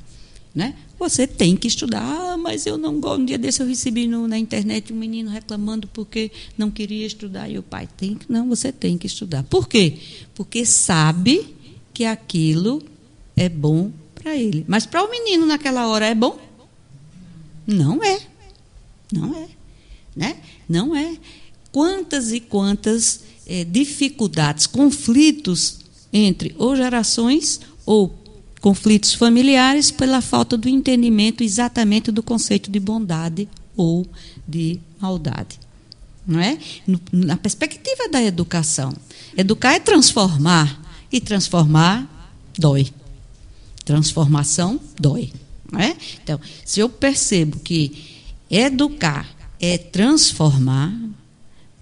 [0.53, 0.73] Né?
[0.97, 3.21] Você tem que estudar, ah, mas eu não gosto.
[3.21, 7.49] Um dia desse eu recebi no, na internet um menino reclamando porque não queria estudar.
[7.49, 8.31] E o pai tem que.
[8.31, 9.43] Não, você tem que estudar.
[9.43, 9.97] Por quê?
[10.33, 11.53] Porque sabe
[11.93, 12.81] que aquilo
[13.35, 14.63] é bom para ele.
[14.65, 16.39] Mas para o menino naquela hora é bom?
[17.67, 18.21] Não é.
[19.11, 19.47] Não é.
[20.15, 20.37] Né?
[20.69, 21.17] Não é.
[21.69, 25.79] Quantas e quantas é, dificuldades, conflitos
[26.11, 28.13] entre ou gerações ou
[28.61, 34.07] conflitos familiares pela falta do entendimento exatamente do conceito de bondade ou
[34.47, 35.59] de maldade.
[36.25, 36.57] Não é?
[37.11, 38.91] Na perspectiva da educação,
[39.37, 40.81] educar é transformar
[41.11, 42.09] e transformar
[42.57, 42.87] dói.
[43.83, 45.31] Transformação dói.
[45.71, 45.95] Não é?
[46.23, 50.91] Então, se eu percebo que educar é transformar,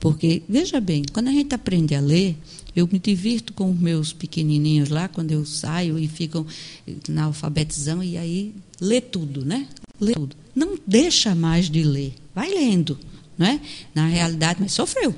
[0.04, 2.36] porque, veja bem, quando a gente aprende a ler,
[2.76, 6.46] eu me divirto com os meus pequenininhos lá, quando eu saio e ficam
[7.08, 9.66] na alfabetização, e aí lê tudo, né?
[10.02, 10.36] Lê tudo.
[10.54, 13.00] Não deixa mais de ler, vai lendo,
[13.38, 13.62] né?
[13.96, 15.16] Na realidade, mas sofreu.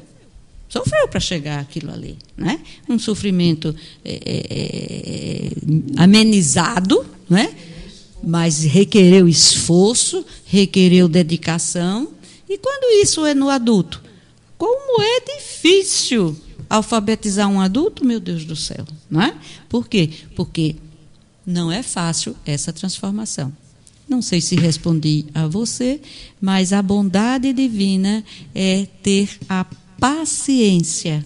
[0.69, 2.61] Sofreu para chegar aquilo ali, né?
[2.87, 5.51] Um sofrimento é, é, é,
[5.97, 7.55] amenizado, né?
[8.21, 12.09] Mas requereu esforço, requereu dedicação.
[12.47, 14.04] E quando isso é no adulto?
[14.65, 16.35] Como é difícil
[16.67, 19.37] alfabetizar um adulto, meu Deus do céu, não é?
[19.69, 20.09] Por quê?
[20.35, 20.75] Porque
[21.45, 23.55] não é fácil essa transformação.
[24.09, 26.01] Não sei se respondi a você,
[26.41, 28.23] mas a bondade divina
[28.55, 29.67] é ter a
[29.99, 31.23] paciência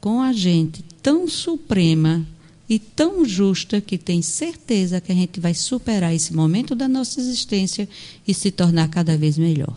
[0.00, 2.26] com a gente tão suprema
[2.66, 7.20] e tão justa que tem certeza que a gente vai superar esse momento da nossa
[7.20, 7.86] existência
[8.26, 9.76] e se tornar cada vez melhor.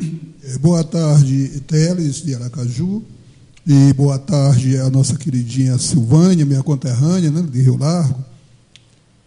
[0.00, 3.02] É, boa tarde, Teles, de Aracaju.
[3.66, 8.24] E boa tarde a nossa queridinha Silvânia, minha conterrânea, né, de Rio Largo.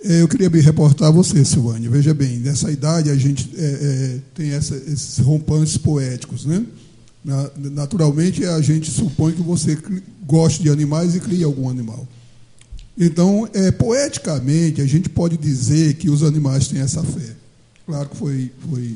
[0.04, 1.90] É, eu queria me reportar a você, Silvânia.
[1.90, 6.46] Veja bem, nessa idade a gente é, é, tem essa, esses rompantes poéticos.
[6.46, 6.66] Né?
[7.24, 9.78] Na, naturalmente, a gente supõe que você
[10.26, 12.08] goste de animais e cria algum animal.
[12.98, 17.36] Então, é, poeticamente, a gente pode dizer que os animais têm essa fé.
[17.86, 18.96] Claro que foi, foi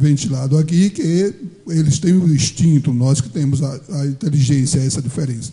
[0.00, 1.34] ventilado aqui, que
[1.68, 5.52] eles têm o instinto, nós que temos a, a inteligência, essa diferença.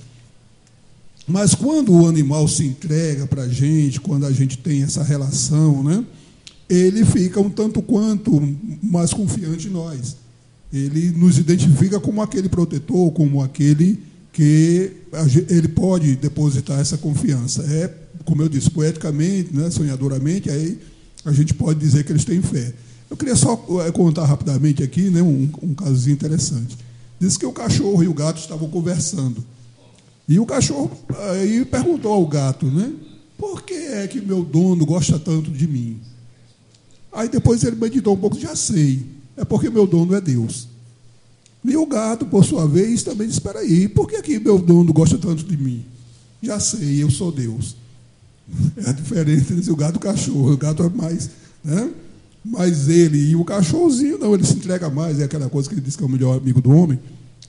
[1.27, 5.83] Mas quando o animal se entrega para a gente, quando a gente tem essa relação,
[5.83, 6.03] né,
[6.69, 8.41] ele fica um tanto quanto
[8.81, 10.15] mais confiante em nós.
[10.71, 13.99] Ele nos identifica como aquele protetor, como aquele
[14.31, 14.91] que
[15.49, 17.63] ele pode depositar essa confiança.
[17.63, 20.77] É como eu disse, poeticamente, né, sonhadoramente, aí
[21.23, 22.73] a gente pode dizer que eles têm fé.
[23.09, 23.53] Eu queria só
[23.85, 26.77] eh, contar rapidamente aqui né, um, um casozinho interessante.
[27.19, 29.43] Diz que o cachorro e o gato estavam conversando.
[30.27, 30.91] E o cachorro
[31.31, 32.91] aí perguntou ao gato, né?
[33.37, 35.99] Por que é que meu dono gosta tanto de mim?
[37.13, 39.05] Aí depois ele meditou um pouco, já sei.
[39.37, 40.67] É porque meu dono é Deus.
[41.63, 44.91] E o gato, por sua vez, também disse: Espera aí, por que, que meu dono
[44.91, 45.85] gosta tanto de mim?
[46.41, 47.75] Já sei, eu sou Deus.
[48.77, 50.53] É diferente entre o gato e o cachorro.
[50.53, 51.29] O gato é mais.
[51.63, 51.91] Né?
[52.43, 55.81] Mas ele e o cachorrozinho, não, ele se entrega mais, é aquela coisa que ele
[55.81, 56.99] diz que é o melhor amigo do homem.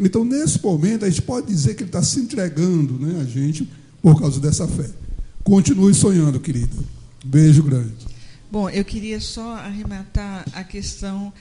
[0.01, 3.69] Então, nesse momento, a gente pode dizer que ele está se entregando né, a gente
[4.01, 4.89] por causa dessa fé.
[5.43, 6.77] Continue sonhando, querida.
[7.25, 8.07] Beijo grande.
[8.51, 11.33] Bom, eu queria só arrematar a questão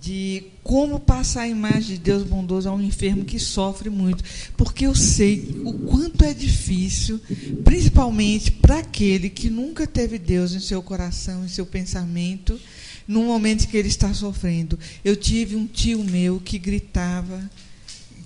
[0.00, 4.22] de como passar a imagem de Deus bondoso a um enfermo que sofre muito,
[4.56, 7.18] porque eu sei o quanto é difícil,
[7.64, 12.60] principalmente para aquele que nunca teve Deus em seu coração, em seu pensamento,
[13.06, 14.78] no momento que ele está sofrendo.
[15.04, 17.50] Eu tive um tio meu que gritava,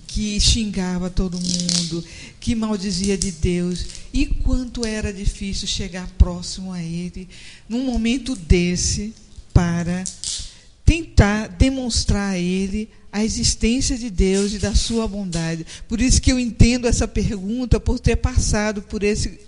[0.07, 2.03] que xingava todo mundo,
[2.39, 7.27] que maldizia de Deus, e quanto era difícil chegar próximo a ele
[7.67, 9.13] num momento desse
[9.53, 10.03] para
[10.83, 15.65] tentar demonstrar a ele a existência de Deus e da sua bondade.
[15.87, 19.39] Por isso que eu entendo essa pergunta por ter passado por esse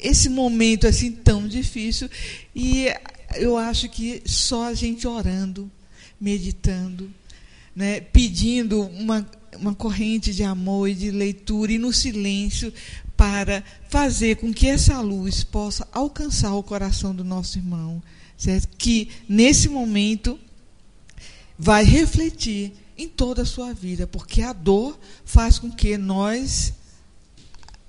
[0.00, 2.08] esse momento assim tão difícil
[2.54, 2.86] e
[3.34, 5.70] eu acho que só a gente orando,
[6.20, 7.10] meditando,
[7.74, 9.26] né, pedindo uma,
[9.58, 12.72] uma corrente de amor e de leitura e no silêncio
[13.16, 18.02] para fazer com que essa luz possa alcançar o coração do nosso irmão,
[18.36, 18.68] certo?
[18.76, 20.38] que nesse momento
[21.58, 26.74] vai refletir em toda a sua vida, porque a dor faz com que nós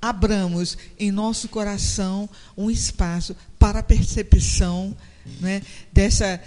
[0.01, 4.95] abramos em nosso coração um espaço para a percepção
[5.39, 6.41] né, dessa,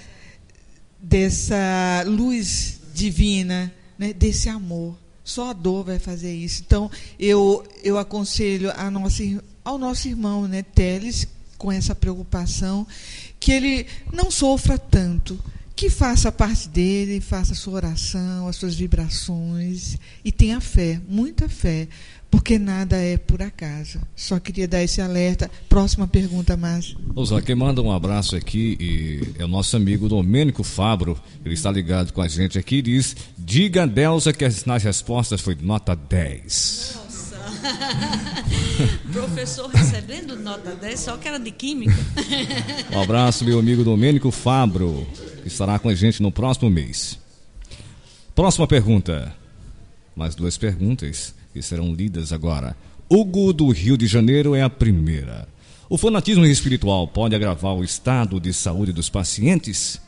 [1.00, 4.96] dessa luz divina, né, desse amor.
[5.24, 6.62] Só a dor vai fazer isso.
[6.64, 9.22] Então, eu, eu aconselho a nossa,
[9.64, 11.26] ao nosso irmão né, Teles,
[11.58, 12.86] com essa preocupação,
[13.40, 15.42] que ele não sofra tanto,
[15.74, 21.48] que faça parte dele, faça a sua oração, as suas vibrações e tenha fé, muita
[21.48, 21.86] fé,
[22.36, 23.98] porque nada é por acaso.
[24.14, 25.50] Só queria dar esse alerta.
[25.70, 26.98] Próxima pergunta, Márcio.
[27.14, 31.18] Osó, quem manda um abraço aqui e é o nosso amigo Domênico Fabro.
[31.42, 35.40] Ele está ligado com a gente aqui e diz: Diga a Delza que nas respostas
[35.40, 36.92] foi nota 10.
[36.96, 37.36] Nossa!
[39.10, 41.96] Professor recebendo nota 10, só que era de química.
[42.94, 45.06] um abraço, meu amigo Domênico Fabro,
[45.40, 47.18] que estará com a gente no próximo mês.
[48.34, 49.34] Próxima pergunta.
[50.14, 52.76] Mais duas perguntas que serão lidas agora.
[53.08, 55.48] Hugo do Rio de Janeiro é a primeira.
[55.88, 59.98] O fanatismo espiritual pode agravar o estado de saúde dos pacientes?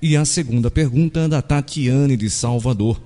[0.00, 2.98] E a segunda pergunta da Tatiane de Salvador.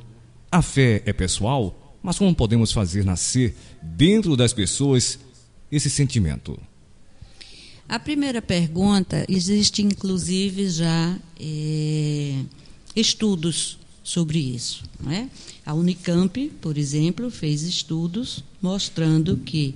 [0.50, 5.18] A fé é pessoal, mas como podemos fazer nascer dentro das pessoas
[5.70, 6.56] esse sentimento?
[7.88, 12.42] A primeira pergunta, existe inclusive já é,
[12.94, 14.84] estudos sobre isso.
[15.00, 15.28] Não é?
[15.64, 19.74] A Unicamp, por exemplo, fez estudos mostrando que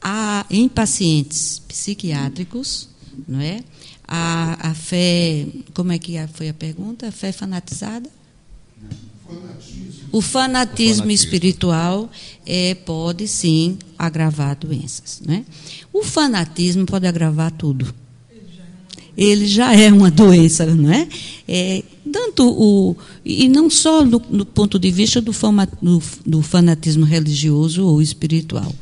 [0.00, 2.88] há, em pacientes psiquiátricos,
[3.28, 3.62] não é?
[4.06, 7.08] A, a fé, como é que foi a pergunta?
[7.08, 8.10] A fé fanatizada?
[9.28, 12.10] O fanatismo, o fanatismo espiritual
[12.44, 15.22] é, pode sim agravar doenças.
[15.24, 15.44] Né?
[15.92, 17.94] O fanatismo pode agravar tudo.
[19.16, 21.06] Ele já é uma doença, não é?
[21.46, 27.04] é tanto o e não só no ponto de vista do, fama, do, do, fanatismo
[27.04, 28.72] religioso ou espiritual.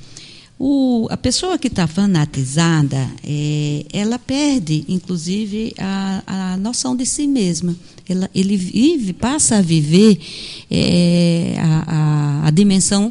[0.59, 7.27] O, a pessoa que está fanatizada, é, ela perde, inclusive, a, a noção de si
[7.27, 7.75] mesma.
[8.07, 10.21] Ela, ele vive, passa a viver
[10.71, 13.11] é, a, a, a dimensão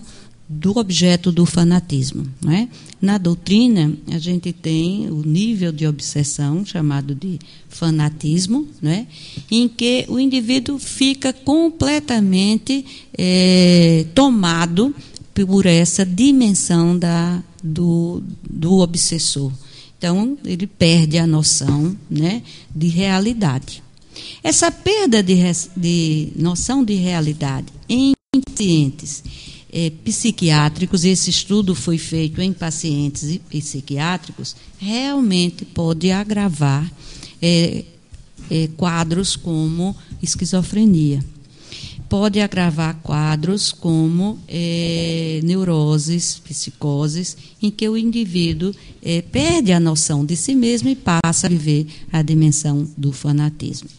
[0.50, 2.26] do objeto do fanatismo.
[2.42, 2.68] Não é?
[3.00, 7.38] Na doutrina, a gente tem o nível de obsessão, chamado de
[7.70, 9.06] fanatismo, não é?
[9.52, 12.84] em que o indivíduo fica completamente
[13.16, 14.94] é, tomado
[15.36, 19.52] por essa dimensão da, do, do obsessor.
[20.00, 22.42] Então, ele perde a noção né,
[22.74, 23.84] de realidade.
[24.44, 25.36] Essa perda de,
[25.78, 28.14] de noção de realidade em
[28.46, 29.24] pacientes
[29.72, 36.92] é, psiquiátricos, esse estudo foi feito em pacientes psiquiátricos, realmente pode agravar
[37.42, 37.84] é,
[38.50, 41.24] é, quadros como esquizofrenia.
[42.10, 48.74] pode agravar quadros como é, neuroses, psicoses, em que o indivíduo
[49.04, 53.90] é, perde a noção de si mesmo e passa a viver a dimensão do fanatismo.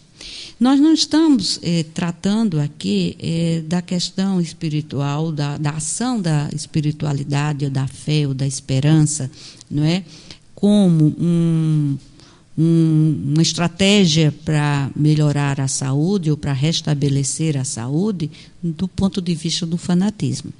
[0.60, 7.64] Nós não estamos é, tratando aqui é, da questão espiritual, da, da ação da espiritualidade,
[7.64, 9.30] ou da fé, ou da esperança,
[9.70, 10.04] não é?
[10.60, 11.96] como um,
[12.56, 18.30] um, uma estratégia para melhorar a saúde ou para restabelecer a saúde
[18.62, 20.52] do ponto de vista do fanatismo.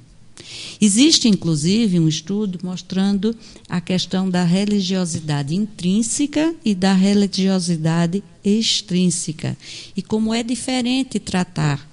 [0.79, 3.35] Existe, inclusive, um estudo mostrando
[3.69, 9.57] a questão da religiosidade intrínseca e da religiosidade extrínseca.
[9.95, 11.89] E como é diferente tratar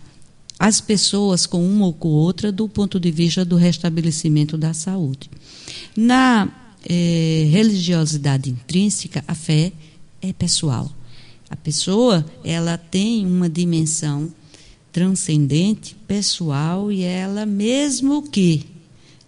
[0.59, 5.31] as pessoas com uma ou com outra do ponto de vista do restabelecimento da saúde.
[5.97, 6.49] Na
[6.85, 9.73] eh, religiosidade intrínseca, a fé
[10.21, 10.91] é pessoal.
[11.49, 14.33] A pessoa ela tem uma dimensão
[14.93, 18.65] transcendente, pessoal, e ela, mesmo que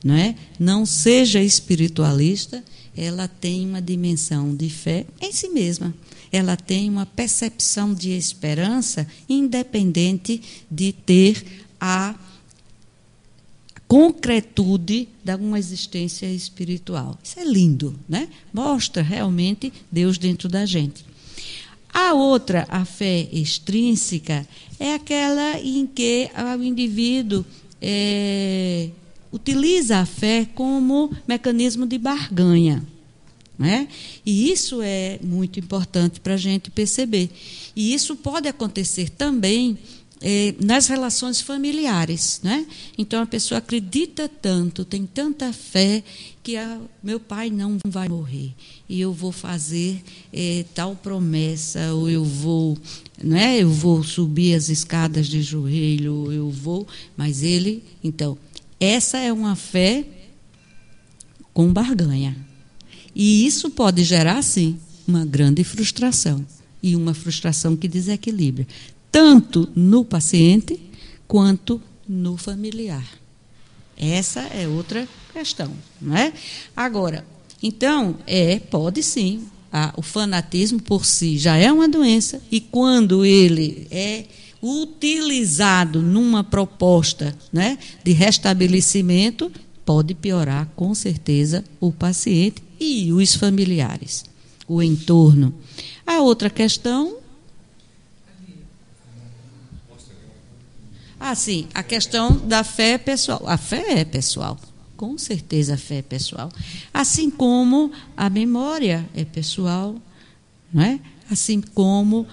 [0.05, 2.65] não, é, não seja espiritualista,
[2.97, 5.95] ela tem uma dimensão de fé em si mesma.
[6.32, 11.45] Ela tem uma percepção de esperança, independente de ter
[11.81, 12.15] a
[13.89, 17.19] concretude de uma existência espiritual.
[17.24, 18.28] Isso é lindo, né?
[18.53, 21.05] Mostra realmente Deus dentro da gente.
[21.92, 24.46] A outra, a fé extrínseca,
[24.78, 27.44] é aquela em que o indivíduo
[27.82, 28.90] é,
[29.32, 32.82] utiliza a fé como mecanismo de barganha.
[33.58, 33.88] Né?
[34.24, 37.28] E isso é muito importante para a gente perceber.
[37.76, 39.78] E isso pode acontecer também
[40.20, 42.40] é, nas relações familiares.
[42.42, 42.66] Né?
[42.98, 46.02] Então a pessoa acredita tanto, tem tanta fé,
[46.42, 48.52] que a, meu pai não vai morrer.
[48.88, 50.02] E eu vou fazer
[50.32, 52.76] é, tal promessa, ou eu vou,
[53.22, 56.86] né, eu vou subir as escadas de joelho, eu vou.
[57.16, 58.36] Mas ele, então,
[58.78, 60.05] essa é uma fé
[61.52, 62.36] com barganha.
[63.14, 66.44] E isso pode gerar, sim, uma grande frustração.
[66.82, 68.66] E uma frustração que desequilibra
[69.11, 70.81] tanto no paciente
[71.27, 73.07] quanto no familiar.
[73.97, 75.70] Essa é outra questão,
[76.01, 76.32] não é?
[76.77, 77.24] Agora,
[77.62, 83.24] então, é, pode sim, a, o fanatismo por si já é uma doença e quando
[83.24, 84.24] ele é
[84.62, 89.51] utilizado numa proposta né, de restabelecimento,
[89.85, 94.24] pode piorar com certeza o paciente e os familiares,
[94.66, 95.55] o entorno.
[96.07, 97.19] A outra questão
[101.22, 103.42] Ah, sim, a questão da fé pessoal.
[103.47, 104.59] A fé é pessoal,
[104.97, 106.51] com certeza a fé é pessoal.
[106.92, 109.94] Assim como a memória é pessoal,
[110.72, 110.98] não é?
[111.30, 112.26] Assim como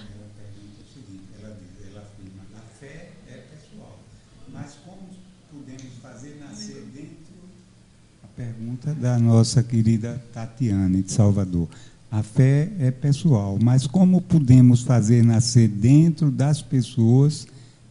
[8.37, 11.67] pergunta da nossa querida Tatiane, de Salvador.
[12.09, 17.47] A fé é pessoal, mas como podemos fazer nascer dentro das pessoas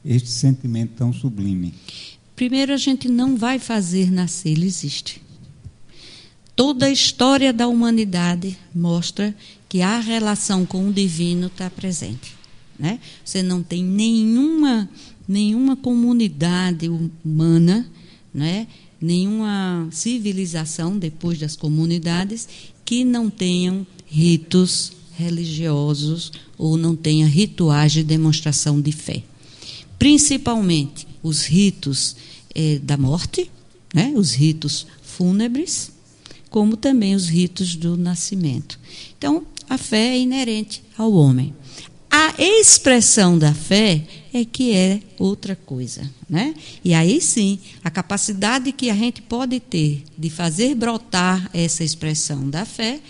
[0.06, 1.74] este sentimento tão sublime?
[2.36, 5.20] Primeiro, a gente não vai fazer nascer, ele existe.
[6.54, 9.34] Toda a história da humanidade mostra
[9.68, 12.34] que a relação com o divino está presente.
[12.78, 13.00] Né?
[13.24, 14.88] Você não tem nenhuma,
[15.26, 17.86] nenhuma comunidade humana,
[18.32, 18.66] né?
[19.00, 22.48] nenhuma civilização depois das comunidades
[22.84, 29.22] que não tenham ritos religiosos ou não tenha rituais de demonstração de fé
[29.98, 32.16] principalmente os ritos
[32.54, 33.50] eh, da morte,
[33.94, 35.90] né, os ritos fúnebres,
[36.50, 38.78] como também os ritos do nascimento.
[39.18, 41.54] Então, a fé é inerente ao homem.
[42.10, 46.54] A expressão da fé é que é outra coisa, né?
[46.84, 52.48] E aí sim, a capacidade que a gente pode ter de fazer brotar essa expressão
[52.48, 53.00] da fé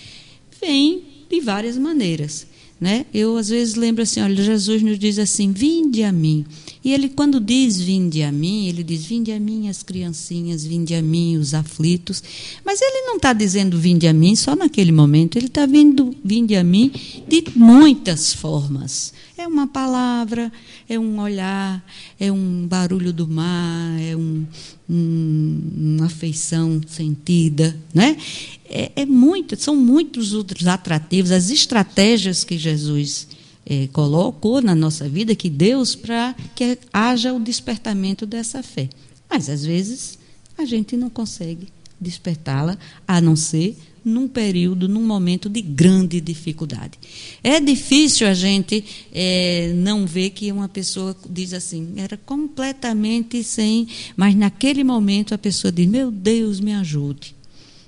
[0.60, 2.46] vem de várias maneiras.
[2.80, 3.06] Né?
[3.12, 6.44] Eu, às vezes, lembro assim: olha, Jesus nos diz assim: vinde a mim.
[6.86, 10.94] E ele, quando diz vinde a mim, ele diz: vinde a mim as criancinhas, vinde
[10.94, 12.22] a mim os aflitos.
[12.64, 16.54] Mas ele não está dizendo vinde a mim só naquele momento, ele está vindo vinde
[16.54, 16.92] a mim
[17.26, 19.12] de muitas formas.
[19.36, 20.52] É uma palavra,
[20.88, 21.84] é um olhar,
[22.20, 24.46] é um barulho do mar, é um,
[24.88, 27.76] um, uma afeição sentida.
[27.92, 28.16] Né?
[28.64, 33.26] É, é muito, são muitos outros atrativos, as estratégias que Jesus
[33.66, 38.88] é, colocou na nossa vida, que Deus, para que haja o despertamento dessa fé.
[39.28, 40.18] Mas, às vezes,
[40.56, 41.68] a gente não consegue
[42.00, 43.76] despertá-la, a não ser
[44.06, 46.96] num período, num momento de grande dificuldade.
[47.42, 53.88] É difícil a gente é, não ver que uma pessoa diz assim, era completamente sem,
[54.16, 57.34] mas naquele momento a pessoa diz: Meu Deus, me ajude.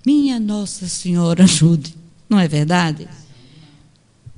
[0.04, 1.94] Minha Nossa Senhora, ajude.
[2.28, 3.06] Não é verdade?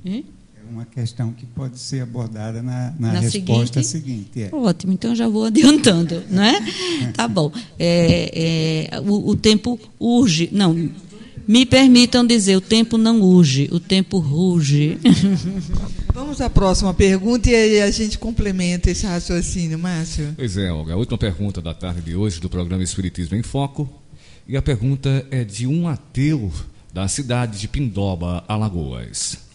[0.05, 0.25] Hein?
[0.71, 4.31] Uma questão que pode ser abordada na, na, na resposta seguinte.
[4.33, 4.55] seguinte é.
[4.55, 7.11] Ótimo, então já vou adiantando, não é?
[7.13, 7.51] tá bom.
[7.77, 10.49] É, é, o, o, tempo urge.
[10.51, 10.89] Não,
[11.47, 14.97] me permitam dizer, o tempo não urge, o tempo ruge.
[16.13, 20.33] Vamos à próxima pergunta e aí a gente complementa esse raciocínio, Márcio.
[20.35, 20.93] Pois é, Olga.
[20.93, 23.89] A última pergunta da tarde de hoje do programa Espiritismo em Foco.
[24.47, 26.51] E a pergunta é de um ateu
[26.93, 29.50] da cidade de Pindoba, Alagoas.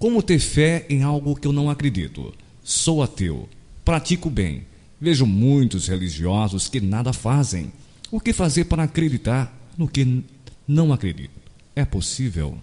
[0.00, 2.32] Como ter fé em algo que eu não acredito?
[2.64, 3.46] Sou ateu,
[3.84, 4.62] pratico bem,
[4.98, 7.70] vejo muitos religiosos que nada fazem.
[8.10, 10.24] O que fazer para acreditar no que
[10.66, 11.38] não acredito?
[11.76, 12.56] É possível?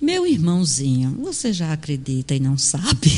[0.00, 3.10] Meu irmãozinho, você já acredita e não sabe?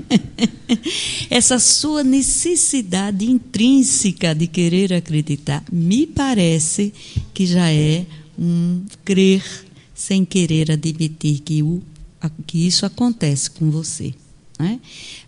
[1.28, 6.90] Essa sua necessidade intrínseca de querer acreditar, me parece
[7.34, 8.06] que já é
[8.38, 9.44] um crer
[9.94, 11.82] sem querer admitir que, o,
[12.46, 14.12] que isso acontece com você.
[14.58, 14.80] Né?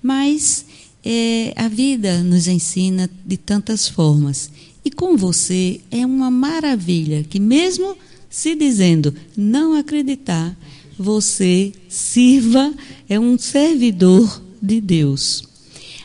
[0.03, 0.67] Mas
[1.05, 4.51] é, a vida nos ensina de tantas formas.
[4.85, 7.97] E com você é uma maravilha que, mesmo
[8.29, 10.57] se dizendo não acreditar,
[10.99, 12.75] você sirva,
[13.09, 15.45] é um servidor de Deus.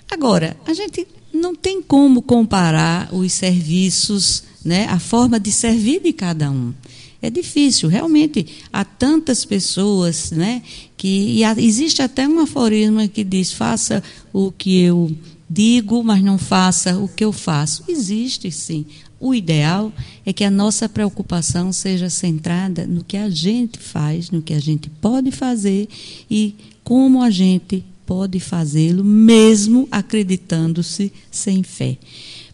[0.09, 6.13] Agora, a gente não tem como comparar os serviços, né, a forma de servir de
[6.13, 6.73] cada um.
[7.21, 8.47] É difícil, realmente.
[8.73, 10.63] Há tantas pessoas, né?
[10.97, 14.03] Que, e há, existe até um aforismo que diz: faça
[14.33, 15.15] o que eu
[15.49, 17.83] digo, mas não faça o que eu faço.
[17.87, 18.85] Existe sim.
[19.19, 19.93] O ideal
[20.25, 24.59] é que a nossa preocupação seja centrada no que a gente faz, no que a
[24.59, 25.87] gente pode fazer
[26.29, 31.99] e como a gente pode fazê-lo, mesmo acreditando-se sem fé.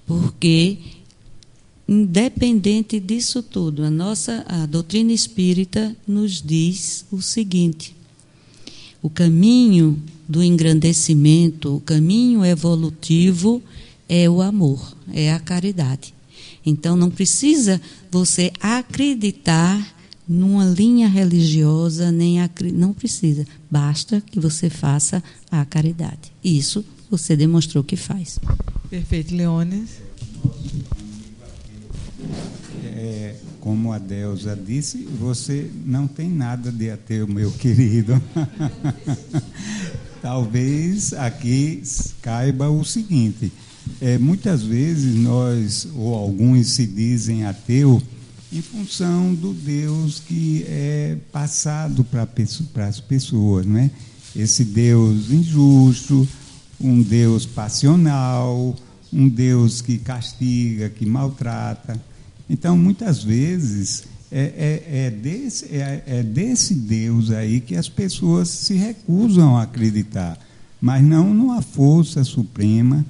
[0.06, 0.78] Porque
[1.88, 7.96] independente disso tudo, a nossa a doutrina espírita nos diz o seguinte:
[9.02, 13.62] o caminho do engrandecimento, o caminho evolutivo
[14.10, 16.14] é o amor, é a caridade.
[16.66, 17.80] Então não precisa
[18.12, 19.96] você acreditar
[20.28, 22.38] numa linha religiosa, nem
[22.74, 23.48] não precisa.
[23.72, 26.34] Basta que você faça a caridade.
[26.44, 28.38] Isso você demonstrou que faz.
[28.90, 30.08] Perfeito, Leones
[32.84, 38.22] é, como a Deusa disse, você não tem nada de ateu, meu querido.
[40.22, 41.84] Talvez aqui
[42.22, 43.52] caiba o seguinte:
[44.02, 48.02] é, muitas vezes nós, ou alguns se dizem ateu,
[48.52, 53.92] em função do Deus que é passado para as pessoas, não é?
[54.36, 56.28] Esse Deus injusto,
[56.80, 58.76] um Deus passional,
[59.12, 62.00] um Deus que castiga, que maltrata.
[62.50, 68.50] Então, muitas vezes, é, é, é, desse, é, é desse Deus aí que as pessoas
[68.50, 70.38] se recusam a acreditar,
[70.82, 73.06] mas não numa força suprema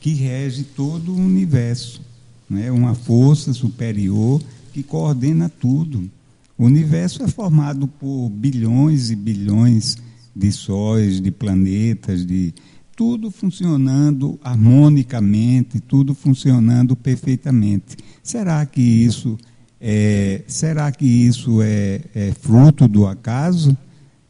[0.00, 2.00] que rege todo o universo.
[2.48, 2.70] Né?
[2.70, 6.10] Uma força superior que coordena tudo.
[6.56, 9.96] O universo é formado por bilhões e bilhões
[10.34, 12.54] de sóis, de planetas, de
[12.96, 17.96] tudo funcionando harmonicamente, tudo funcionando perfeitamente.
[18.22, 19.38] Será que isso
[19.80, 23.76] é, será que isso é, é fruto do acaso?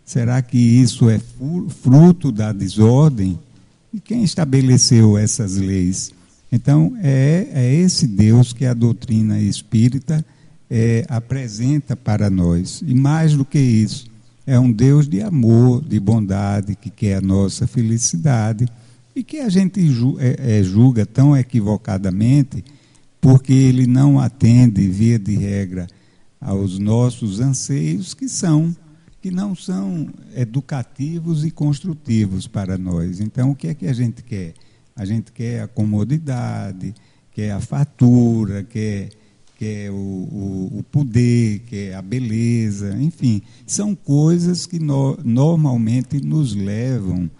[0.02, 1.20] Será que isso é
[1.82, 3.38] fruto da desordem?
[3.92, 6.10] E quem estabeleceu essas leis?
[6.50, 10.24] Então, é, é esse Deus que a doutrina espírita
[10.70, 12.82] é, apresenta para nós.
[12.86, 14.06] E mais do que isso,
[14.46, 18.66] é um Deus de amor, de bondade, que quer a nossa felicidade
[19.14, 19.80] e que a gente
[20.18, 22.64] é, é, julga tão equivocadamente
[23.22, 25.86] porque ele não atende, via de regra,
[26.40, 28.76] aos nossos anseios que são
[29.20, 33.20] que não são educativos e construtivos para nós.
[33.20, 34.54] Então, o que é que a gente quer?
[34.96, 36.92] A gente quer a comodidade,
[37.30, 39.10] quer a fatura, quer
[39.56, 46.56] quer o, o, o poder, quer a beleza, enfim, são coisas que no, normalmente nos
[46.56, 47.30] levam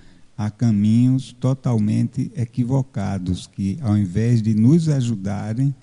[0.47, 5.74] a caminhos totalmente equivocados, que ao invés de nos ajudarem,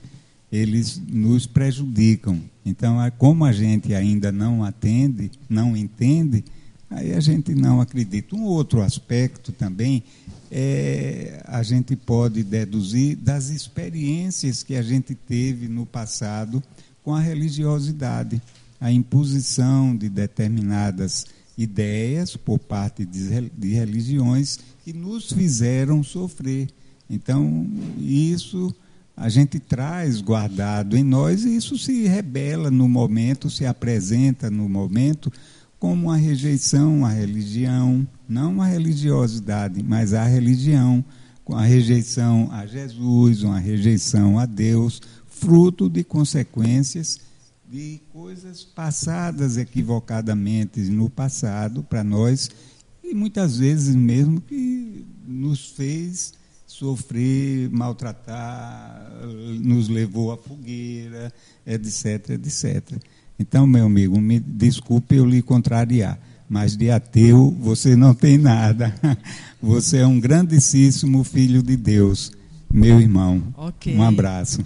[0.52, 2.42] eles nos prejudicam.
[2.66, 6.44] Então, como a gente ainda não atende, não entende,
[6.90, 8.36] Aí a gente não acredita.
[8.36, 10.04] Um outro aspecto também
[10.50, 16.64] é, a gente pode deduzir das experiências que a gente teve no passado
[17.04, 18.42] com a religiosidade,
[18.82, 21.28] a imposição de determinadas
[21.62, 26.70] ideias por parte de, de religiões que nos fizeram sofrer.
[27.10, 27.70] Então,
[28.00, 28.74] isso
[29.16, 34.70] a gente traz guardado em nós e isso se revela no momento, se apresenta no
[34.70, 35.30] momento
[35.78, 41.04] como uma rejeição à religião, não a religiosidade, mas a religião,
[41.44, 47.20] com a rejeição a Jesus, uma rejeição a Deus, fruto de consequências
[47.70, 52.50] de coisas passadas equivocadamente no passado para nós
[53.04, 56.34] e muitas vezes mesmo que nos fez
[56.66, 59.12] sofrer, maltratar,
[59.60, 61.32] nos levou à fogueira,
[61.66, 62.98] etc, etc.
[63.38, 68.96] Então, meu amigo, me desculpe eu lhe contrariar, mas de ateu você não tem nada.
[69.62, 72.32] Você é um grandíssimo filho de Deus,
[72.72, 73.44] meu irmão.
[73.58, 73.94] Okay.
[73.94, 74.66] Um abraço.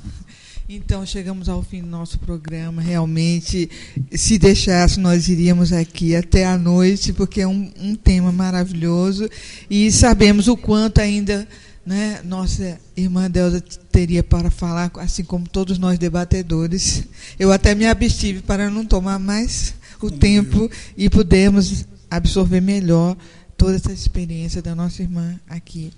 [0.76, 2.82] Então, chegamos ao fim do nosso programa.
[2.82, 3.70] Realmente,
[4.12, 9.30] se deixasse, nós iríamos aqui até a noite, porque é um, um tema maravilhoso
[9.70, 11.48] e sabemos o quanto ainda
[11.86, 17.04] né, nossa irmã Delza teria para falar, assim como todos nós debatedores.
[17.38, 23.16] Eu até me abstive para não tomar mais o tempo e podermos absorver melhor
[23.56, 25.94] toda essa experiência da nossa irmã aqui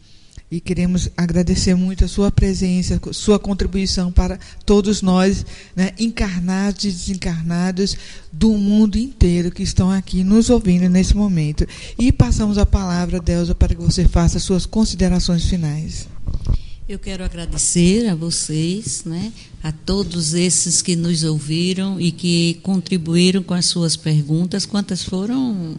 [0.49, 5.45] e queremos agradecer muito a sua presença, sua contribuição para todos nós,
[5.75, 7.97] né, encarnados e desencarnados
[8.31, 11.65] do mundo inteiro que estão aqui nos ouvindo nesse momento.
[11.97, 16.07] E passamos a palavra, Delza, para que você faça suas considerações finais.
[16.87, 23.41] Eu quero agradecer a vocês, né, a todos esses que nos ouviram e que contribuíram
[23.41, 24.67] com as suas perguntas.
[24.67, 25.75] Quantas foram?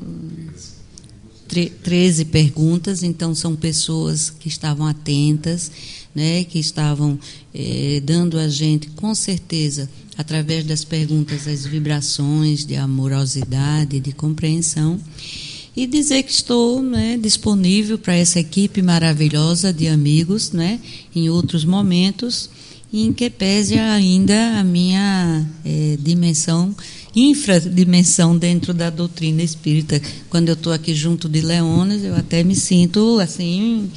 [1.46, 5.70] 13 perguntas, então são pessoas que estavam atentas,
[6.14, 7.18] né, que estavam
[7.54, 14.98] eh, dando a gente, com certeza, através das perguntas, as vibrações de amorosidade, de compreensão.
[15.76, 20.80] E dizer que estou né, disponível para essa equipe maravilhosa de amigos, né,
[21.14, 22.48] em outros momentos,
[22.90, 26.74] em que pese ainda a minha eh, dimensão
[27.16, 30.00] infradimensão dentro da doutrina espírita.
[30.28, 33.90] Quando eu estou aqui junto de Leones, eu até me sinto assim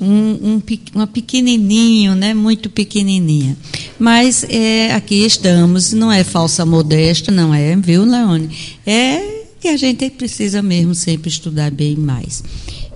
[0.00, 0.62] um, um,
[0.94, 3.56] uma pequenininho, né, muito pequenininha.
[3.98, 8.48] Mas é, aqui estamos, não é falsa modesta, não é, viu, Leone?
[8.86, 12.42] É que a gente precisa mesmo sempre estudar bem mais.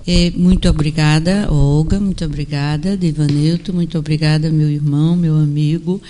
[0.05, 6.01] É, muito obrigada, Olga, muito obrigada, Divanilton, muito obrigada, meu irmão, meu amigo,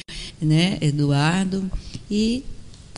[0.41, 1.69] né, Eduardo,
[2.09, 2.43] e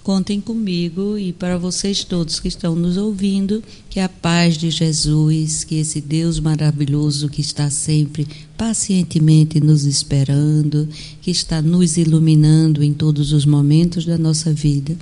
[0.04, 5.64] Contem comigo e para vocês todos que estão nos ouvindo, que a paz de Jesus,
[5.64, 8.28] que esse Deus maravilhoso que está sempre
[8.58, 10.88] pacientemente nos esperando,
[11.22, 14.98] que está nos iluminando em todos os momentos da nossa vida,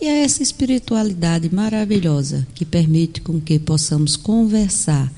[0.00, 5.10] e é essa espiritualidade maravilhosa que permite com que possamos conversar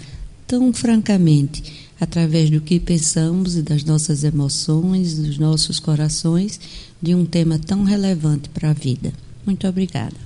[0.46, 6.60] tão francamente através do que pensamos e das nossas emoções, dos nossos corações,
[7.06, 9.12] de um tema tão relevante para a vida.
[9.46, 10.16] Muito obrigada.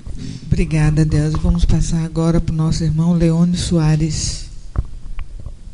[0.47, 1.35] Obrigada, Deus.
[1.35, 4.49] Vamos passar agora para o nosso irmão Leone Soares.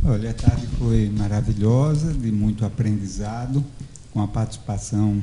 [0.03, 3.65] Olha, a tarde foi maravilhosa, de muito aprendizado,
[4.13, 5.23] com a participação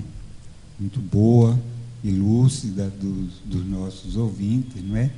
[0.80, 1.60] muito boa
[2.02, 5.12] e lúcida dos, dos nossos ouvintes, não é?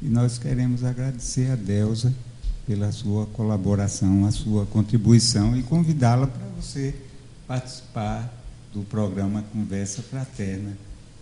[0.00, 2.14] E nós queremos agradecer a Deusa
[2.64, 6.94] pela sua colaboração, a sua contribuição e convidá-la para você
[7.48, 8.41] participar
[8.72, 10.76] do programa Conversa Fraterna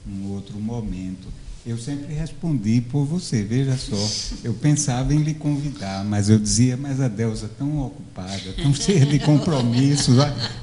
[0.09, 1.29] um outro momento.
[1.67, 4.37] Eu sempre respondi por você, veja só.
[4.43, 9.05] Eu pensava em lhe convidar, mas eu dizia, mas a Deusa tão ocupada, tão cheia
[9.05, 10.17] de compromissos.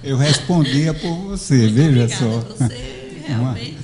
[0.04, 2.40] Eu respondia por você, Muito veja obrigada, só.
[2.40, 3.78] Você realmente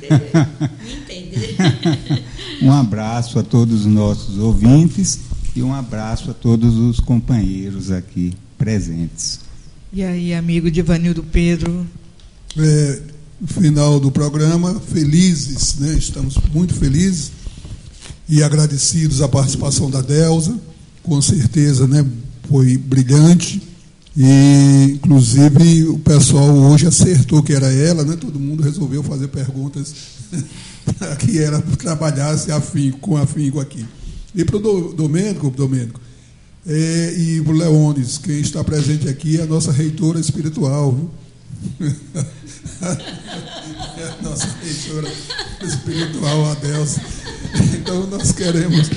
[0.83, 1.55] me entende.
[2.63, 5.19] um abraço a todos os nossos ouvintes
[5.55, 9.39] e um abraço a todos os companheiros aqui presentes.
[9.91, 11.85] E aí, amigo Divanildo Pedro?
[12.57, 13.01] É,
[13.47, 15.95] final do programa, felizes, né?
[15.97, 17.31] estamos muito felizes
[18.29, 20.57] e agradecidos à participação da Delza,
[21.01, 22.05] com certeza né?
[22.47, 23.61] foi brilhante.
[24.15, 28.15] E, inclusive, o pessoal hoje acertou que era ela, né?
[28.15, 29.93] todo mundo resolveu fazer perguntas
[30.99, 33.83] para que ela trabalhasse afinco, com afinco aqui.
[34.35, 35.99] E para o Domênico, Domênico
[36.65, 40.97] é, e para o Leones, quem está presente aqui é a nossa reitora espiritual.
[41.79, 41.93] Viu?
[42.89, 45.11] é a nossa reitora
[45.61, 46.97] espiritual, a Deus.
[47.73, 48.89] Então nós queremos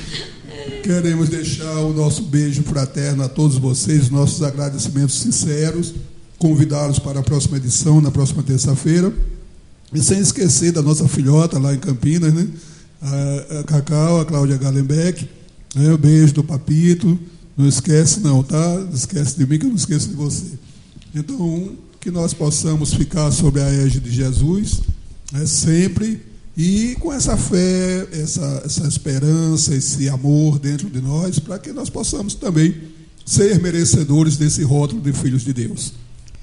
[0.82, 5.92] Queremos deixar o nosso beijo fraterno a todos vocês, nossos agradecimentos sinceros,
[6.38, 9.12] convidá-los para a próxima edição, na próxima terça-feira.
[9.92, 12.46] E sem esquecer da nossa filhota lá em Campinas, né?
[13.02, 15.28] A, Cacau, a Cláudia Galenbeck,
[15.74, 15.92] né?
[15.92, 17.18] o beijo do Papito.
[17.56, 18.86] Não esquece, não, tá?
[18.94, 20.52] Esquece de mim que eu não esqueço de você.
[21.14, 21.72] Então,
[22.06, 24.80] que nós possamos ficar sob a égide de Jesus,
[25.32, 25.44] né?
[25.44, 26.20] sempre
[26.56, 31.90] e com essa fé, essa, essa esperança, esse amor dentro de nós, para que nós
[31.90, 32.76] possamos também
[33.24, 35.94] ser merecedores desse rótulo de filhos de Deus.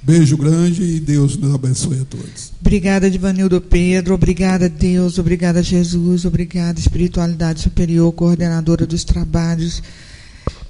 [0.01, 2.51] Beijo grande e Deus nos abençoe a todos.
[2.59, 4.15] Obrigada, Divanildo Pedro.
[4.15, 5.17] Obrigada, Deus.
[5.17, 6.25] Obrigada, Jesus.
[6.25, 9.81] Obrigada, Espiritualidade Superior, coordenadora dos trabalhos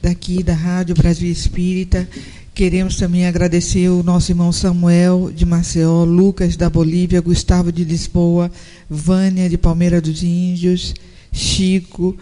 [0.03, 2.07] daqui da Rádio Brasil Espírita.
[2.53, 8.51] Queremos também agradecer o nosso irmão Samuel de Maceió, Lucas da Bolívia, Gustavo de Lisboa,
[8.87, 10.93] Vânia de Palmeira dos Índios,
[11.31, 12.15] Chico,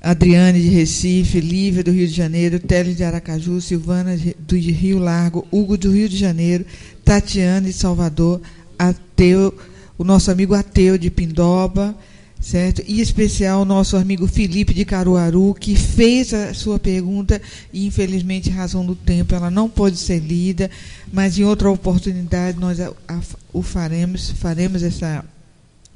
[0.00, 5.46] Adriane de Recife, Lívia do Rio de Janeiro, Tele de Aracaju, Silvana do Rio Largo,
[5.52, 6.64] Hugo do Rio de Janeiro,
[7.04, 8.40] Tatiana de Salvador,
[8.78, 9.52] Ateu,
[9.98, 11.94] o nosso amigo Ateu de Pindoba,
[12.40, 12.82] certo?
[12.86, 17.40] E em especial nosso amigo Felipe de Caruaru, que fez a sua pergunta
[17.72, 20.70] e, infelizmente, razão do tempo, ela não pode ser lida,
[21.12, 23.20] mas em outra oportunidade nós a, a,
[23.52, 25.24] o faremos, faremos essa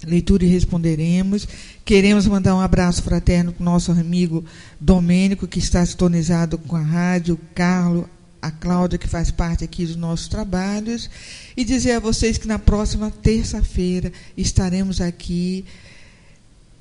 [0.05, 1.47] leitura e responderemos.
[1.85, 4.45] Queremos mandar um abraço fraterno para o nosso amigo
[4.81, 8.07] Domênico, que está sintonizado com a rádio, Carlos,
[8.43, 11.11] a Cláudia, que faz parte aqui dos nossos trabalhos,
[11.55, 15.65] e dizer a vocês que na próxima terça-feira estaremos aqui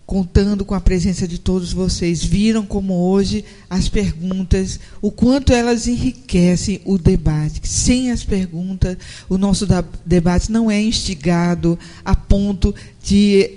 [0.10, 2.23] contando com a presença de todos vocês.
[2.23, 7.61] Viram como hoje as perguntas, o quanto elas enriquecem o debate.
[7.69, 8.98] Sem as perguntas,
[9.30, 9.68] o nosso
[10.03, 12.73] debate não é instigado a ponto
[13.03, 13.52] de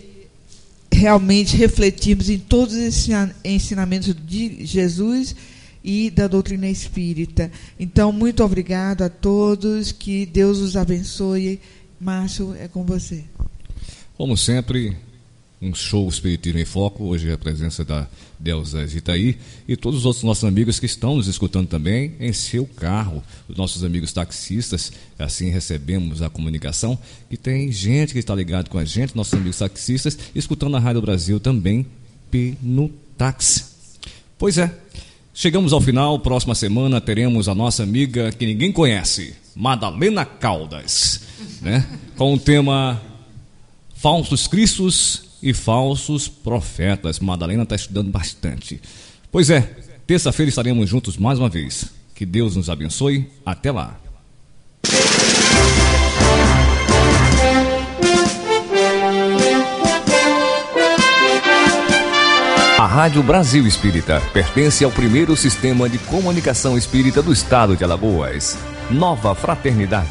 [0.93, 3.09] realmente refletirmos em todos os
[3.43, 5.35] ensinamentos de Jesus
[5.83, 7.51] e da doutrina espírita.
[7.81, 11.59] Então, muito obrigado a todos, que Deus os abençoe.
[11.99, 13.25] Márcio, é com você.
[14.19, 14.95] Como sempre,
[15.63, 20.05] um show Espiritismo em Foco, hoje é a presença da Delza Itaí e todos os
[20.05, 24.93] outros nossos amigos que estão nos escutando também em seu carro, os nossos amigos taxistas,
[25.17, 26.99] assim recebemos a comunicação,
[27.31, 31.01] que tem gente que está ligado com a gente, nossos amigos taxistas, escutando a Rádio
[31.01, 31.87] Brasil também
[32.61, 33.67] no táxi.
[34.37, 34.75] Pois é,
[35.33, 41.21] chegamos ao final, próxima semana teremos a nossa amiga que ninguém conhece, Madalena Caldas,
[41.61, 41.87] né?
[42.17, 43.01] com o tema
[43.95, 47.19] Falsos Cristos e falsos profetas.
[47.19, 48.81] Madalena está estudando bastante.
[49.31, 49.63] Pois é,
[50.07, 51.87] terça-feira estaremos juntos mais uma vez.
[52.15, 53.29] Que Deus nos abençoe.
[53.45, 53.99] Até lá.
[62.79, 68.59] A Rádio Brasil Espírita pertence ao primeiro sistema de comunicação espírita do estado de Alagoas.
[68.91, 70.09] Nova Fraternidade.